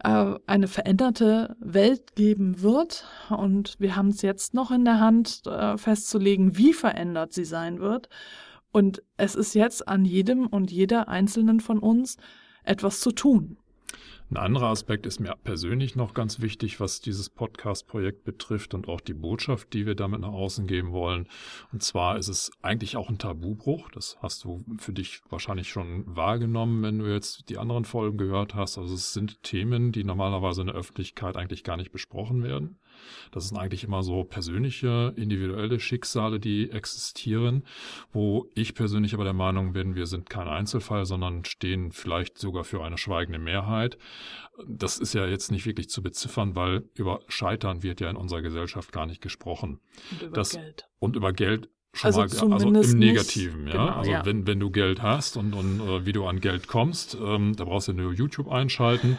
äh, 0.04 0.34
eine 0.46 0.68
veränderte 0.68 1.56
Welt 1.60 2.14
geben 2.14 2.62
wird. 2.62 3.06
Und 3.30 3.76
wir 3.78 3.96
haben 3.96 4.08
es 4.08 4.22
jetzt 4.22 4.54
noch 4.54 4.70
in 4.70 4.84
der 4.84 5.00
Hand, 5.00 5.42
festzulegen, 5.76 6.56
wie 6.56 6.72
verändert 6.72 7.32
sie 7.32 7.44
sein 7.44 7.80
wird. 7.80 8.08
Und 8.72 9.02
es 9.16 9.34
ist 9.34 9.54
jetzt 9.54 9.86
an 9.86 10.04
jedem 10.04 10.46
und 10.46 10.72
jeder 10.72 11.08
einzelnen 11.08 11.60
von 11.60 11.78
uns 11.78 12.16
etwas 12.64 13.00
zu 13.00 13.12
tun. 13.12 13.58
Ein 14.32 14.38
anderer 14.38 14.68
Aspekt 14.68 15.04
ist 15.04 15.20
mir 15.20 15.36
persönlich 15.44 15.94
noch 15.94 16.14
ganz 16.14 16.40
wichtig, 16.40 16.80
was 16.80 17.02
dieses 17.02 17.28
Podcast-Projekt 17.28 18.24
betrifft 18.24 18.72
und 18.72 18.88
auch 18.88 19.02
die 19.02 19.12
Botschaft, 19.12 19.74
die 19.74 19.84
wir 19.84 19.94
damit 19.94 20.22
nach 20.22 20.32
außen 20.32 20.66
geben 20.66 20.92
wollen. 20.92 21.28
Und 21.70 21.82
zwar 21.82 22.16
ist 22.16 22.28
es 22.28 22.50
eigentlich 22.62 22.96
auch 22.96 23.10
ein 23.10 23.18
Tabubruch. 23.18 23.90
Das 23.90 24.16
hast 24.22 24.44
du 24.44 24.64
für 24.78 24.94
dich 24.94 25.20
wahrscheinlich 25.28 25.68
schon 25.68 26.04
wahrgenommen, 26.16 26.82
wenn 26.82 27.00
du 27.00 27.12
jetzt 27.12 27.50
die 27.50 27.58
anderen 27.58 27.84
Folgen 27.84 28.16
gehört 28.16 28.54
hast. 28.54 28.78
Also 28.78 28.94
es 28.94 29.12
sind 29.12 29.42
Themen, 29.42 29.92
die 29.92 30.02
normalerweise 30.02 30.62
in 30.62 30.68
der 30.68 30.76
Öffentlichkeit 30.76 31.36
eigentlich 31.36 31.62
gar 31.62 31.76
nicht 31.76 31.92
besprochen 31.92 32.42
werden. 32.42 32.78
Das 33.30 33.48
sind 33.48 33.58
eigentlich 33.58 33.84
immer 33.84 34.02
so 34.02 34.24
persönliche, 34.24 35.12
individuelle 35.16 35.80
Schicksale, 35.80 36.40
die 36.40 36.70
existieren, 36.70 37.64
wo 38.12 38.48
ich 38.54 38.74
persönlich 38.74 39.14
aber 39.14 39.24
der 39.24 39.32
Meinung 39.32 39.72
bin, 39.72 39.94
wir 39.94 40.06
sind 40.06 40.30
kein 40.30 40.48
Einzelfall, 40.48 41.04
sondern 41.06 41.44
stehen 41.44 41.92
vielleicht 41.92 42.38
sogar 42.38 42.64
für 42.64 42.82
eine 42.84 42.98
schweigende 42.98 43.38
Mehrheit. 43.38 43.98
Das 44.66 44.98
ist 44.98 45.14
ja 45.14 45.26
jetzt 45.26 45.50
nicht 45.50 45.66
wirklich 45.66 45.88
zu 45.88 46.02
beziffern, 46.02 46.54
weil 46.54 46.84
über 46.94 47.20
Scheitern 47.28 47.82
wird 47.82 48.00
ja 48.00 48.10
in 48.10 48.16
unserer 48.16 48.42
Gesellschaft 48.42 48.92
gar 48.92 49.06
nicht 49.06 49.22
gesprochen. 49.22 49.80
Und 50.10 50.22
über 50.22 50.34
das, 50.34 50.50
Geld. 50.52 50.88
Und 50.98 51.16
über 51.16 51.32
Geld 51.32 51.68
schon 51.94 52.06
Also 52.06 52.20
mal, 52.48 52.54
also 52.54 52.66
im 52.68 52.72
nicht- 52.72 52.94
Negativen, 52.94 53.66
ja. 53.66 53.72
genau, 53.72 53.88
also 53.88 54.10
ja. 54.10 54.24
wenn, 54.24 54.46
wenn 54.46 54.60
du 54.60 54.70
Geld 54.70 55.02
hast 55.02 55.36
und, 55.36 55.52
und 55.54 55.80
äh, 55.80 56.06
wie 56.06 56.12
du 56.12 56.26
an 56.26 56.40
Geld 56.40 56.66
kommst, 56.66 57.16
ähm, 57.22 57.54
da 57.56 57.64
brauchst 57.64 57.88
du 57.88 57.92
nur 57.92 58.12
YouTube 58.12 58.50
einschalten, 58.50 59.18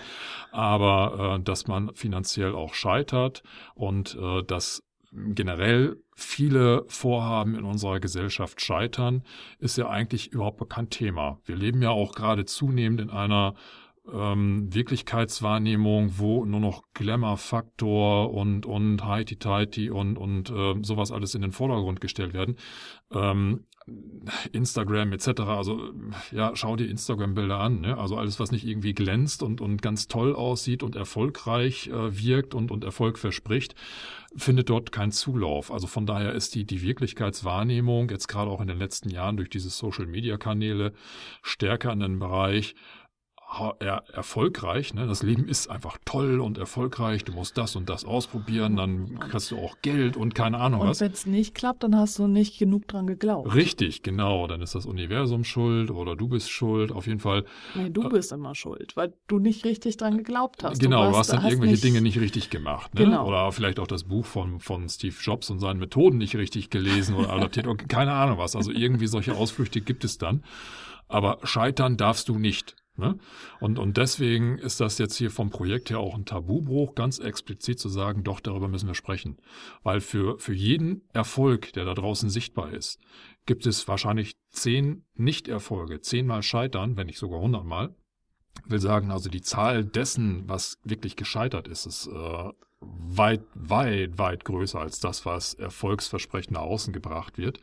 aber 0.51 1.37
äh, 1.39 1.43
dass 1.43 1.67
man 1.67 1.93
finanziell 1.95 2.53
auch 2.55 2.73
scheitert 2.73 3.43
und 3.75 4.17
äh, 4.19 4.43
dass 4.43 4.83
generell 5.11 5.97
viele 6.15 6.85
Vorhaben 6.87 7.53
in 7.55 7.65
unserer 7.65 7.99
Gesellschaft 7.99 8.61
scheitern, 8.61 9.23
ist 9.59 9.77
ja 9.77 9.87
eigentlich 9.89 10.31
überhaupt 10.31 10.67
kein 10.69 10.89
Thema. 10.89 11.39
Wir 11.45 11.55
leben 11.55 11.83
ja 11.83 11.91
auch 11.91 12.13
gerade 12.15 12.45
zunehmend 12.45 12.99
in 12.99 13.09
einer 13.11 13.53
ähm, 14.11 14.73
Wirklichkeitswahrnehmung, 14.73 16.17
wo 16.17 16.45
nur 16.45 16.59
noch 16.59 16.83
Glamour-Faktor 16.93 18.33
und, 18.33 18.65
und 18.65 19.05
Heiti-Teiti 19.05 19.89
und, 19.89 20.17
und 20.17 20.49
äh, 20.49 20.75
sowas 20.81 21.11
alles 21.11 21.35
in 21.35 21.41
den 21.41 21.51
Vordergrund 21.51 22.01
gestellt 22.01 22.33
werden. 22.33 22.57
Ähm, 23.11 23.65
Instagram 24.53 25.11
etc. 25.11 25.41
Also 25.41 25.91
ja, 26.31 26.55
schau 26.55 26.75
dir 26.75 26.89
Instagram-Bilder 26.89 27.59
an. 27.59 27.81
Ne? 27.81 27.97
Also 27.97 28.15
alles, 28.15 28.39
was 28.39 28.51
nicht 28.51 28.65
irgendwie 28.65 28.93
glänzt 28.93 29.43
und, 29.43 29.59
und 29.59 29.81
ganz 29.81 30.07
toll 30.07 30.35
aussieht 30.35 30.83
und 30.83 30.95
erfolgreich 30.95 31.87
äh, 31.87 32.17
wirkt 32.17 32.55
und, 32.55 32.71
und 32.71 32.83
Erfolg 32.83 33.19
verspricht, 33.19 33.75
findet 34.35 34.69
dort 34.69 34.91
keinen 34.91 35.11
Zulauf. 35.11 35.71
Also 35.71 35.87
von 35.87 36.05
daher 36.05 36.33
ist 36.33 36.55
die, 36.55 36.65
die 36.65 36.81
Wirklichkeitswahrnehmung 36.81 38.09
jetzt 38.09 38.27
gerade 38.27 38.49
auch 38.49 38.61
in 38.61 38.67
den 38.67 38.79
letzten 38.79 39.09
Jahren 39.09 39.37
durch 39.37 39.49
diese 39.49 39.69
Social-Media-Kanäle 39.69 40.93
stärker 41.41 41.91
in 41.91 41.99
den 41.99 42.19
Bereich 42.19 42.75
er, 43.79 44.03
erfolgreich. 44.13 44.93
Ne? 44.93 45.05
Das 45.07 45.21
Leben 45.23 45.47
ist 45.47 45.69
einfach 45.69 45.97
toll 46.05 46.39
und 46.39 46.57
erfolgreich. 46.57 47.23
Du 47.23 47.31
musst 47.33 47.57
das 47.57 47.75
und 47.75 47.89
das 47.89 48.05
ausprobieren, 48.05 48.75
dann 48.75 49.19
kriegst 49.19 49.51
du 49.51 49.57
auch 49.57 49.77
Geld 49.81 50.17
und 50.17 50.33
keine 50.35 50.57
Ahnung 50.57 50.81
Und 50.81 50.87
was. 50.87 51.01
wenn 51.01 51.11
es 51.11 51.25
nicht 51.25 51.53
klappt, 51.55 51.83
dann 51.83 51.95
hast 51.95 52.17
du 52.19 52.27
nicht 52.27 52.57
genug 52.57 52.87
dran 52.87 53.07
geglaubt. 53.07 53.53
Richtig, 53.53 54.01
genau. 54.03 54.47
Dann 54.47 54.61
ist 54.61 54.75
das 54.75 54.85
Universum 54.85 55.43
schuld 55.43 55.91
oder 55.91 56.15
du 56.15 56.27
bist 56.27 56.49
schuld. 56.49 56.91
Auf 56.91 57.07
jeden 57.07 57.19
Fall. 57.19 57.45
Nee, 57.75 57.89
du 57.89 58.09
bist 58.09 58.31
immer 58.31 58.55
schuld, 58.55 58.95
weil 58.95 59.13
du 59.27 59.39
nicht 59.39 59.65
richtig 59.65 59.97
dran 59.97 60.17
geglaubt 60.17 60.63
hast. 60.63 60.79
genau, 60.81 61.07
du 61.09 61.13
warst- 61.15 61.31
hast 61.33 61.43
dann 61.43 61.49
irgendwelche 61.49 61.81
Dinge 61.81 62.01
nicht 62.01 62.19
richtig 62.19 62.49
gemacht. 62.49 62.93
Ne? 62.95 63.05
Genau. 63.05 63.27
Oder 63.27 63.51
vielleicht 63.51 63.79
auch 63.79 63.87
das 63.87 64.03
Buch 64.05 64.25
von, 64.25 64.59
von 64.59 64.89
Steve 64.89 65.15
Jobs 65.21 65.49
und 65.49 65.59
seinen 65.59 65.79
Methoden 65.79 66.17
nicht 66.17 66.35
richtig 66.35 66.69
gelesen 66.69 67.15
oder 67.15 67.31
adaptiert. 67.31 67.67
oder 67.67 67.83
keine 67.85 68.13
Ahnung 68.13 68.37
was. 68.37 68.55
Also 68.55 68.71
irgendwie 68.71 69.07
solche 69.07 69.35
Ausflüchte 69.35 69.81
gibt 69.81 70.03
es 70.03 70.17
dann. 70.17 70.43
Aber 71.07 71.37
scheitern 71.43 71.97
darfst 71.97 72.29
du 72.29 72.39
nicht. 72.39 72.75
Ne? 72.95 73.17
Und, 73.59 73.79
und 73.79 73.97
deswegen 73.97 74.59
ist 74.59 74.79
das 74.79 74.99
jetzt 74.99 75.15
hier 75.15 75.31
vom 75.31 75.49
Projekt 75.49 75.89
her 75.89 75.99
auch 75.99 76.15
ein 76.15 76.25
Tabubruch, 76.25 76.93
ganz 76.93 77.17
explizit 77.17 77.79
zu 77.79 77.89
sagen, 77.89 78.23
doch, 78.23 78.39
darüber 78.39 78.67
müssen 78.67 78.87
wir 78.87 78.93
sprechen. 78.93 79.37
Weil 79.81 79.99
für, 79.99 80.37
für 80.39 80.53
jeden 80.53 81.01
Erfolg, 81.11 81.73
der 81.73 81.85
da 81.85 81.95
draußen 81.95 82.29
sichtbar 82.29 82.71
ist, 82.71 82.99
gibt 83.47 83.65
es 83.65 83.87
wahrscheinlich 83.87 84.35
zehn 84.49 85.05
Nicht-Erfolge, 85.15 86.01
zehnmal 86.01 86.43
Scheitern, 86.43 86.95
wenn 86.95 87.07
nicht 87.07 87.17
sogar 87.17 87.41
hundertmal. 87.41 87.95
Will 88.65 88.79
sagen, 88.79 89.09
also 89.09 89.29
die 89.29 89.41
Zahl 89.41 89.83
dessen, 89.83 90.47
was 90.47 90.77
wirklich 90.83 91.15
gescheitert 91.15 91.67
ist, 91.67 91.87
ist 91.87 92.05
äh, 92.07 92.49
weit, 92.79 93.41
weit, 93.55 94.19
weit 94.19 94.45
größer 94.45 94.79
als 94.79 94.99
das, 94.99 95.25
was 95.25 95.55
erfolgsversprechend 95.55 96.51
nach 96.51 96.61
außen 96.61 96.93
gebracht 96.93 97.39
wird. 97.39 97.59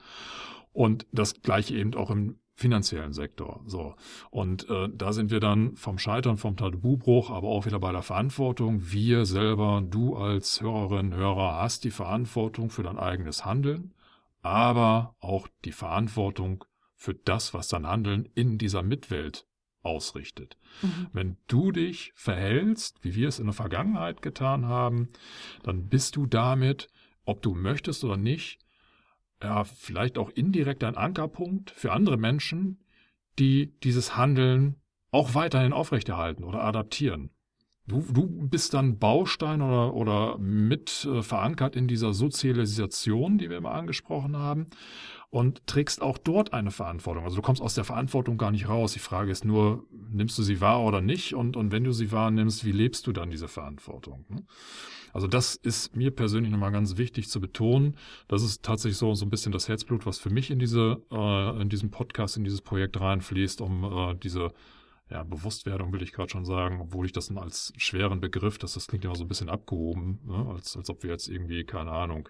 Und 0.72 1.06
das 1.12 1.40
gleiche 1.42 1.76
eben 1.76 1.94
auch 1.94 2.10
im 2.10 2.40
finanziellen 2.60 3.14
Sektor. 3.14 3.62
So. 3.66 3.94
Und 4.30 4.68
äh, 4.68 4.88
da 4.92 5.14
sind 5.14 5.30
wir 5.30 5.40
dann 5.40 5.76
vom 5.76 5.98
Scheitern, 5.98 6.36
vom 6.36 6.58
Tabubruch, 6.58 7.30
aber 7.30 7.48
auch 7.48 7.64
wieder 7.64 7.80
bei 7.80 7.90
der 7.90 8.02
Verantwortung. 8.02 8.92
Wir 8.92 9.24
selber, 9.24 9.82
du 9.82 10.14
als 10.14 10.60
Hörerin, 10.60 11.14
Hörer, 11.14 11.56
hast 11.62 11.84
die 11.84 11.90
Verantwortung 11.90 12.68
für 12.68 12.82
dein 12.82 12.98
eigenes 12.98 13.46
Handeln, 13.46 13.94
aber 14.42 15.14
auch 15.20 15.48
die 15.64 15.72
Verantwortung 15.72 16.64
für 16.96 17.14
das, 17.14 17.54
was 17.54 17.68
dein 17.68 17.86
Handeln 17.86 18.28
in 18.34 18.58
dieser 18.58 18.82
Mitwelt 18.82 19.46
ausrichtet. 19.82 20.58
Mhm. 20.82 21.06
Wenn 21.14 21.36
du 21.46 21.72
dich 21.72 22.12
verhältst, 22.14 23.02
wie 23.02 23.14
wir 23.14 23.28
es 23.28 23.38
in 23.38 23.46
der 23.46 23.54
Vergangenheit 23.54 24.20
getan 24.20 24.66
haben, 24.66 25.08
dann 25.62 25.88
bist 25.88 26.14
du 26.16 26.26
damit, 26.26 26.90
ob 27.24 27.40
du 27.40 27.54
möchtest 27.54 28.04
oder 28.04 28.18
nicht, 28.18 28.58
ja, 29.42 29.64
vielleicht 29.64 30.18
auch 30.18 30.30
indirekt 30.30 30.84
ein 30.84 30.96
Ankerpunkt 30.96 31.70
für 31.70 31.92
andere 31.92 32.16
Menschen, 32.16 32.84
die 33.38 33.72
dieses 33.80 34.16
Handeln 34.16 34.76
auch 35.10 35.34
weiterhin 35.34 35.72
aufrechterhalten 35.72 36.44
oder 36.44 36.62
adaptieren. 36.62 37.30
Du, 37.90 38.04
du 38.08 38.26
bist 38.26 38.72
dann 38.72 38.98
Baustein 38.98 39.62
oder, 39.62 39.94
oder 39.94 40.38
mit 40.38 41.04
äh, 41.04 41.22
verankert 41.22 41.74
in 41.74 41.88
dieser 41.88 42.14
Sozialisation, 42.14 43.36
die 43.36 43.50
wir 43.50 43.56
immer 43.56 43.72
angesprochen 43.72 44.36
haben, 44.36 44.66
und 45.30 45.66
trägst 45.66 46.00
auch 46.00 46.16
dort 46.16 46.52
eine 46.52 46.70
Verantwortung. 46.70 47.24
Also 47.24 47.36
du 47.36 47.42
kommst 47.42 47.60
aus 47.60 47.74
der 47.74 47.84
Verantwortung 47.84 48.38
gar 48.38 48.52
nicht 48.52 48.68
raus. 48.68 48.92
Die 48.92 49.00
Frage 49.00 49.32
ist 49.32 49.44
nur, 49.44 49.84
nimmst 50.10 50.38
du 50.38 50.42
sie 50.42 50.60
wahr 50.60 50.82
oder 50.82 51.00
nicht? 51.00 51.34
Und, 51.34 51.56
und 51.56 51.72
wenn 51.72 51.82
du 51.82 51.92
sie 51.92 52.12
wahrnimmst, 52.12 52.64
wie 52.64 52.72
lebst 52.72 53.08
du 53.08 53.12
dann 53.12 53.30
diese 53.30 53.48
Verantwortung? 53.48 54.24
Ne? 54.28 54.44
Also 55.12 55.26
das 55.26 55.56
ist 55.56 55.96
mir 55.96 56.12
persönlich 56.12 56.52
nochmal 56.52 56.72
ganz 56.72 56.96
wichtig 56.96 57.28
zu 57.28 57.40
betonen. 57.40 57.96
Das 58.28 58.42
ist 58.42 58.62
tatsächlich 58.62 58.98
so, 58.98 59.14
so 59.14 59.26
ein 59.26 59.30
bisschen 59.30 59.50
das 59.50 59.68
Herzblut, 59.68 60.06
was 60.06 60.18
für 60.18 60.30
mich 60.30 60.50
in 60.50 60.60
diese, 60.60 61.02
äh, 61.10 61.62
in 61.62 61.68
diesem 61.68 61.90
Podcast, 61.90 62.36
in 62.36 62.44
dieses 62.44 62.60
Projekt 62.60 63.00
reinfließt, 63.00 63.60
um 63.60 63.84
äh, 63.84 64.14
diese 64.14 64.52
ja, 65.10 65.24
Bewusstwerdung 65.24 65.92
will 65.92 66.02
ich 66.02 66.12
gerade 66.12 66.30
schon 66.30 66.44
sagen, 66.44 66.80
obwohl 66.80 67.04
ich 67.04 67.12
das 67.12 67.34
als 67.36 67.72
schweren 67.76 68.20
Begriff, 68.20 68.58
dass 68.58 68.74
das 68.74 68.86
klingt 68.86 69.04
immer 69.04 69.16
so 69.16 69.24
ein 69.24 69.28
bisschen 69.28 69.48
abgehoben, 69.48 70.20
ne? 70.24 70.46
als, 70.54 70.76
als 70.76 70.88
ob 70.88 71.02
wir 71.02 71.10
jetzt 71.10 71.28
irgendwie, 71.28 71.64
keine 71.64 71.90
Ahnung, 71.90 72.28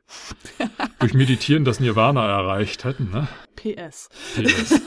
durch 0.98 1.12
Meditieren 1.12 1.64
das 1.64 1.78
Nirvana 1.78 2.26
erreicht 2.26 2.84
hätten. 2.84 3.10
Ne? 3.10 3.28
PS. 3.56 4.08
PS. 4.34 4.80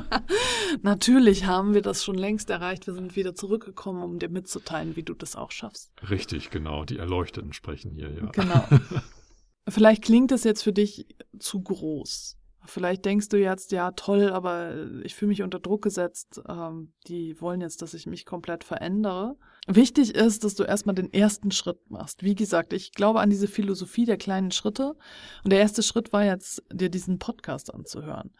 Natürlich 0.82 1.46
haben 1.46 1.74
wir 1.74 1.82
das 1.82 2.04
schon 2.04 2.16
längst 2.16 2.50
erreicht. 2.50 2.86
Wir 2.86 2.94
sind 2.94 3.14
wieder 3.14 3.34
zurückgekommen, 3.34 4.02
um 4.02 4.18
dir 4.18 4.28
mitzuteilen, 4.28 4.96
wie 4.96 5.02
du 5.02 5.14
das 5.14 5.36
auch 5.36 5.52
schaffst. 5.52 5.92
Richtig, 6.08 6.50
genau. 6.50 6.84
Die 6.84 6.98
Erleuchteten 6.98 7.52
sprechen 7.52 7.92
hier, 7.92 8.12
ja. 8.12 8.26
Genau. 8.32 8.64
Vielleicht 9.68 10.02
klingt 10.02 10.32
es 10.32 10.42
jetzt 10.42 10.62
für 10.62 10.72
dich 10.72 11.06
zu 11.38 11.62
groß. 11.62 12.39
Vielleicht 12.66 13.04
denkst 13.06 13.28
du 13.30 13.38
jetzt, 13.38 13.72
ja, 13.72 13.90
toll, 13.92 14.30
aber 14.30 14.74
ich 15.02 15.14
fühle 15.14 15.30
mich 15.30 15.42
unter 15.42 15.58
Druck 15.58 15.82
gesetzt. 15.82 16.42
Ähm, 16.46 16.92
die 17.06 17.40
wollen 17.40 17.62
jetzt, 17.62 17.80
dass 17.80 17.94
ich 17.94 18.06
mich 18.06 18.26
komplett 18.26 18.64
verändere. 18.64 19.36
Wichtig 19.66 20.14
ist, 20.14 20.44
dass 20.44 20.56
du 20.56 20.64
erstmal 20.64 20.94
den 20.94 21.12
ersten 21.12 21.50
Schritt 21.50 21.90
machst. 21.90 22.22
Wie 22.22 22.34
gesagt, 22.34 22.72
ich 22.72 22.92
glaube 22.92 23.20
an 23.20 23.30
diese 23.30 23.48
Philosophie 23.48 24.04
der 24.04 24.18
kleinen 24.18 24.50
Schritte. 24.50 24.94
Und 25.42 25.52
der 25.52 25.60
erste 25.60 25.82
Schritt 25.82 26.12
war 26.12 26.24
jetzt, 26.24 26.62
dir 26.70 26.90
diesen 26.90 27.18
Podcast 27.18 27.72
anzuhören. 27.72 28.30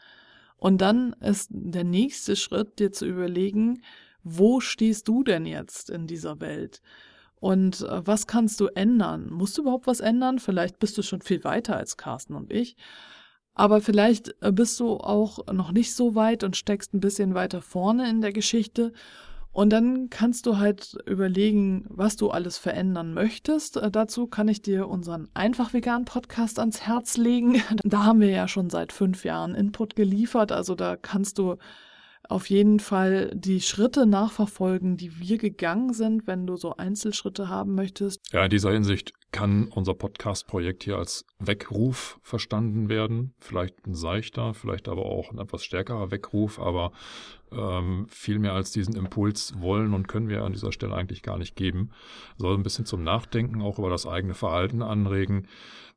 Und 0.57 0.83
dann 0.83 1.15
ist 1.21 1.49
der 1.51 1.85
nächste 1.85 2.37
Schritt, 2.37 2.79
dir 2.79 2.93
zu 2.93 3.07
überlegen, 3.07 3.83
wo 4.23 4.61
stehst 4.61 5.09
du 5.09 5.25
denn 5.25 5.47
jetzt 5.47 5.89
in 5.89 6.07
dieser 6.07 6.41
Welt? 6.41 6.83
Und 7.41 7.81
äh, 7.81 8.07
was 8.07 8.27
kannst 8.27 8.61
du 8.61 8.67
ändern? 8.67 9.31
Musst 9.31 9.57
du 9.57 9.63
überhaupt 9.63 9.87
was 9.87 10.01
ändern? 10.01 10.39
Vielleicht 10.39 10.79
bist 10.79 10.99
du 10.99 11.03
schon 11.03 11.23
viel 11.23 11.43
weiter 11.43 11.77
als 11.77 11.97
Carsten 11.97 12.35
und 12.35 12.53
ich. 12.53 12.77
Aber 13.61 13.83
vielleicht 13.83 14.35
äh, 14.41 14.53
bist 14.53 14.81
du 14.81 14.97
auch 14.97 15.47
noch 15.53 15.71
nicht 15.71 15.95
so 15.95 16.15
weit 16.15 16.45
und 16.45 16.57
steckst 16.57 16.95
ein 16.95 17.01
bisschen 17.01 17.35
weiter 17.35 17.61
vorne 17.61 18.09
in 18.09 18.23
der 18.23 18.33
Geschichte. 18.33 18.95
Und 19.53 19.69
dann 19.69 20.09
kannst 20.09 20.47
du 20.47 20.57
halt 20.57 20.97
überlegen, 21.05 21.85
was 21.91 22.17
du 22.17 22.31
alles 22.31 22.57
verändern 22.57 23.13
möchtest. 23.13 23.77
Äh, 23.77 23.91
dazu 23.91 24.29
kann 24.29 24.49
ich 24.49 24.63
dir 24.63 24.89
unseren 24.89 25.29
Einfach 25.35 25.75
Vegan 25.75 26.07
Podcast 26.07 26.59
ans 26.59 26.81
Herz 26.87 27.19
legen. 27.19 27.63
Da 27.85 28.05
haben 28.05 28.21
wir 28.21 28.31
ja 28.31 28.49
schon 28.49 28.71
seit 28.71 28.95
fünf 28.95 29.27
Jahren 29.27 29.55
Input 29.55 29.95
geliefert. 29.95 30.53
Also 30.53 30.75
da 30.75 30.97
kannst 30.97 31.37
du 31.37 31.57
auf 32.31 32.49
jeden 32.49 32.81
Fall 32.81 33.31
die 33.35 33.61
Schritte 33.61 34.07
nachverfolgen, 34.07 34.97
die 34.97 35.21
wir 35.21 35.37
gegangen 35.37 35.93
sind, 35.93 36.27
wenn 36.27 36.47
du 36.47 36.57
so 36.57 36.79
Einzelschritte 36.79 37.51
haben 37.51 37.75
möchtest. 37.75 38.33
Ja, 38.33 38.43
in 38.45 38.51
dieser 38.51 38.73
Hinsicht 38.73 39.13
kann 39.33 39.69
unser 39.69 39.95
Podcast-Projekt 39.95 40.83
hier 40.85 40.97
als 40.97 41.25
Weckruf 41.39 42.19
verstanden 42.23 42.89
werden. 42.89 43.33
Vielleicht 43.39 43.87
ein 43.87 43.95
seichter, 43.95 44.55
vielleicht 44.55 44.89
aber 44.89 45.07
auch 45.07 45.31
ein 45.31 45.39
etwas 45.39 45.65
stärkerer 45.65 46.11
Weckruf, 46.11 46.59
aber 46.59 46.93
ähm, 47.53 48.07
viel 48.09 48.39
mehr 48.39 48.55
als 48.55 48.73
diesen 48.73 48.97
Impuls 48.97 49.55
wollen 49.59 49.95
und 49.95 50.09
können 50.09 50.29
wir 50.29 50.43
an 50.43 50.53
dieser 50.53 50.73
Stelle 50.73 50.95
eigentlich 50.95 51.23
gar 51.23 51.39
nicht 51.39 51.55
geben. 51.57 51.91
Soll 52.39 52.57
ein 52.57 52.63
bisschen 52.63 52.87
zum 52.87 53.05
Nachdenken 53.05 53.63
auch 53.63 53.79
über 53.79 53.91
das 53.91 54.07
eigene 54.07 54.35
Verhalten 54.35 54.83
anregen. 54.83 55.47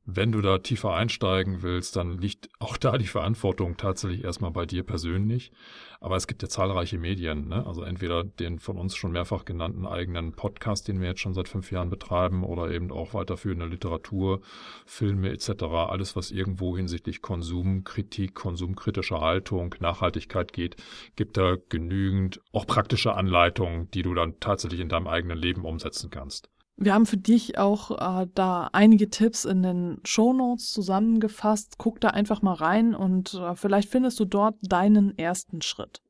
Wenn 0.06 0.34
du 0.34 0.42
da 0.42 0.58
tiefer 0.58 0.94
einsteigen 0.94 1.62
willst, 1.62 1.96
dann 1.96 2.18
liegt 2.18 2.50
auch 2.60 2.76
da 2.76 2.98
die 2.98 3.08
Verantwortung 3.08 3.78
tatsächlich 3.78 4.26
erstmal 4.26 4.52
bei 4.52 4.66
dir 4.66 4.84
persönlich. 4.84 5.54
Aber 6.02 6.18
es 6.18 6.28
gibt 6.28 6.42
ja 6.42 6.50
zahlreiche 6.50 6.98
Medien, 6.98 7.48
ne? 7.48 7.66
also 7.66 7.84
entweder 7.84 8.26
den 8.26 8.60
von 8.60 8.78
uns 8.78 8.98
schon 8.98 9.14
mehrfach 9.14 9.46
genannten 9.46 9.86
eigenen 9.86 10.34
Podcast, 10.34 10.90
den 10.90 11.00
wir 11.00 11.08
jetzt 11.08 11.22
schon 11.22 11.34
seit 11.34 11.48
fünf 11.48 11.72
Jahren 11.72 11.90
betreiben, 11.90 12.44
oder 12.44 12.70
eben 12.70 12.92
auch 12.92 13.14
weiterführende 13.14 13.66
Literatur, 13.66 14.42
Filme 14.86 15.30
etc. 15.30 15.64
Alles, 15.64 16.18
was 16.18 16.32
irgendwo 16.32 16.76
hinsichtlich 16.76 17.22
Konsumkritik, 17.22 18.36
konsumkritischer 18.36 19.22
Haltung, 19.22 19.74
Nachhaltigkeit 19.80 20.52
geht, 20.52 20.76
gibt 21.16 21.38
da 21.38 21.56
genügend 21.70 22.42
auch 22.52 22.68
praktische 22.68 23.14
Anleitungen, 23.14 23.90
die 23.92 24.02
du 24.02 24.14
dann 24.14 24.38
tatsächlich 24.42 24.82
in 24.82 24.90
deinem 24.90 25.08
eigenen 25.08 25.38
Leben 25.38 25.64
umsetzen 25.64 26.10
kannst. 26.10 26.50
Wir 26.76 26.94
haben 26.94 27.06
für 27.06 27.18
dich 27.18 27.58
auch 27.60 27.92
äh, 27.92 28.28
da 28.34 28.70
einige 28.74 29.10
Tipps 29.10 29.46
in 29.46 29.62
den 29.62 30.00
Show 30.04 30.34
Notes 30.34 30.72
zusammengefasst. 30.72 31.78
Guck 31.78 32.02
da 32.02 32.10
einfach 32.10 32.42
mal 32.42 32.56
rein 32.56 32.96
und 32.96 33.36
äh, 33.36 33.56
vielleicht 33.56 33.90
findest 33.90 34.20
du 34.20 34.26
dort 34.26 34.56
deinen 34.62 35.18
ersten 35.18 35.62
Schritt. 35.62 36.02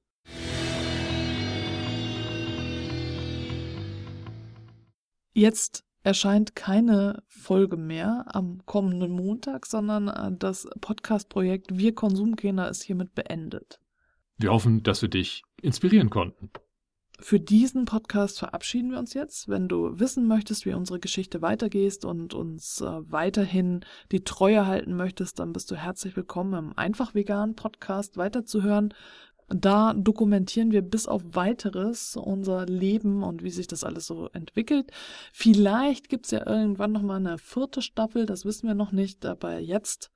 Jetzt 5.34 5.84
erscheint 6.03 6.55
keine 6.55 7.24
Folge 7.28 7.76
mehr 7.76 8.26
am 8.28 8.66
kommenden 8.66 9.11
Montag, 9.11 9.66
sondern 9.66 10.07
äh, 10.07 10.32
das 10.38 10.68
Podcast-Projekt 10.80 11.78
Wir 11.78 11.93
Konsumkinder 11.93 12.70
ist 12.70 12.84
hiermit 12.84 13.16
beendet. 13.16 13.80
Wir 14.38 14.51
hoffen, 14.51 14.82
dass 14.84 15.01
wir 15.01 15.09
dich 15.09 15.43
inspirieren 15.61 16.09
konnten. 16.09 16.51
Für 17.20 17.39
diesen 17.39 17.86
Podcast 17.86 18.39
verabschieden 18.39 18.91
wir 18.91 18.99
uns 18.99 19.14
jetzt. 19.14 19.47
Wenn 19.47 19.68
du 19.68 19.99
wissen 19.99 20.28
möchtest, 20.28 20.66
wie 20.66 20.74
unsere 20.74 20.99
Geschichte 20.99 21.41
weitergeht 21.41 22.03
und 22.05 22.34
uns 22.34 22.82
äh, 22.82 22.86
weiterhin 22.86 23.86
die 24.11 24.24
Treue 24.24 24.66
halten 24.66 24.95
möchtest, 24.95 25.39
dann 25.39 25.53
bist 25.53 25.70
du 25.70 25.76
herzlich 25.76 26.18
willkommen 26.18 26.53
im 26.53 26.78
Einfach 26.78 27.14
Vegan 27.14 27.55
Podcast 27.55 28.18
weiterzuhören. 28.18 28.93
Da 29.47 29.93
dokumentieren 29.93 30.72
wir 30.72 30.82
bis 30.82 31.07
auf 31.07 31.22
weiteres 31.24 32.16
unser 32.16 32.66
Leben 32.66 33.24
und 33.24 33.43
wie 33.43 33.51
sich 33.51 33.68
das 33.68 33.84
alles 33.84 34.07
so 34.07 34.30
entwickelt. 34.30 34.91
Vielleicht 35.32 36.09
gibt's 36.09 36.32
ja 36.32 36.47
irgendwann 36.47 36.91
nochmal 36.91 37.18
eine 37.18 37.38
vierte 37.38 37.82
Staffel, 37.84 38.26
das 38.26 38.43
wissen 38.43 38.68
wir 38.68 38.76
noch 38.76 38.91
nicht, 38.91 39.26
aber 39.26 39.59
jetzt, 39.59 40.11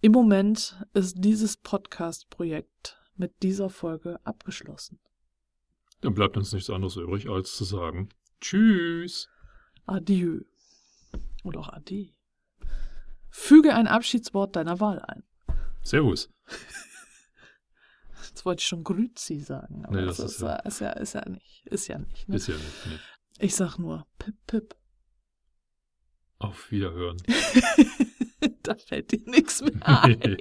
im 0.00 0.12
Moment, 0.12 0.82
ist 0.94 1.16
dieses 1.18 1.58
Podcast-Projekt 1.58 2.98
mit 3.16 3.42
dieser 3.42 3.68
Folge 3.68 4.18
abgeschlossen. 4.24 4.98
Dann 6.02 6.14
bleibt 6.14 6.36
uns 6.36 6.52
nichts 6.52 6.68
anderes 6.68 6.96
übrig, 6.96 7.28
als 7.28 7.56
zu 7.56 7.64
sagen 7.64 8.10
Tschüss. 8.40 9.28
Adieu. 9.86 10.40
Oder 11.44 11.60
auch 11.60 11.68
Ade. 11.68 12.12
Füge 13.30 13.74
ein 13.74 13.86
Abschiedswort 13.86 14.56
deiner 14.56 14.80
Wahl 14.80 15.00
ein. 15.00 15.22
Servus. 15.82 16.28
Jetzt 18.24 18.44
wollte 18.44 18.60
ich 18.60 18.66
schon 18.66 18.84
Grüzi 18.84 19.38
sagen, 19.38 19.84
aber 19.84 20.00
nee, 20.00 20.06
das, 20.06 20.18
das 20.18 20.32
ist, 20.32 20.40
ja, 20.40 20.56
ist, 20.56 20.80
ja, 20.80 20.90
ist 20.90 21.12
ja 21.14 21.28
nicht. 21.28 21.66
Ist 21.66 21.86
ja 21.86 21.98
nicht. 21.98 22.28
Ne? 22.28 22.36
Ist 22.36 22.48
ja 22.48 22.54
nicht. 22.54 22.86
Nee. 22.86 22.98
Ich 23.38 23.54
sag 23.54 23.78
nur 23.78 24.06
Pip 24.18 24.34
Pip. 24.46 24.76
Auf 26.38 26.70
Wiederhören. 26.70 27.18
da 28.62 28.74
fällt 28.74 29.12
dir 29.12 29.22
nichts 29.30 29.62
mehr 29.62 29.74
ein. 30.04 30.36